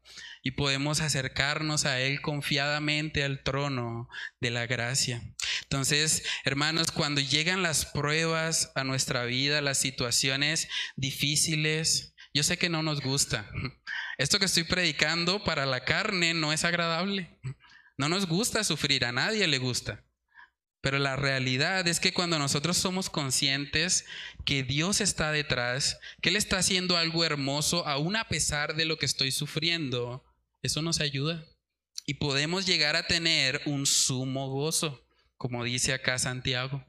y 0.43 0.51
podemos 0.51 1.01
acercarnos 1.01 1.85
a 1.85 1.99
Él 1.99 2.21
confiadamente 2.21 3.23
al 3.23 3.43
trono 3.43 4.09
de 4.39 4.51
la 4.51 4.65
gracia. 4.65 5.21
Entonces, 5.63 6.23
hermanos, 6.45 6.91
cuando 6.91 7.21
llegan 7.21 7.63
las 7.63 7.85
pruebas 7.85 8.71
a 8.75 8.83
nuestra 8.83 9.25
vida, 9.25 9.61
las 9.61 9.77
situaciones 9.77 10.67
difíciles, 10.95 12.13
yo 12.33 12.43
sé 12.43 12.57
que 12.57 12.69
no 12.69 12.83
nos 12.83 13.01
gusta. 13.01 13.49
Esto 14.17 14.39
que 14.39 14.45
estoy 14.45 14.63
predicando 14.63 15.43
para 15.43 15.65
la 15.65 15.83
carne 15.83 16.33
no 16.33 16.53
es 16.53 16.63
agradable. 16.63 17.39
No 17.97 18.09
nos 18.09 18.27
gusta 18.27 18.63
sufrir, 18.63 19.05
a 19.05 19.11
nadie 19.11 19.47
le 19.47 19.57
gusta. 19.57 20.03
Pero 20.81 20.99
la 20.99 21.15
realidad 21.15 21.87
es 21.87 21.99
que 21.99 22.13
cuando 22.13 22.37
nosotros 22.37 22.77
somos 22.77 23.09
conscientes 23.09 24.05
que 24.45 24.63
Dios 24.63 25.01
está 25.01 25.31
detrás, 25.31 25.99
que 26.21 26.29
Él 26.29 26.35
está 26.35 26.59
haciendo 26.59 26.97
algo 26.97 27.25
hermoso, 27.25 27.87
aún 27.87 28.15
a 28.15 28.27
pesar 28.27 28.75
de 28.75 28.85
lo 28.85 28.97
que 28.97 29.05
estoy 29.05 29.31
sufriendo, 29.31 30.23
eso 30.61 30.81
nos 30.81 30.99
ayuda. 30.99 31.45
Y 32.05 32.15
podemos 32.15 32.65
llegar 32.65 32.95
a 32.95 33.07
tener 33.07 33.61
un 33.65 33.85
sumo 33.85 34.49
gozo, 34.49 35.05
como 35.35 35.63
dice 35.63 35.93
acá 35.93 36.19
Santiago. 36.19 36.85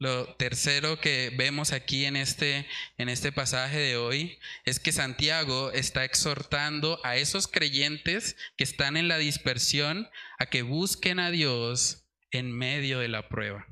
Lo 0.00 0.36
tercero 0.36 1.00
que 1.00 1.32
vemos 1.36 1.72
aquí 1.72 2.04
en 2.04 2.14
este, 2.14 2.68
en 2.98 3.08
este 3.08 3.32
pasaje 3.32 3.78
de 3.78 3.96
hoy 3.96 4.38
es 4.64 4.78
que 4.78 4.92
Santiago 4.92 5.72
está 5.72 6.04
exhortando 6.04 7.00
a 7.02 7.16
esos 7.16 7.48
creyentes 7.48 8.36
que 8.56 8.62
están 8.62 8.96
en 8.96 9.08
la 9.08 9.18
dispersión 9.18 10.08
a 10.38 10.46
que 10.46 10.62
busquen 10.62 11.18
a 11.18 11.32
Dios 11.32 12.07
en 12.30 12.52
medio 12.52 12.98
de 12.98 13.08
la 13.08 13.28
prueba. 13.28 13.66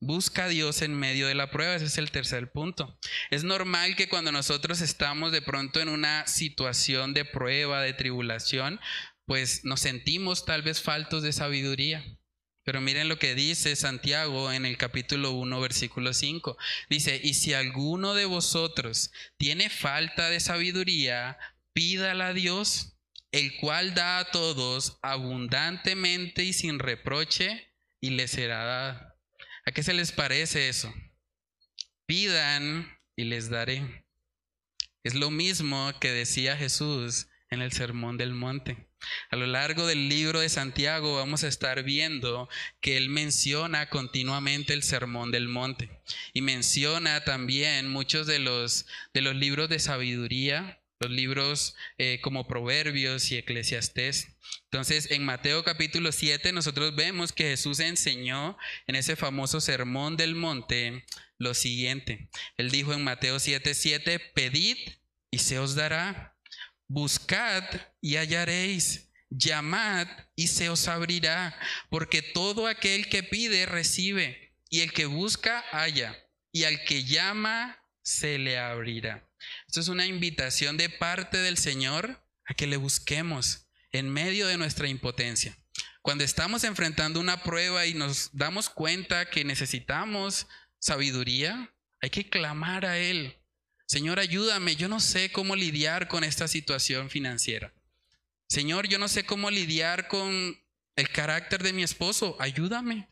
Busca 0.00 0.44
a 0.44 0.48
Dios 0.48 0.82
en 0.82 0.94
medio 0.94 1.26
de 1.26 1.34
la 1.34 1.50
prueba, 1.50 1.74
ese 1.74 1.86
es 1.86 1.98
el 1.98 2.12
tercer 2.12 2.52
punto. 2.52 2.98
Es 3.30 3.42
normal 3.42 3.96
que 3.96 4.08
cuando 4.08 4.30
nosotros 4.30 4.80
estamos 4.80 5.32
de 5.32 5.42
pronto 5.42 5.80
en 5.80 5.88
una 5.88 6.26
situación 6.28 7.14
de 7.14 7.24
prueba, 7.24 7.82
de 7.82 7.94
tribulación, 7.94 8.78
pues 9.26 9.64
nos 9.64 9.80
sentimos 9.80 10.44
tal 10.44 10.62
vez 10.62 10.80
faltos 10.80 11.24
de 11.24 11.32
sabiduría. 11.32 12.04
Pero 12.62 12.80
miren 12.80 13.08
lo 13.08 13.18
que 13.18 13.34
dice 13.34 13.74
Santiago 13.76 14.52
en 14.52 14.66
el 14.66 14.76
capítulo 14.76 15.32
1, 15.32 15.60
versículo 15.60 16.12
5. 16.12 16.56
Dice, 16.88 17.20
y 17.22 17.34
si 17.34 17.54
alguno 17.54 18.14
de 18.14 18.26
vosotros 18.26 19.10
tiene 19.36 19.68
falta 19.68 20.30
de 20.30 20.38
sabiduría, 20.38 21.38
pídala 21.72 22.28
a 22.28 22.34
Dios, 22.34 22.98
el 23.32 23.56
cual 23.56 23.94
da 23.94 24.18
a 24.18 24.30
todos 24.30 24.98
abundantemente 25.02 26.44
y 26.44 26.52
sin 26.52 26.78
reproche, 26.78 27.67
y 28.00 28.10
le 28.10 28.28
será 28.28 28.64
dada. 28.64 29.16
¿A 29.64 29.72
qué 29.72 29.82
se 29.82 29.94
les 29.94 30.12
parece 30.12 30.68
eso? 30.68 30.92
Pidan 32.06 32.98
y 33.16 33.24
les 33.24 33.50
daré. 33.50 34.06
Es 35.04 35.14
lo 35.14 35.30
mismo 35.30 35.92
que 36.00 36.10
decía 36.10 36.56
Jesús 36.56 37.28
en 37.50 37.62
el 37.62 37.72
Sermón 37.72 38.16
del 38.16 38.32
Monte. 38.32 38.88
A 39.30 39.36
lo 39.36 39.46
largo 39.46 39.86
del 39.86 40.08
libro 40.08 40.40
de 40.40 40.48
Santiago 40.48 41.16
vamos 41.16 41.44
a 41.44 41.48
estar 41.48 41.82
viendo 41.82 42.48
que 42.80 42.96
él 42.96 43.08
menciona 43.08 43.88
continuamente 43.88 44.72
el 44.72 44.82
Sermón 44.82 45.30
del 45.30 45.48
Monte 45.48 46.02
y 46.32 46.42
menciona 46.42 47.24
también 47.24 47.88
muchos 47.88 48.26
de 48.26 48.40
los, 48.40 48.86
de 49.14 49.22
los 49.22 49.36
libros 49.36 49.68
de 49.68 49.78
sabiduría, 49.78 50.82
los 51.00 51.10
libros 51.10 51.76
eh, 51.98 52.20
como 52.22 52.48
Proverbios 52.48 53.30
y 53.30 53.36
Eclesiastés. 53.36 54.36
Entonces, 54.64 55.10
en 55.10 55.24
Mateo 55.24 55.64
capítulo 55.64 56.12
7 56.12 56.52
nosotros 56.52 56.94
vemos 56.96 57.32
que 57.32 57.50
Jesús 57.50 57.80
enseñó 57.80 58.56
en 58.86 58.96
ese 58.96 59.16
famoso 59.16 59.60
Sermón 59.60 60.16
del 60.16 60.34
Monte 60.34 61.04
lo 61.38 61.54
siguiente. 61.54 62.28
Él 62.56 62.70
dijo 62.70 62.92
en 62.92 63.04
Mateo 63.04 63.38
7, 63.38 63.74
7, 63.74 64.18
pedid 64.34 64.76
y 65.30 65.38
se 65.38 65.58
os 65.58 65.74
dará 65.74 66.36
Buscad 66.88 67.64
y 68.00 68.16
hallaréis. 68.16 69.04
Llamad 69.30 70.08
y 70.36 70.46
se 70.46 70.70
os 70.70 70.88
abrirá, 70.88 71.54
porque 71.90 72.22
todo 72.22 72.66
aquel 72.66 73.10
que 73.10 73.22
pide 73.22 73.66
recibe, 73.66 74.54
y 74.70 74.80
el 74.80 74.90
que 74.94 75.04
busca 75.04 75.62
halla, 75.70 76.16
y 76.50 76.64
al 76.64 76.82
que 76.84 77.04
llama 77.04 77.78
se 78.02 78.38
le 78.38 78.58
abrirá. 78.58 79.27
Esto 79.68 79.80
es 79.80 79.88
una 79.88 80.06
invitación 80.06 80.78
de 80.78 80.88
parte 80.88 81.36
del 81.36 81.58
Señor 81.58 82.24
a 82.46 82.54
que 82.54 82.66
le 82.66 82.78
busquemos 82.78 83.68
en 83.92 84.08
medio 84.08 84.46
de 84.46 84.56
nuestra 84.56 84.88
impotencia. 84.88 85.58
Cuando 86.00 86.24
estamos 86.24 86.64
enfrentando 86.64 87.20
una 87.20 87.42
prueba 87.42 87.84
y 87.84 87.92
nos 87.92 88.30
damos 88.32 88.70
cuenta 88.70 89.28
que 89.28 89.44
necesitamos 89.44 90.46
sabiduría, 90.78 91.74
hay 92.00 92.08
que 92.08 92.30
clamar 92.30 92.86
a 92.86 92.98
Él. 92.98 93.36
Señor, 93.86 94.18
ayúdame, 94.18 94.74
yo 94.74 94.88
no 94.88 95.00
sé 95.00 95.30
cómo 95.32 95.54
lidiar 95.54 96.08
con 96.08 96.24
esta 96.24 96.48
situación 96.48 97.10
financiera. 97.10 97.74
Señor, 98.48 98.88
yo 98.88 98.98
no 98.98 99.06
sé 99.06 99.26
cómo 99.26 99.50
lidiar 99.50 100.08
con 100.08 100.58
el 100.96 101.08
carácter 101.10 101.62
de 101.62 101.74
mi 101.74 101.82
esposo, 101.82 102.36
ayúdame. 102.40 103.10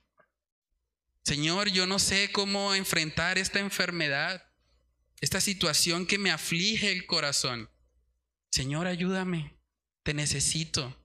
Señor, 1.22 1.68
yo 1.68 1.86
no 1.86 1.98
sé 1.98 2.32
cómo 2.32 2.74
enfrentar 2.74 3.36
esta 3.36 3.58
enfermedad, 3.58 4.42
esta 5.20 5.40
situación 5.40 6.06
que 6.06 6.18
me 6.18 6.30
aflige 6.30 6.92
el 6.92 7.06
corazón. 7.06 7.70
Señor, 8.50 8.86
ayúdame, 8.86 9.56
te 10.02 10.14
necesito. 10.14 10.96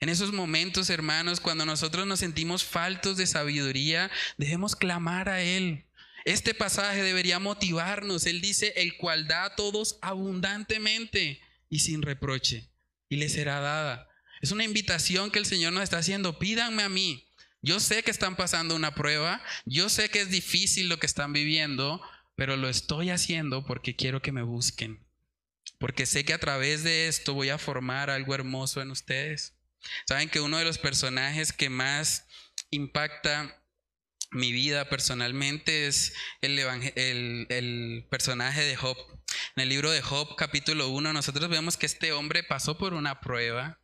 En 0.00 0.08
esos 0.08 0.32
momentos, 0.32 0.90
hermanos, 0.90 1.40
cuando 1.40 1.64
nosotros 1.64 2.06
nos 2.06 2.20
sentimos 2.20 2.64
faltos 2.64 3.16
de 3.16 3.26
sabiduría, 3.26 4.10
debemos 4.36 4.76
clamar 4.76 5.28
a 5.28 5.42
Él. 5.42 5.86
Este 6.24 6.54
pasaje 6.54 7.02
debería 7.02 7.38
motivarnos. 7.38 8.26
Él 8.26 8.40
dice, 8.40 8.72
el 8.76 8.96
cual 8.96 9.26
da 9.28 9.44
a 9.44 9.56
todos 9.56 9.98
abundantemente 10.02 11.40
y 11.68 11.80
sin 11.80 12.02
reproche, 12.02 12.70
y 13.08 13.16
le 13.16 13.28
será 13.28 13.60
dada. 13.60 14.08
Es 14.40 14.50
una 14.50 14.64
invitación 14.64 15.30
que 15.30 15.38
el 15.38 15.46
Señor 15.46 15.72
nos 15.72 15.82
está 15.82 15.98
haciendo. 15.98 16.38
Pídanme 16.38 16.82
a 16.82 16.88
mí. 16.88 17.26
Yo 17.62 17.80
sé 17.80 18.02
que 18.02 18.10
están 18.10 18.36
pasando 18.36 18.76
una 18.76 18.94
prueba, 18.94 19.42
yo 19.64 19.88
sé 19.88 20.10
que 20.10 20.20
es 20.20 20.28
difícil 20.28 20.90
lo 20.90 20.98
que 20.98 21.06
están 21.06 21.32
viviendo, 21.32 22.02
pero 22.36 22.56
lo 22.56 22.68
estoy 22.68 23.10
haciendo 23.10 23.64
porque 23.64 23.96
quiero 23.96 24.22
que 24.22 24.32
me 24.32 24.42
busquen. 24.42 25.06
Porque 25.78 26.06
sé 26.06 26.24
que 26.24 26.34
a 26.34 26.40
través 26.40 26.82
de 26.84 27.08
esto 27.08 27.34
voy 27.34 27.50
a 27.50 27.58
formar 27.58 28.10
algo 28.10 28.34
hermoso 28.34 28.80
en 28.80 28.90
ustedes. 28.90 29.56
Saben 30.06 30.28
que 30.28 30.40
uno 30.40 30.58
de 30.58 30.64
los 30.64 30.78
personajes 30.78 31.52
que 31.52 31.70
más 31.70 32.26
impacta 32.70 33.64
mi 34.30 34.52
vida 34.52 34.88
personalmente 34.88 35.86
es 35.86 36.12
el, 36.40 38.06
personaje 38.10 38.62
de 38.62 38.76
Job. 38.76 38.96
En 39.56 39.62
el 39.62 39.68
libro 39.68 39.90
de 39.90 40.02
Job, 40.02 40.36
capítulo 40.36 40.88
1, 40.88 41.12
nosotros 41.12 41.48
vemos 41.48 41.76
que 41.76 41.86
este 41.86 42.12
hombre 42.12 42.42
pasó 42.42 42.76
por 42.76 42.94
una 42.94 43.20
prueba 43.20 43.80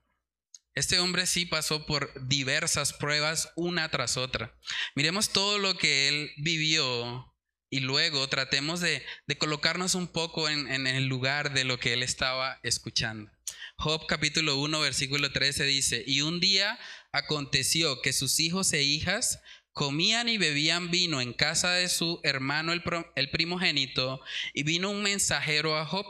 Este 0.74 0.98
hombre 0.98 1.26
sí 1.26 1.46
pasó 1.46 1.86
por 1.86 2.28
diversas 2.28 2.92
pruebas 2.92 3.52
una 3.56 3.88
tras 3.90 4.16
otra. 4.16 4.58
Miremos 4.94 5.30
todo 5.30 5.58
lo 5.58 5.76
que 5.76 6.08
él 6.08 6.32
vivió 6.38 7.29
y 7.70 7.80
luego 7.80 8.28
tratemos 8.28 8.80
de, 8.80 9.02
colocarnos 9.38 9.94
un 9.94 10.08
poco 10.08 10.48
en, 10.48 10.86
el 10.86 11.06
lugar 11.06 11.54
de 11.54 11.64
lo 11.64 11.78
que 11.78 11.92
él 11.92 12.02
estaba 12.02 12.58
escuchando. 12.64 13.30
Job 13.76 14.06
capítulo 14.06 14.56
1 14.56 14.80
versículo 14.80 15.32
13 15.32 15.64
dice, 15.64 16.04
y 16.06 16.20
un 16.20 16.40
día 16.40 16.78
aconteció 17.12 18.02
que 18.02 18.12
sus 18.12 18.40
hijos 18.40 18.72
e 18.72 18.82
hijas 18.82 19.40
comían 19.72 20.28
y 20.28 20.36
bebían 20.36 20.90
vino 20.90 21.20
en 21.20 21.32
casa 21.32 21.72
de 21.72 21.88
su 21.88 22.20
hermano 22.24 22.72
el, 22.72 22.82
el 23.14 23.30
primogénito, 23.30 24.20
y 24.52 24.64
vino 24.64 24.90
un 24.90 25.02
mensajero 25.02 25.78
a 25.78 25.86
Job 25.86 26.06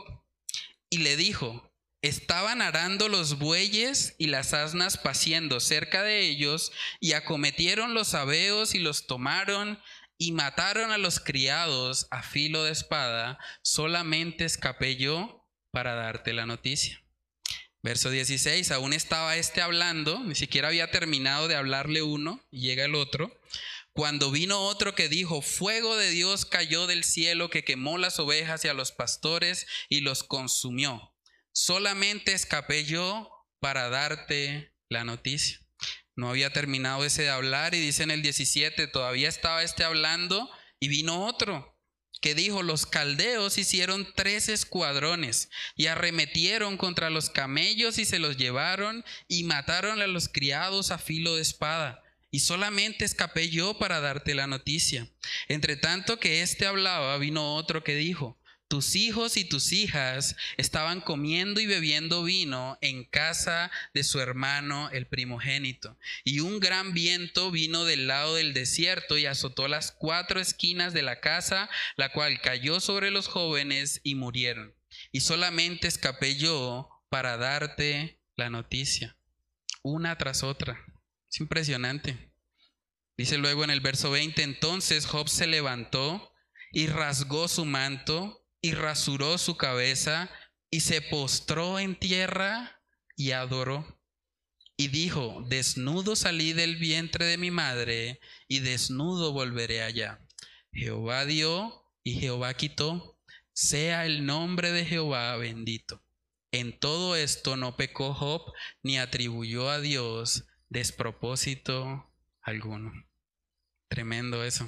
y 0.89 0.97
le 0.97 1.15
dijo, 1.15 1.71
Estaban 2.03 2.63
arando 2.63 3.09
los 3.09 3.37
bueyes 3.37 4.15
y 4.17 4.25
las 4.25 4.55
asnas 4.55 4.97
paciendo 4.97 5.59
cerca 5.59 6.01
de 6.01 6.21
ellos, 6.21 6.71
y 6.99 7.13
acometieron 7.13 7.93
los 7.93 8.15
abeos 8.15 8.73
y 8.73 8.79
los 8.79 9.05
tomaron, 9.05 9.79
y 10.21 10.31
mataron 10.31 10.91
a 10.91 10.97
los 10.97 11.19
criados 11.19 12.07
a 12.11 12.21
filo 12.21 12.63
de 12.63 12.71
espada, 12.71 13.39
solamente 13.63 14.45
escapé 14.45 14.95
yo 14.95 15.47
para 15.71 15.95
darte 15.95 16.33
la 16.33 16.45
noticia. 16.45 17.03
Verso 17.83 18.11
16, 18.11 18.71
aún 18.71 18.93
estaba 18.93 19.35
este 19.37 19.61
hablando, 19.61 20.19
ni 20.19 20.35
siquiera 20.35 20.67
había 20.67 20.91
terminado 20.91 21.47
de 21.47 21.55
hablarle 21.55 22.03
uno, 22.03 22.45
y 22.51 22.61
llega 22.61 22.85
el 22.85 22.93
otro, 22.95 23.41
cuando 23.93 24.31
vino 24.31 24.61
otro 24.61 24.93
que 24.93 25.09
dijo, 25.09 25.41
fuego 25.41 25.97
de 25.97 26.11
Dios 26.11 26.45
cayó 26.45 26.85
del 26.85 27.03
cielo 27.03 27.49
que 27.49 27.63
quemó 27.63 27.97
las 27.97 28.19
ovejas 28.19 28.63
y 28.63 28.67
a 28.67 28.73
los 28.73 28.91
pastores 28.91 29.65
y 29.89 30.01
los 30.01 30.23
consumió 30.23 31.11
solamente 31.53 32.33
escapé 32.33 32.85
yo 32.85 33.29
para 33.59 33.89
darte 33.89 34.73
la 34.89 35.03
noticia. 35.03 35.60
No 36.15 36.29
había 36.29 36.51
terminado 36.51 37.05
ese 37.05 37.23
de 37.23 37.29
hablar 37.29 37.73
y 37.73 37.79
dice 37.79 38.03
en 38.03 38.11
el 38.11 38.21
17, 38.21 38.87
todavía 38.87 39.29
estaba 39.29 39.63
este 39.63 39.83
hablando 39.83 40.49
y 40.79 40.87
vino 40.87 41.25
otro 41.25 41.71
que 42.21 42.35
dijo, 42.35 42.61
los 42.61 42.85
caldeos 42.85 43.57
hicieron 43.57 44.07
tres 44.15 44.47
escuadrones 44.47 45.49
y 45.75 45.87
arremetieron 45.87 46.77
contra 46.77 47.09
los 47.09 47.31
camellos 47.31 47.97
y 47.97 48.05
se 48.05 48.19
los 48.19 48.37
llevaron 48.37 49.03
y 49.27 49.43
mataron 49.43 50.01
a 50.01 50.07
los 50.07 50.29
criados 50.29 50.91
a 50.91 50.99
filo 50.99 51.35
de 51.35 51.41
espada. 51.41 52.03
Y 52.29 52.41
solamente 52.41 53.03
escapé 53.03 53.49
yo 53.49 53.77
para 53.77 53.99
darte 53.99 54.35
la 54.35 54.47
noticia. 54.47 55.09
Entre 55.49 55.75
tanto 55.75 56.19
que 56.19 56.43
éste 56.43 56.65
hablaba, 56.65 57.17
vino 57.17 57.55
otro 57.55 57.83
que 57.83 57.95
dijo, 57.95 58.39
tus 58.71 58.95
hijos 58.95 59.35
y 59.35 59.43
tus 59.43 59.73
hijas 59.73 60.37
estaban 60.55 61.01
comiendo 61.01 61.59
y 61.59 61.65
bebiendo 61.65 62.23
vino 62.23 62.77
en 62.79 63.03
casa 63.03 63.69
de 63.93 64.05
su 64.05 64.21
hermano 64.21 64.89
el 64.91 65.07
primogénito. 65.07 65.99
Y 66.23 66.39
un 66.39 66.61
gran 66.61 66.93
viento 66.93 67.51
vino 67.51 67.83
del 67.83 68.07
lado 68.07 68.35
del 68.35 68.53
desierto 68.53 69.17
y 69.17 69.25
azotó 69.25 69.67
las 69.67 69.91
cuatro 69.91 70.39
esquinas 70.39 70.93
de 70.93 71.01
la 71.01 71.19
casa, 71.19 71.69
la 71.97 72.13
cual 72.13 72.39
cayó 72.39 72.79
sobre 72.79 73.11
los 73.11 73.27
jóvenes 73.27 73.99
y 74.05 74.15
murieron. 74.15 74.73
Y 75.11 75.19
solamente 75.19 75.89
escapé 75.89 76.37
yo 76.37 76.87
para 77.09 77.35
darte 77.35 78.21
la 78.37 78.49
noticia, 78.49 79.17
una 79.83 80.17
tras 80.17 80.43
otra. 80.43 80.79
Es 81.29 81.41
impresionante. 81.41 82.31
Dice 83.17 83.37
luego 83.37 83.65
en 83.65 83.69
el 83.69 83.81
verso 83.81 84.11
20, 84.11 84.43
entonces 84.43 85.07
Job 85.07 85.27
se 85.27 85.45
levantó 85.45 86.33
y 86.71 86.87
rasgó 86.87 87.49
su 87.49 87.65
manto 87.65 88.40
y 88.61 88.73
rasuró 88.73 89.37
su 89.37 89.57
cabeza 89.57 90.29
y 90.69 90.81
se 90.81 91.01
postró 91.01 91.79
en 91.79 91.95
tierra 91.97 92.81
y 93.15 93.31
adoró. 93.31 93.99
Y 94.77 94.87
dijo, 94.87 95.43
desnudo 95.47 96.15
salí 96.15 96.53
del 96.53 96.77
vientre 96.77 97.25
de 97.25 97.37
mi 97.37 97.51
madre 97.51 98.19
y 98.47 98.59
desnudo 98.59 99.33
volveré 99.33 99.83
allá. 99.83 100.25
Jehová 100.71 101.25
dio 101.25 101.85
y 102.03 102.19
Jehová 102.19 102.53
quitó. 102.53 103.19
Sea 103.53 104.05
el 104.05 104.25
nombre 104.25 104.71
de 104.71 104.85
Jehová 104.85 105.35
bendito. 105.35 106.03
En 106.51 106.79
todo 106.79 107.15
esto 107.15 107.57
no 107.57 107.75
pecó 107.75 108.13
Job 108.13 108.41
ni 108.81 108.97
atribuyó 108.97 109.69
a 109.69 109.79
Dios 109.79 110.45
despropósito 110.69 112.11
alguno. 112.41 112.91
Tremendo 113.87 114.43
eso. 114.43 114.67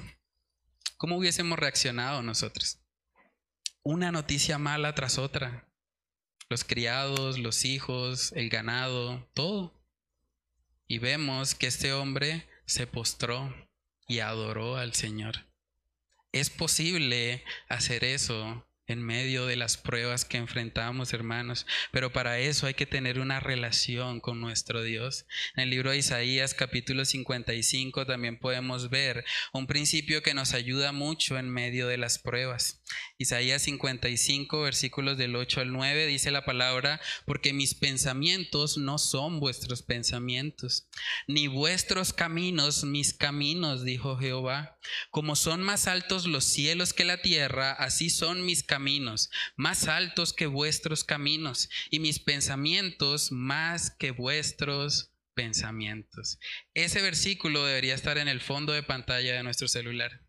¿Cómo 0.97 1.17
hubiésemos 1.17 1.57
reaccionado 1.57 2.21
nosotros? 2.21 2.82
Una 3.83 4.11
noticia 4.11 4.57
mala 4.57 4.95
tras 4.95 5.17
otra. 5.17 5.67
Los 6.49 6.63
criados, 6.63 7.37
los 7.37 7.65
hijos, 7.65 8.31
el 8.33 8.49
ganado, 8.49 9.29
todo. 9.33 9.73
Y 10.87 10.99
vemos 10.99 11.55
que 11.55 11.67
este 11.67 11.93
hombre 11.93 12.47
se 12.65 12.87
postró 12.87 13.53
y 14.07 14.19
adoró 14.19 14.77
al 14.77 14.93
Señor. 14.93 15.45
Es 16.31 16.49
posible 16.49 17.43
hacer 17.67 18.03
eso 18.03 18.65
en 18.87 19.01
medio 19.01 19.45
de 19.45 19.55
las 19.55 19.77
pruebas 19.77 20.25
que 20.25 20.37
enfrentamos, 20.37 21.13
hermanos. 21.13 21.65
Pero 21.91 22.11
para 22.11 22.39
eso 22.39 22.67
hay 22.67 22.73
que 22.73 22.85
tener 22.85 23.19
una 23.19 23.39
relación 23.39 24.19
con 24.19 24.41
nuestro 24.41 24.83
Dios. 24.83 25.25
En 25.55 25.63
el 25.63 25.69
libro 25.69 25.91
de 25.91 25.97
Isaías 25.97 26.53
capítulo 26.53 27.05
55 27.05 28.05
también 28.05 28.37
podemos 28.37 28.89
ver 28.89 29.23
un 29.53 29.67
principio 29.67 30.21
que 30.21 30.33
nos 30.33 30.53
ayuda 30.53 30.91
mucho 30.91 31.37
en 31.37 31.49
medio 31.49 31.87
de 31.87 31.97
las 31.97 32.19
pruebas. 32.19 32.81
Isaías 33.17 33.61
55 33.61 34.61
versículos 34.61 35.17
del 35.17 35.35
8 35.35 35.61
al 35.61 35.71
9 35.71 36.05
dice 36.07 36.31
la 36.31 36.45
palabra, 36.45 36.99
porque 37.25 37.53
mis 37.53 37.75
pensamientos 37.75 38.77
no 38.77 38.97
son 38.97 39.39
vuestros 39.39 39.81
pensamientos, 39.81 40.87
ni 41.27 41.47
vuestros 41.47 42.11
caminos 42.11 42.83
mis 42.83 43.13
caminos, 43.13 43.83
dijo 43.85 44.17
Jehová. 44.17 44.77
Como 45.09 45.35
son 45.35 45.61
más 45.61 45.87
altos 45.87 46.25
los 46.25 46.43
cielos 46.43 46.93
que 46.93 47.05
la 47.05 47.21
tierra, 47.21 47.71
así 47.71 48.09
son 48.09 48.45
mis 48.45 48.63
caminos 48.63 48.72
caminos, 48.73 49.29
más 49.55 49.87
altos 49.87 50.33
que 50.33 50.47
vuestros 50.47 51.03
caminos, 51.03 51.69
y 51.91 51.99
mis 51.99 52.17
pensamientos 52.17 53.31
más 53.31 53.91
que 53.91 54.09
vuestros 54.09 55.11
pensamientos. 55.35 56.39
Ese 56.73 57.03
versículo 57.03 57.63
debería 57.67 57.93
estar 57.93 58.17
en 58.17 58.27
el 58.27 58.41
fondo 58.41 58.73
de 58.73 58.81
pantalla 58.81 59.35
de 59.35 59.43
nuestro 59.43 59.67
celular 59.67 60.21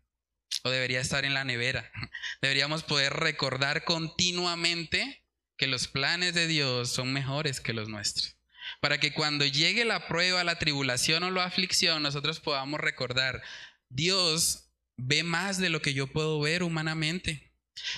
o 0.63 0.69
debería 0.69 1.01
estar 1.01 1.25
en 1.25 1.33
la 1.33 1.43
nevera. 1.43 1.91
Deberíamos 2.41 2.83
poder 2.83 3.13
recordar 3.13 3.83
continuamente 3.83 5.25
que 5.57 5.65
los 5.65 5.87
planes 5.87 6.35
de 6.35 6.45
Dios 6.45 6.91
son 6.91 7.13
mejores 7.13 7.59
que 7.59 7.73
los 7.73 7.89
nuestros. 7.89 8.37
Para 8.79 8.99
que 8.99 9.11
cuando 9.11 9.43
llegue 9.45 9.85
la 9.85 10.07
prueba, 10.07 10.43
la 10.43 10.59
tribulación 10.59 11.23
o 11.23 11.31
la 11.31 11.45
aflicción, 11.45 12.03
nosotros 12.03 12.39
podamos 12.39 12.79
recordar, 12.79 13.41
Dios 13.89 14.69
ve 14.97 15.23
más 15.23 15.57
de 15.57 15.69
lo 15.69 15.81
que 15.81 15.95
yo 15.95 16.05
puedo 16.05 16.39
ver 16.39 16.61
humanamente. 16.61 17.54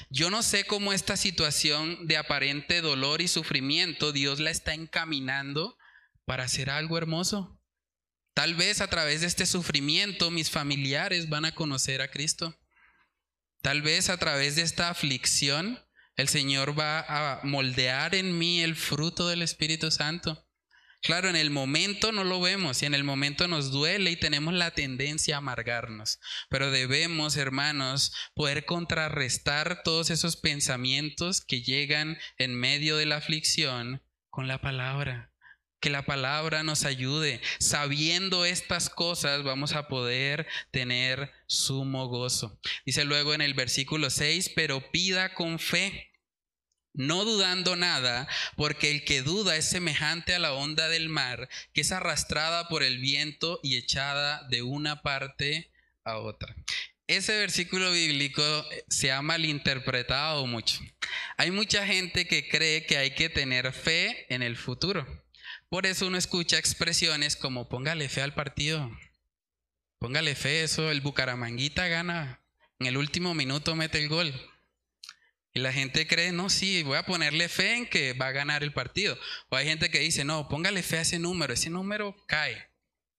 Yo 0.09 0.30
no 0.30 0.43
sé 0.43 0.65
cómo 0.65 0.93
esta 0.93 1.17
situación 1.17 2.07
de 2.07 2.17
aparente 2.17 2.82
dolor 2.82 3.21
y 3.21 3.28
sufrimiento 3.28 4.11
Dios 4.11 4.39
la 4.39 4.51
está 4.51 4.73
encaminando 4.73 5.78
para 6.25 6.43
hacer 6.43 6.69
algo 6.69 6.97
hermoso. 6.97 7.59
Tal 8.34 8.55
vez 8.55 8.82
a 8.82 8.88
través 8.88 9.21
de 9.21 9.28
este 9.28 9.45
sufrimiento 9.45 10.30
mis 10.32 10.51
familiares 10.51 11.30
van 11.30 11.45
a 11.45 11.53
conocer 11.53 12.01
a 12.01 12.09
Cristo. 12.09 12.55
Tal 13.61 13.82
vez 13.82 14.09
a 14.09 14.17
través 14.17 14.55
de 14.55 14.61
esta 14.61 14.89
aflicción 14.89 15.80
el 16.15 16.28
Señor 16.28 16.78
va 16.78 16.99
a 17.07 17.41
moldear 17.43 18.15
en 18.15 18.38
mí 18.38 18.61
el 18.61 18.75
fruto 18.75 19.28
del 19.28 19.43
Espíritu 19.43 19.91
Santo. 19.91 20.47
Claro, 21.02 21.30
en 21.30 21.36
el 21.36 21.52
momento 21.52 22.12
no 22.12 22.24
lo 22.24 22.41
vemos 22.41 22.82
y 22.82 22.86
en 22.86 22.93
el 22.93 23.04
momento 23.04 23.48
nos 23.48 23.72
duele 23.72 24.12
y 24.12 24.16
tenemos 24.16 24.54
la 24.54 24.72
tendencia 24.72 25.36
a 25.36 25.38
amargarnos, 25.38 26.20
pero 26.50 26.72
debemos, 26.72 27.38
hermanos, 27.38 28.14
poder 28.34 28.66
contrarrestar 28.66 29.84
todos 29.84 30.10
esos 30.10 30.38
pensamientos 30.38 31.41
que 31.41 31.62
llegan 31.62 32.18
en 32.38 32.56
medio 32.56 32.98
de 32.98 33.06
la 33.06 33.18
aflicción 33.18 34.04
con 34.30 34.48
la 34.48 34.60
palabra. 34.60 35.32
Que 35.80 35.91
la 35.91 36.06
palabra 36.06 36.64
nos 36.64 36.86
ayude. 36.86 37.39
Sabiendo 37.60 38.45
estas 38.45 38.89
cosas 38.89 39.43
vamos 39.43 39.74
a 39.74 39.88
poder 39.88 40.48
tener 40.72 41.32
sumo 41.45 42.08
gozo. 42.08 42.60
Dice 42.84 43.06
luego 43.06 43.36
en 43.36 43.41
el 43.41 43.54
versículo 43.54 44.10
6, 44.10 44.54
pero 44.56 44.91
pida 44.91 45.36
con 45.36 45.60
fe 45.60 46.12
no 46.98 47.24
dudando 47.24 47.76
nada, 47.78 48.28
porque 48.58 48.91
el 48.91 49.06
que 49.06 49.22
duda 49.22 49.56
es 49.56 49.70
semejante 49.70 50.36
a 50.36 50.39
la 50.39 50.54
onda 50.54 50.89
del 50.89 51.08
mar, 51.08 51.48
que 51.74 51.82
es 51.82 51.91
arrastrada 51.91 52.68
por 52.68 52.84
el 52.84 52.98
viento 52.98 53.60
y 53.64 53.78
echada 53.78 54.45
de 54.50 54.64
una 54.64 55.02
parte 55.02 55.72
a 56.04 56.18
otra. 56.18 56.54
Ese 57.08 57.38
versículo 57.38 57.91
bíblico 57.93 58.43
se 58.89 59.14
ha 59.14 59.22
malinterpretado 59.22 60.45
mucho. 60.45 60.80
Hay 61.38 61.52
mucha 61.52 61.88
gente 61.88 62.28
que 62.28 62.50
cree 62.50 62.86
que 62.86 62.98
hay 62.98 63.12
que 63.12 63.30
tener 63.30 63.72
fe 63.72 64.26
en 64.34 64.41
el 64.41 64.58
futuro. 64.58 65.08
Por 65.70 65.86
eso 65.86 66.08
uno 66.08 66.18
escucha 66.18 66.58
expresiones 66.58 67.38
como 67.38 67.70
póngale 67.70 68.10
fe 68.10 68.24
al 68.24 68.34
partido. 68.34 68.91
Póngale 70.00 70.36
fe, 70.36 70.64
eso 70.64 70.91
el 70.91 71.02
Bucaramanguita 71.02 71.88
gana. 71.88 72.41
En 72.80 72.88
el 72.88 72.98
último 72.98 73.34
minuto 73.34 73.76
mete 73.76 74.00
el 74.00 74.10
gol. 74.10 74.34
Y 75.58 75.60
la 75.60 75.74
gente 75.74 76.05
cree, 76.05 76.32
no, 76.32 76.51
sí, 76.51 76.84
voy 76.84 76.97
a 76.97 77.05
ponerle 77.08 77.49
fe 77.49 77.78
en 77.78 77.88
que 77.88 78.14
va 78.14 78.28
a 78.28 78.32
ganar 78.32 78.62
el 78.62 78.74
partido. 78.74 79.18
O 79.49 79.55
hay 79.55 79.66
gente 79.66 79.89
que 79.89 79.97
dice, 79.97 80.24
no, 80.24 80.47
póngale 80.47 80.84
fe 80.84 80.99
a 80.99 81.01
ese 81.01 81.18
número, 81.18 81.51
ese 81.51 81.72
número 81.72 82.16
cae. 82.28 82.70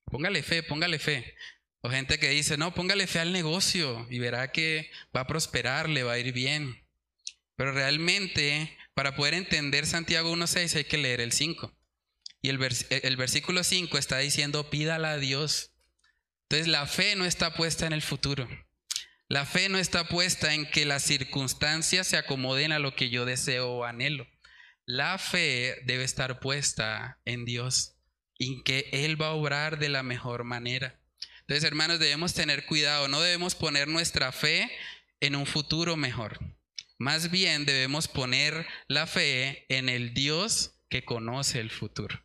Póngale 0.05 0.45
fe, 0.45 0.63
póngale 0.63 1.01
fe. 1.01 1.35
O 1.81 1.91
gente 1.91 2.21
que 2.21 2.29
dice, 2.29 2.57
no, 2.57 2.73
póngale 2.75 3.09
fe 3.09 3.19
al 3.19 3.33
negocio 3.33 4.07
y 4.09 4.21
verá 4.21 4.53
que 4.53 4.89
va 5.15 5.23
a 5.23 5.27
prosperar, 5.27 5.89
le 5.89 6.05
va 6.05 6.13
a 6.13 6.19
ir 6.21 6.33
bien. 6.33 6.87
Pero 7.57 7.73
realmente, 7.73 8.79
para 8.95 9.17
poder 9.17 9.35
entender 9.35 9.85
Santiago 9.85 10.33
1.6 10.33 10.77
hay 10.77 10.85
que 10.85 10.99
leer 10.99 11.21
el 11.21 11.33
5. 11.33 11.77
Y 12.41 12.51
el, 12.51 12.61
el 12.89 13.17
versículo 13.17 13.65
5 13.65 13.99
está 13.99 14.19
diciendo, 14.19 14.71
pídala 14.71 15.11
a 15.11 15.19
Dios. 15.19 15.73
Entonces 16.43 16.69
la 16.69 16.87
fe 16.87 17.17
no 17.17 17.25
está 17.25 17.55
puesta 17.55 17.85
en 17.89 17.95
el 17.95 18.03
futuro. 18.03 18.49
La 19.29 19.45
fe 19.45 19.69
no 19.69 19.79
está 19.79 20.09
puesta 20.09 20.55
en 20.55 20.65
que 20.71 20.87
las 20.87 21.03
circunstancias 21.03 22.07
se 22.07 22.17
acomoden 22.17 22.73
a 22.73 22.79
lo 22.79 22.95
que 22.95 23.11
yo 23.11 23.27
deseo 23.27 23.69
o 23.71 23.85
anhelo. 23.85 24.27
La 24.87 25.19
fe 25.19 25.83
debe 25.85 26.05
estar 26.05 26.41
puesta 26.41 27.21
en 27.27 27.45
Dios, 27.45 27.97
en 28.39 28.63
que 28.63 28.89
Él 28.91 29.21
va 29.21 29.29
a 29.29 29.35
obrar 29.35 29.79
de 29.79 29.91
la 29.91 30.03
mejor 30.03 30.45
manera. 30.45 30.99
Entonces, 31.41 31.65
hermanos, 31.65 31.99
debemos 31.99 32.33
tener 32.33 32.65
cuidado, 32.65 33.07
no 33.09 33.21
debemos 33.21 33.55
poner 33.55 33.87
nuestra 33.87 34.33
fe 34.33 34.71
en 35.21 35.37
un 35.37 35.45
futuro 35.45 35.99
mejor. 35.99 36.39
Más 36.99 37.31
bien 37.31 37.67
debemos 37.67 38.09
poner 38.09 38.67
la 38.87 39.07
fe 39.07 39.67
en 39.69 39.91
el 39.91 40.15
Dios 40.15 40.81
que 40.89 41.05
conoce 41.05 41.61
el 41.61 41.71
futuro, 41.71 42.19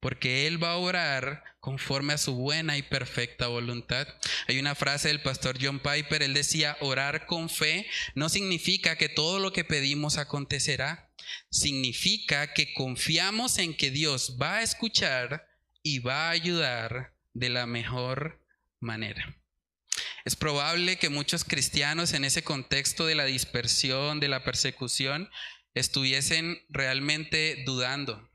porque 0.00 0.46
Él 0.46 0.62
va 0.62 0.72
a 0.72 0.78
orar 0.78 1.44
conforme 1.60 2.14
a 2.14 2.18
su 2.18 2.34
buena 2.34 2.78
y 2.78 2.82
perfecta 2.82 3.46
voluntad. 3.46 4.08
Hay 4.48 4.58
una 4.58 4.74
frase 4.74 5.08
del 5.08 5.20
pastor 5.20 5.58
John 5.60 5.78
Piper, 5.78 6.22
él 6.22 6.34
decía, 6.34 6.76
orar 6.80 7.26
con 7.26 7.50
fe 7.50 7.86
no 8.14 8.28
significa 8.30 8.96
que 8.96 9.10
todo 9.10 9.38
lo 9.38 9.52
que 9.52 9.64
pedimos 9.64 10.16
acontecerá, 10.16 11.10
significa 11.50 12.54
que 12.54 12.72
confiamos 12.72 13.58
en 13.58 13.76
que 13.76 13.90
Dios 13.90 14.38
va 14.40 14.56
a 14.56 14.62
escuchar 14.62 15.46
y 15.82 15.98
va 15.98 16.28
a 16.28 16.30
ayudar 16.30 17.14
de 17.34 17.50
la 17.50 17.66
mejor 17.66 18.42
manera. 18.80 19.36
Es 20.24 20.36
probable 20.36 20.96
que 20.96 21.10
muchos 21.10 21.44
cristianos 21.44 22.12
en 22.14 22.24
ese 22.24 22.42
contexto 22.42 23.06
de 23.06 23.14
la 23.14 23.24
dispersión, 23.24 24.18
de 24.20 24.28
la 24.28 24.44
persecución, 24.44 25.30
estuviesen 25.74 26.58
realmente 26.68 27.62
dudando 27.64 28.29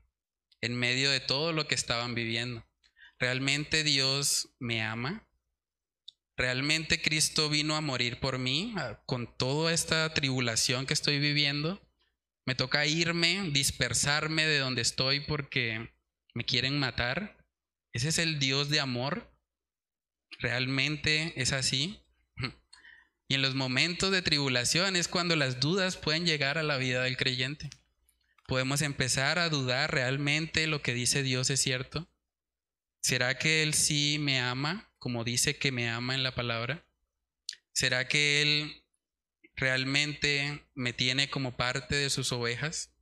en 0.66 0.76
medio 0.76 1.10
de 1.10 1.20
todo 1.20 1.52
lo 1.52 1.66
que 1.66 1.74
estaban 1.74 2.14
viviendo. 2.14 2.66
¿Realmente 3.18 3.82
Dios 3.82 4.50
me 4.58 4.82
ama? 4.82 5.26
¿Realmente 6.36 7.00
Cristo 7.00 7.48
vino 7.48 7.76
a 7.76 7.80
morir 7.80 8.20
por 8.20 8.38
mí 8.38 8.74
con 9.06 9.26
toda 9.38 9.72
esta 9.72 10.12
tribulación 10.12 10.84
que 10.84 10.92
estoy 10.92 11.18
viviendo? 11.18 11.80
¿Me 12.44 12.54
toca 12.54 12.84
irme, 12.84 13.50
dispersarme 13.52 14.44
de 14.44 14.58
donde 14.58 14.82
estoy 14.82 15.20
porque 15.20 15.94
me 16.34 16.44
quieren 16.44 16.78
matar? 16.78 17.42
¿Ese 17.92 18.08
es 18.08 18.18
el 18.18 18.38
Dios 18.38 18.68
de 18.68 18.80
amor? 18.80 19.32
¿Realmente 20.38 21.32
es 21.40 21.52
así? 21.52 22.02
Y 23.28 23.34
en 23.34 23.42
los 23.42 23.56
momentos 23.56 24.12
de 24.12 24.22
tribulación 24.22 24.94
es 24.94 25.08
cuando 25.08 25.34
las 25.34 25.58
dudas 25.58 25.96
pueden 25.96 26.26
llegar 26.26 26.58
a 26.58 26.62
la 26.62 26.76
vida 26.76 27.02
del 27.02 27.16
creyente. 27.16 27.70
Podemos 28.46 28.82
empezar 28.82 29.38
a 29.38 29.48
dudar 29.48 29.92
realmente 29.92 30.66
lo 30.66 30.82
que 30.82 30.94
dice 30.94 31.22
Dios 31.22 31.50
es 31.50 31.60
cierto. 31.60 32.08
¿Será 33.02 33.38
que 33.38 33.62
Él 33.62 33.74
sí 33.74 34.18
me 34.20 34.40
ama 34.40 34.92
como 34.98 35.22
dice 35.22 35.56
que 35.56 35.70
me 35.70 35.88
ama 35.88 36.14
en 36.14 36.22
la 36.24 36.34
palabra? 36.34 36.84
¿Será 37.72 38.08
que 38.08 38.42
Él 38.42 38.84
realmente 39.54 40.68
me 40.74 40.92
tiene 40.92 41.30
como 41.30 41.56
parte 41.56 41.94
de 41.94 42.10
sus 42.10 42.32
ovejas? 42.32 42.95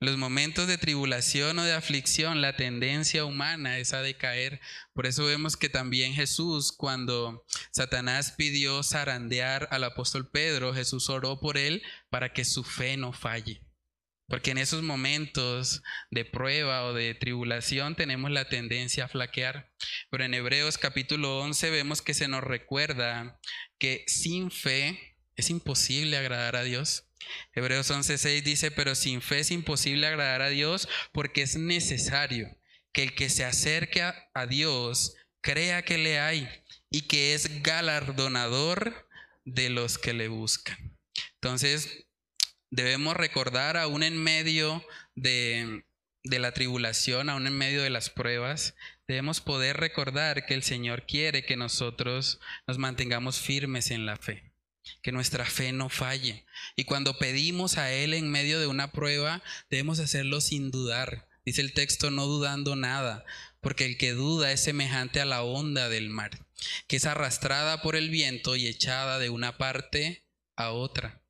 Los 0.00 0.16
momentos 0.16 0.66
de 0.66 0.78
tribulación 0.78 1.58
o 1.58 1.64
de 1.64 1.72
aflicción, 1.72 2.40
la 2.40 2.56
tendencia 2.56 3.24
humana 3.24 3.78
es 3.78 3.92
a 3.92 4.02
decaer. 4.02 4.60
Por 4.92 5.06
eso 5.06 5.24
vemos 5.24 5.56
que 5.56 5.68
también 5.68 6.14
Jesús, 6.14 6.72
cuando 6.72 7.44
Satanás 7.72 8.34
pidió 8.36 8.82
zarandear 8.82 9.68
al 9.70 9.84
apóstol 9.84 10.30
Pedro, 10.30 10.74
Jesús 10.74 11.08
oró 11.08 11.40
por 11.40 11.56
él 11.56 11.82
para 12.10 12.32
que 12.32 12.44
su 12.44 12.64
fe 12.64 12.96
no 12.96 13.12
falle. 13.12 13.62
Porque 14.26 14.52
en 14.52 14.58
esos 14.58 14.82
momentos 14.82 15.82
de 16.10 16.24
prueba 16.24 16.84
o 16.84 16.94
de 16.94 17.14
tribulación 17.14 17.94
tenemos 17.94 18.30
la 18.30 18.48
tendencia 18.48 19.04
a 19.04 19.08
flaquear. 19.08 19.70
Pero 20.10 20.24
en 20.24 20.34
Hebreos 20.34 20.78
capítulo 20.78 21.40
11 21.40 21.70
vemos 21.70 22.00
que 22.00 22.14
se 22.14 22.26
nos 22.26 22.42
recuerda 22.42 23.38
que 23.78 24.04
sin 24.06 24.50
fe 24.50 25.16
es 25.36 25.50
imposible 25.50 26.16
agradar 26.16 26.56
a 26.56 26.62
Dios. 26.62 27.06
Hebreos 27.54 27.90
11:6 27.90 28.42
dice, 28.42 28.70
pero 28.70 28.94
sin 28.94 29.22
fe 29.22 29.40
es 29.40 29.50
imposible 29.50 30.06
agradar 30.06 30.42
a 30.42 30.48
Dios 30.48 30.88
porque 31.12 31.42
es 31.42 31.56
necesario 31.56 32.56
que 32.92 33.02
el 33.02 33.14
que 33.14 33.28
se 33.28 33.44
acerque 33.44 34.02
a, 34.02 34.46
Dios 34.46 35.16
crea 35.40 35.82
que 35.82 35.98
le 35.98 36.20
hay 36.20 36.48
y 36.90 37.02
que 37.02 37.34
es 37.34 37.62
galardonador 37.62 39.08
de 39.44 39.68
los 39.68 39.98
que 39.98 40.14
le 40.14 40.28
buscan. 40.28 40.96
Entonces, 41.34 42.06
debemos 42.70 43.16
recordar 43.16 43.76
aún 43.76 44.02
en 44.02 44.16
medio 44.16 44.84
de, 45.14 45.84
de 46.22 46.38
la 46.38 46.52
tribulación, 46.52 47.28
aún 47.28 47.46
en 47.46 47.56
medio 47.56 47.82
de 47.82 47.90
las 47.90 48.10
pruebas, 48.10 48.74
debemos 49.08 49.40
poder 49.40 49.76
recordar 49.76 50.46
que 50.46 50.54
el 50.54 50.62
Señor 50.62 51.04
quiere 51.06 51.44
que 51.44 51.56
nosotros 51.56 52.40
nos 52.66 52.78
mantengamos 52.78 53.40
firmes 53.40 53.90
en 53.90 54.06
la 54.06 54.16
fe 54.16 54.53
que 55.02 55.12
nuestra 55.12 55.44
fe 55.44 55.72
no 55.72 55.88
falle. 55.88 56.44
Y 56.76 56.84
cuando 56.84 57.18
pedimos 57.18 57.78
a 57.78 57.92
Él 57.92 58.14
en 58.14 58.30
medio 58.30 58.60
de 58.60 58.66
una 58.66 58.92
prueba, 58.92 59.42
debemos 59.70 59.98
hacerlo 59.98 60.40
sin 60.40 60.70
dudar. 60.70 61.28
Dice 61.44 61.60
el 61.60 61.74
texto, 61.74 62.10
no 62.10 62.26
dudando 62.26 62.74
nada, 62.74 63.24
porque 63.60 63.84
el 63.84 63.98
que 63.98 64.12
duda 64.12 64.52
es 64.52 64.62
semejante 64.62 65.20
a 65.20 65.26
la 65.26 65.42
onda 65.42 65.88
del 65.88 66.08
mar, 66.08 66.46
que 66.86 66.96
es 66.96 67.06
arrastrada 67.06 67.82
por 67.82 67.96
el 67.96 68.10
viento 68.10 68.56
y 68.56 68.66
echada 68.66 69.18
de 69.18 69.30
una 69.30 69.58
parte 69.58 70.26
a 70.56 70.70
otra. 70.70 71.22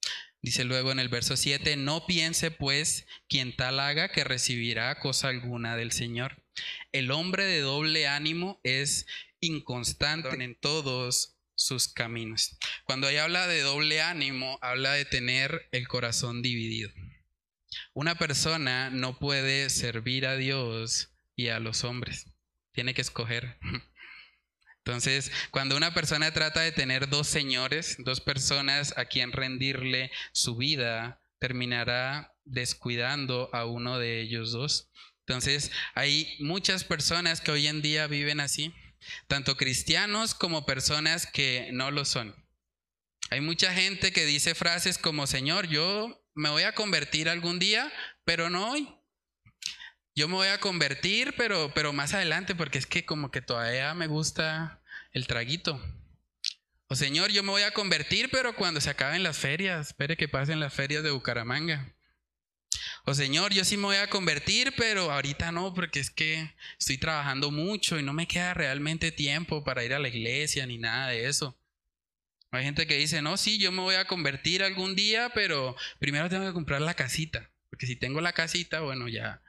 Dice 0.45 0.65
luego 0.65 0.93
en 0.93 0.99
el 0.99 1.09
verso 1.09 1.37
7, 1.37 1.77
no 1.77 2.07
piense 2.07 2.51
pues 2.51 3.07
quien 3.29 3.57
tal 3.57 3.81
haga 3.81 4.11
que 4.11 4.25
recibirá 4.25 5.01
cosa 5.01 5.29
alguna 5.29 5.75
del 5.75 5.91
Señor. 5.91 6.45
El 6.93 7.11
hombre 7.11 7.47
de 7.47 7.61
doble 7.61 8.07
ánimo 8.07 8.61
es 8.63 9.07
inconstante 9.41 10.43
en 10.45 10.55
todos 10.55 11.34
sus 11.55 11.89
caminos. 11.89 12.57
Cuando 12.85 13.09
ella 13.09 13.25
habla 13.25 13.47
de 13.47 13.61
doble 13.61 14.03
ánimo, 14.03 14.59
habla 14.63 14.93
de 14.93 15.05
tener 15.05 15.69
el 15.73 15.89
corazón 15.89 16.43
dividido. 16.43 16.91
Una 17.93 18.17
persona 18.17 18.91
no 18.91 19.19
puede 19.19 19.71
servir 19.71 20.27
a 20.27 20.37
Dios 20.37 21.11
y 21.37 21.49
a 21.49 21.61
los 21.61 21.85
hombres. 21.85 22.27
Tiene 22.73 22.95
que 22.95 23.03
escoger. 23.03 23.59
Entonces, 24.79 25.33
cuando 25.51 25.77
una 25.77 25.95
persona 25.95 26.33
trata 26.33 26.61
de 26.61 26.73
tener 26.73 27.09
dos 27.09 27.27
señores, 27.27 27.97
dos 28.01 28.21
personas 28.21 28.93
a 28.99 29.07
quien 29.07 29.33
rendirle 29.33 30.11
su 30.33 30.57
vida, 30.57 31.23
terminará 31.39 32.35
descuidando 32.45 33.49
a 33.55 33.65
uno 33.65 33.99
de 33.99 34.21
ellos 34.21 34.53
dos. 34.53 34.91
Entonces, 35.21 35.71
hay 35.95 36.37
muchas 36.39 36.85
personas 36.85 37.41
que 37.41 37.51
hoy 37.51 37.67
en 37.67 37.81
día 37.81 38.07
viven 38.07 38.41
así 38.41 38.75
tanto 39.27 39.57
cristianos 39.57 40.35
como 40.35 40.67
personas 40.67 41.27
que 41.27 41.71
no 41.73 41.91
lo 41.91 42.05
son. 42.05 42.35
Hay 43.31 43.41
mucha 43.41 43.73
gente 43.73 44.13
que 44.13 44.27
dice 44.27 44.55
frases 44.55 44.99
como, 44.99 45.27
Señor, 45.27 45.67
yo 45.69 46.25
me 46.35 46.51
voy 46.51 46.65
a 46.65 46.75
convertir 46.75 47.29
algún 47.29 47.59
día, 47.59 47.93
pero 48.25 48.51
no 48.51 48.71
hoy. 48.71 48.89
Yo 50.15 50.29
me 50.29 50.35
voy 50.35 50.49
a 50.49 50.61
convertir, 50.61 51.35
pero, 51.37 51.73
pero 51.75 51.93
más 51.93 52.15
adelante, 52.15 52.55
porque 52.55 52.79
es 52.79 52.87
que 52.87 53.05
como 53.05 53.31
que 53.31 53.43
todavía 53.43 53.93
me 53.95 54.07
gusta 54.07 54.83
el 55.13 55.27
traguito. 55.27 55.81
O 56.87 56.95
Señor, 56.95 57.31
yo 57.31 57.43
me 57.43 57.51
voy 57.51 57.63
a 57.63 57.73
convertir, 57.73 58.29
pero 58.31 58.55
cuando 58.55 58.81
se 58.81 58.91
acaben 58.91 59.23
las 59.23 59.39
ferias, 59.39 59.89
espere 59.89 60.17
que 60.17 60.29
pasen 60.29 60.61
las 60.61 60.73
ferias 60.73 61.03
de 61.03 61.11
Bucaramanga. 61.11 61.97
O 63.07 63.13
Señor, 63.13 63.53
yo 63.53 63.65
sí 63.65 63.77
me 63.77 63.85
voy 63.85 63.97
a 63.97 64.09
convertir, 64.09 64.73
pero 64.79 65.13
ahorita 65.13 65.53
no, 65.53 65.75
porque 65.75 66.01
es 66.01 66.11
que 66.11 66.55
estoy 66.79 66.97
trabajando 66.97 67.51
mucho 67.51 67.99
y 67.99 68.03
no 68.03 68.15
me 68.15 68.27
queda 68.27 68.55
realmente 68.55 69.13
tiempo 69.13 69.63
para 69.63 69.85
ir 69.85 69.93
a 69.93 69.99
la 69.99 70.09
iglesia 70.09 70.67
ni 70.67 70.79
nada 70.79 71.09
de 71.09 71.27
eso. 71.27 71.55
Hay 72.51 72.65
gente 72.65 72.87
que 72.87 72.97
dice, 72.97 73.21
no, 73.21 73.37
sí, 73.37 73.59
yo 73.59 73.73
me 73.73 73.83
voy 73.83 73.97
a 73.97 74.07
convertir 74.07 74.63
algún 74.63 74.97
día, 74.97 75.31
pero 75.35 75.77
primero 75.99 76.31
tengo 76.31 76.47
que 76.47 76.55
comprar 76.55 76.81
la 76.81 76.95
casita, 76.95 77.51
porque 77.69 77.87
si 77.87 77.95
tengo 77.95 78.23
la 78.23 78.33
casita, 78.33 78.81
bueno, 78.81 79.09
ya 79.09 79.43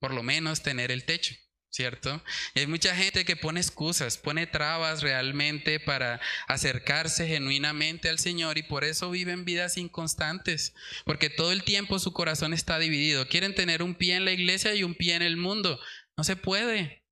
por 0.00 0.12
lo 0.12 0.24
menos 0.24 0.62
tener 0.62 0.90
el 0.90 1.04
techo. 1.04 1.36
¿Cierto? 1.70 2.22
Y 2.54 2.60
hay 2.60 2.66
mucha 2.66 2.94
gente 2.94 3.24
que 3.24 3.36
pone 3.36 3.60
excusas, 3.60 4.18
pone 4.18 4.46
trabas 4.46 5.02
realmente 5.02 5.80
para 5.80 6.20
acercarse 6.46 7.26
genuinamente 7.26 8.08
al 8.08 8.18
Señor 8.18 8.58
y 8.58 8.62
por 8.62 8.84
eso 8.84 9.10
viven 9.10 9.44
vidas 9.44 9.76
inconstantes, 9.76 10.74
porque 11.04 11.30
todo 11.30 11.52
el 11.52 11.64
tiempo 11.64 11.98
su 11.98 12.12
corazón 12.12 12.52
está 12.52 12.78
dividido. 12.78 13.28
Quieren 13.28 13.54
tener 13.54 13.82
un 13.82 13.94
pie 13.94 14.16
en 14.16 14.24
la 14.24 14.32
iglesia 14.32 14.74
y 14.74 14.82
un 14.82 14.94
pie 14.94 15.14
en 15.14 15.22
el 15.22 15.36
mundo. 15.36 15.78
No 16.16 16.24
se 16.24 16.36
puede. 16.36 17.04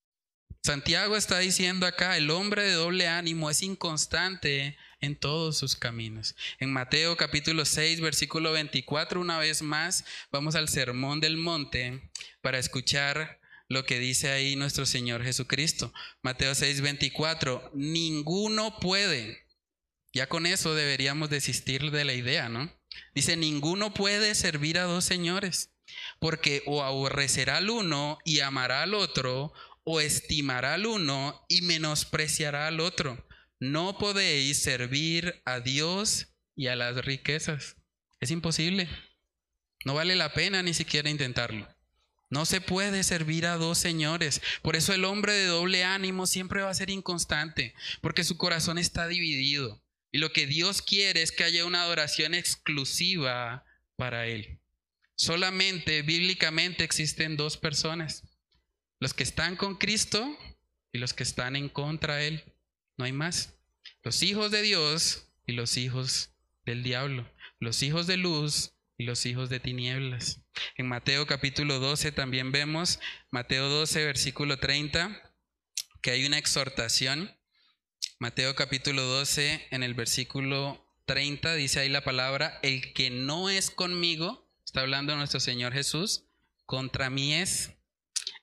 Santiago 0.62 1.16
está 1.16 1.38
diciendo 1.38 1.86
acá, 1.86 2.16
el 2.16 2.28
hombre 2.30 2.64
de 2.64 2.72
doble 2.72 3.07
ánimo 3.07 3.50
es 3.50 3.62
inconstante 3.62 4.76
en 5.00 5.14
todos 5.14 5.59
sus 5.59 5.76
caminos. 5.76 6.34
En 6.59 6.72
Mateo 6.72 7.16
capítulo 7.16 7.64
6, 7.64 8.00
versículo 8.00 8.50
24, 8.50 9.20
una 9.20 9.38
vez 9.38 9.62
más, 9.62 10.04
vamos 10.32 10.57
al 10.57 10.68
Sermón 10.68 11.20
del 11.20 11.36
Monte 11.36 12.11
para 12.40 12.59
escuchar 12.59 13.38
lo 13.68 13.84
que 13.84 13.98
dice 13.98 14.30
ahí 14.30 14.56
nuestro 14.56 14.86
Señor 14.86 15.24
Jesucristo. 15.24 15.92
Mateo 16.22 16.54
6, 16.54 16.80
24, 16.80 17.70
ninguno 17.74 18.78
puede. 18.78 19.46
Ya 20.12 20.28
con 20.28 20.46
eso 20.46 20.74
deberíamos 20.74 21.30
desistir 21.30 21.90
de 21.90 22.04
la 22.04 22.14
idea, 22.14 22.48
¿no? 22.48 22.72
Dice, 23.14 23.36
ninguno 23.36 23.92
puede 23.92 24.34
servir 24.34 24.78
a 24.78 24.84
dos 24.84 25.04
señores, 25.04 25.74
porque 26.20 26.62
o 26.66 26.82
aborrecerá 26.82 27.58
al 27.58 27.70
uno 27.70 28.18
y 28.24 28.40
amará 28.40 28.82
al 28.82 28.94
otro, 28.94 29.52
o 29.84 30.00
estimará 30.00 30.74
al 30.74 30.86
uno 30.86 31.44
y 31.48 31.62
menospreciará 31.62 32.66
al 32.66 32.80
otro. 32.80 33.26
No 33.60 33.98
podéis 33.98 34.62
servir 34.62 35.42
a 35.44 35.60
Dios 35.60 36.34
y 36.54 36.68
a 36.68 36.76
las 36.76 37.04
riquezas. 37.04 37.76
Es 38.20 38.30
imposible. 38.30 38.88
No 39.84 39.94
vale 39.94 40.16
la 40.16 40.32
pena 40.32 40.62
ni 40.62 40.74
siquiera 40.74 41.10
intentarlo. 41.10 41.68
No 42.28 42.44
se 42.44 42.60
puede 42.60 43.04
servir 43.04 43.46
a 43.46 43.56
dos 43.56 43.78
señores. 43.78 44.42
Por 44.62 44.76
eso 44.76 44.92
el 44.92 45.04
hombre 45.04 45.32
de 45.32 45.46
doble 45.46 45.84
ánimo 45.84 46.26
siempre 46.26 46.62
va 46.62 46.70
a 46.70 46.74
ser 46.74 46.90
inconstante, 46.90 47.74
porque 48.00 48.24
su 48.24 48.36
corazón 48.36 48.78
está 48.78 49.06
dividido. 49.06 49.82
Y 50.12 50.18
lo 50.18 50.32
que 50.32 50.46
Dios 50.46 50.82
quiere 50.82 51.22
es 51.22 51.30
que 51.30 51.44
haya 51.44 51.64
una 51.64 51.82
adoración 51.82 52.34
exclusiva 52.34 53.64
para 53.96 54.26
Él. 54.26 54.60
Solamente 55.14 56.02
bíblicamente 56.02 56.84
existen 56.84 57.36
dos 57.36 57.56
personas. 57.56 58.24
Los 58.98 59.14
que 59.14 59.22
están 59.22 59.56
con 59.56 59.76
Cristo 59.76 60.36
y 60.92 60.98
los 60.98 61.14
que 61.14 61.22
están 61.22 61.54
en 61.54 61.68
contra 61.68 62.16
de 62.16 62.28
Él. 62.28 62.44
No 62.96 63.04
hay 63.04 63.12
más. 63.12 63.54
Los 64.02 64.22
hijos 64.22 64.50
de 64.50 64.62
Dios 64.62 65.28
y 65.46 65.52
los 65.52 65.76
hijos 65.76 66.30
del 66.64 66.82
diablo. 66.82 67.30
Los 67.60 67.82
hijos 67.82 68.06
de 68.06 68.16
luz 68.16 68.72
y 68.99 69.05
los 69.05 69.26
hijos 69.26 69.51
de 69.51 69.61
tinieblas. 69.61 70.40
En 70.76 70.88
Mateo 70.88 71.26
capítulo 71.26 71.78
12 71.78 72.12
también 72.12 72.53
vemos, 72.53 72.99
Mateo 73.30 73.68
12 73.68 74.05
versículo 74.05 74.59
30, 74.59 75.34
que 76.01 76.11
hay 76.12 76.24
una 76.24 76.38
exhortación. 76.38 77.36
Mateo 78.18 78.55
capítulo 78.55 79.03
12 79.03 79.68
en 79.70 79.82
el 79.82 79.94
versículo 79.94 80.86
30 81.07 81.55
dice 81.55 81.80
ahí 81.80 81.88
la 81.88 82.05
palabra, 82.05 82.59
el 82.62 82.92
que 82.92 83.11
no 83.11 83.49
es 83.49 83.70
conmigo, 83.70 84.51
está 84.64 84.80
hablando 84.80 85.16
nuestro 85.16 85.40
Señor 85.40 85.72
Jesús, 85.72 86.24
contra 86.64 87.11
mí 87.11 87.34
es, 87.34 87.72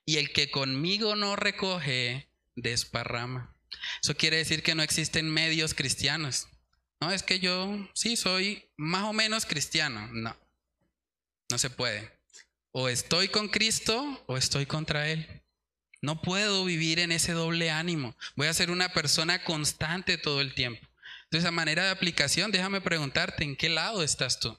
y 0.06 0.18
el 0.18 0.32
que 0.32 0.52
conmigo 0.52 1.16
no 1.16 1.36
recoge, 1.36 2.30
desparrama. 2.56 3.56
Eso 4.02 4.16
quiere 4.16 4.38
decir 4.38 4.64
que 4.64 4.76
no 4.76 4.84
existen 4.84 5.30
medios 5.30 5.74
cristianos. 5.74 6.48
No, 7.02 7.12
es 7.12 7.24
que 7.24 7.40
yo 7.40 7.90
sí 7.94 8.16
soy 8.16 8.70
más 8.78 9.04
o 9.04 9.14
menos 9.14 9.46
cristiano. 9.46 10.08
No, 10.14 10.38
no 11.54 11.60
se 11.60 11.70
puede. 11.70 12.12
O 12.72 12.90
estoy 12.90 13.28
con 13.28 13.48
Cristo 13.48 14.24
o 14.26 14.38
estoy 14.38 14.66
contra 14.66 15.08
Él. 15.08 15.44
No 16.02 16.20
puedo 16.20 16.66
vivir 16.66 17.00
en 17.00 17.12
ese 17.12 17.34
doble 17.34 17.70
ánimo. 17.70 18.18
Voy 18.36 18.48
a 18.48 18.56
ser 18.56 18.72
una 18.72 18.92
persona 18.92 19.44
constante 19.44 20.18
todo 20.18 20.42
el 20.42 20.56
tiempo. 20.56 20.86
Entonces, 21.26 21.48
a 21.48 21.52
manera 21.52 21.84
de 21.84 21.92
aplicación, 21.92 22.52
déjame 22.52 22.82
preguntarte, 22.82 23.44
¿en 23.44 23.56
qué 23.56 23.70
lado 23.70 24.02
estás 24.02 24.40
tú? 24.40 24.58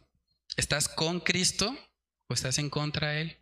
¿Estás 0.56 0.88
con 0.88 1.18
Cristo 1.18 1.76
o 2.28 2.34
estás 2.34 2.58
en 2.58 2.70
contra 2.70 3.10
de 3.10 3.22
Él? 3.22 3.38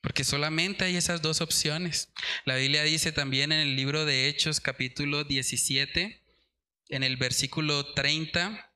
Porque 0.00 0.22
solamente 0.22 0.84
hay 0.84 0.96
esas 0.96 1.20
dos 1.20 1.40
opciones. 1.40 2.10
La 2.44 2.54
Biblia 2.54 2.84
dice 2.84 3.10
también 3.10 3.50
en 3.50 3.58
el 3.58 3.74
libro 3.74 4.04
de 4.04 4.28
Hechos 4.28 4.60
capítulo 4.60 5.24
17, 5.24 6.22
en 6.90 7.02
el 7.02 7.16
versículo 7.16 7.92
30, 7.94 8.67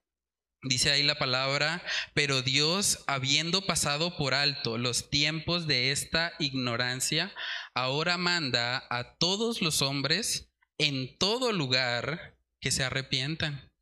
Dice 0.64 0.92
ahí 0.92 1.02
la 1.02 1.18
palabra, 1.18 1.82
pero 2.14 2.40
Dios, 2.40 3.00
habiendo 3.08 3.66
pasado 3.66 4.16
por 4.16 4.32
alto 4.32 4.78
los 4.78 5.10
tiempos 5.10 5.66
de 5.66 5.90
esta 5.90 6.34
ignorancia, 6.38 7.34
ahora 7.74 8.16
manda 8.16 8.86
a 8.88 9.16
todos 9.16 9.60
los 9.60 9.82
hombres 9.82 10.52
en 10.78 11.18
todo 11.18 11.50
lugar 11.50 12.36
que 12.60 12.70
se 12.70 12.84
arrepientan. 12.84 13.72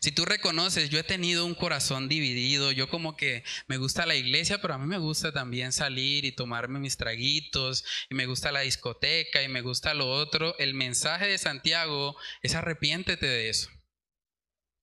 Si 0.00 0.10
tú 0.10 0.24
reconoces, 0.24 0.90
yo 0.90 0.98
he 0.98 1.04
tenido 1.04 1.46
un 1.46 1.54
corazón 1.54 2.08
dividido, 2.08 2.72
yo 2.72 2.88
como 2.88 3.16
que 3.16 3.44
me 3.68 3.76
gusta 3.76 4.04
la 4.04 4.16
iglesia, 4.16 4.60
pero 4.60 4.74
a 4.74 4.78
mí 4.78 4.86
me 4.86 4.98
gusta 4.98 5.32
también 5.32 5.72
salir 5.72 6.24
y 6.24 6.32
tomarme 6.32 6.80
mis 6.80 6.96
traguitos, 6.96 7.84
y 8.10 8.16
me 8.16 8.26
gusta 8.26 8.50
la 8.50 8.60
discoteca 8.60 9.40
y 9.42 9.48
me 9.48 9.62
gusta 9.62 9.94
lo 9.94 10.10
otro, 10.10 10.58
el 10.58 10.74
mensaje 10.74 11.26
de 11.26 11.38
Santiago 11.38 12.16
es 12.42 12.56
arrepiéntete 12.56 13.26
de 13.26 13.48
eso. 13.50 13.70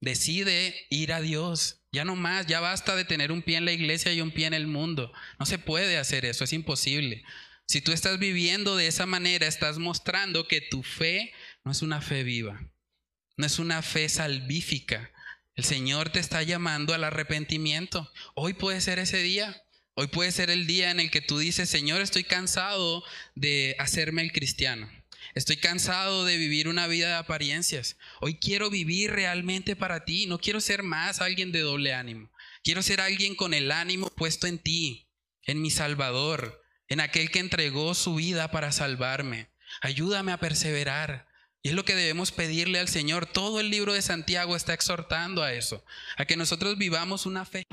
Decide 0.05 0.75
ir 0.91 1.11
a 1.13 1.19
Dios. 1.19 1.81
Ya 1.91 2.05
no 2.05 2.15
más, 2.15 2.45
ya 2.45 2.59
basta 2.59 2.95
de 2.95 3.05
tener 3.05 3.31
un 3.31 3.41
pie 3.41 3.57
en 3.57 3.65
la 3.65 3.71
iglesia 3.71 4.13
y 4.13 4.21
un 4.21 4.29
pie 4.29 4.45
en 4.45 4.53
el 4.53 4.67
mundo. 4.67 5.11
No 5.39 5.47
se 5.47 5.57
puede 5.57 5.97
hacer 5.97 6.25
eso, 6.25 6.43
es 6.43 6.53
imposible. 6.53 7.23
Si 7.65 7.81
tú 7.81 7.91
estás 7.91 8.19
viviendo 8.19 8.75
de 8.75 8.85
esa 8.85 9.07
manera, 9.07 9.47
estás 9.47 9.79
mostrando 9.79 10.47
que 10.47 10.61
tu 10.61 10.83
fe 10.83 11.33
no 11.63 11.71
es 11.71 11.81
una 11.81 12.01
fe 12.01 12.21
viva. 12.21 12.69
No 13.35 13.47
es 13.47 13.57
una 13.57 13.81
fe 13.81 14.07
salvífica. 14.07 15.11
El 15.55 15.63
Señor 15.63 16.11
te 16.11 16.19
está 16.19 16.43
llamando 16.43 16.93
al 16.93 17.03
arrepentimiento. 17.03 18.11
Hoy 18.35 18.53
puede 18.53 18.81
ser 18.81 18.99
ese 18.99 19.23
día. 19.23 19.59
Hoy 19.95 20.05
puede 20.05 20.31
ser 20.31 20.51
el 20.51 20.67
día 20.67 20.91
en 20.91 20.99
el 20.99 21.09
que 21.09 21.21
tú 21.21 21.39
dices, 21.39 21.67
Señor, 21.67 22.01
estoy 22.01 22.25
cansado 22.25 23.03
de 23.33 23.75
hacerme 23.79 24.21
el 24.21 24.31
cristiano. 24.31 24.87
Estoy 25.35 25.57
cansado 25.57 26.23
de 26.23 26.37
vivir 26.37 26.69
una 26.69 26.87
vida 26.87 27.09
de 27.09 27.15
apariencias. 27.15 27.97
Hoy 28.21 28.39
quiero 28.39 28.69
vivir 28.69 29.11
realmente 29.11 29.75
para 29.75 30.05
ti. 30.05 30.27
No 30.27 30.39
quiero 30.39 30.61
ser 30.61 30.81
más 30.81 31.19
alguien 31.19 31.51
de 31.51 31.59
doble 31.59 31.93
ánimo. 31.93 32.31
Quiero 32.63 32.81
ser 32.81 33.01
alguien 33.01 33.35
con 33.35 33.53
el 33.53 33.69
ánimo 33.69 34.09
puesto 34.09 34.47
en 34.47 34.59
ti, 34.59 35.09
en 35.43 35.61
mi 35.61 35.71
Salvador, 35.71 36.63
en 36.87 37.01
aquel 37.01 37.31
que 37.31 37.39
entregó 37.39 37.95
su 37.95 38.15
vida 38.15 38.49
para 38.49 38.71
salvarme. 38.71 39.49
Ayúdame 39.81 40.31
a 40.31 40.39
perseverar. 40.39 41.27
Y 41.61 41.69
es 41.69 41.75
lo 41.75 41.83
que 41.83 41.95
debemos 41.95 42.31
pedirle 42.31 42.79
al 42.79 42.87
Señor. 42.87 43.25
Todo 43.25 43.59
el 43.59 43.69
libro 43.69 43.91
de 43.91 44.01
Santiago 44.01 44.55
está 44.55 44.73
exhortando 44.73 45.43
a 45.43 45.51
eso, 45.51 45.83
a 46.15 46.23
que 46.23 46.37
nosotros 46.37 46.77
vivamos 46.77 47.25
una 47.25 47.43
fe. 47.43 47.67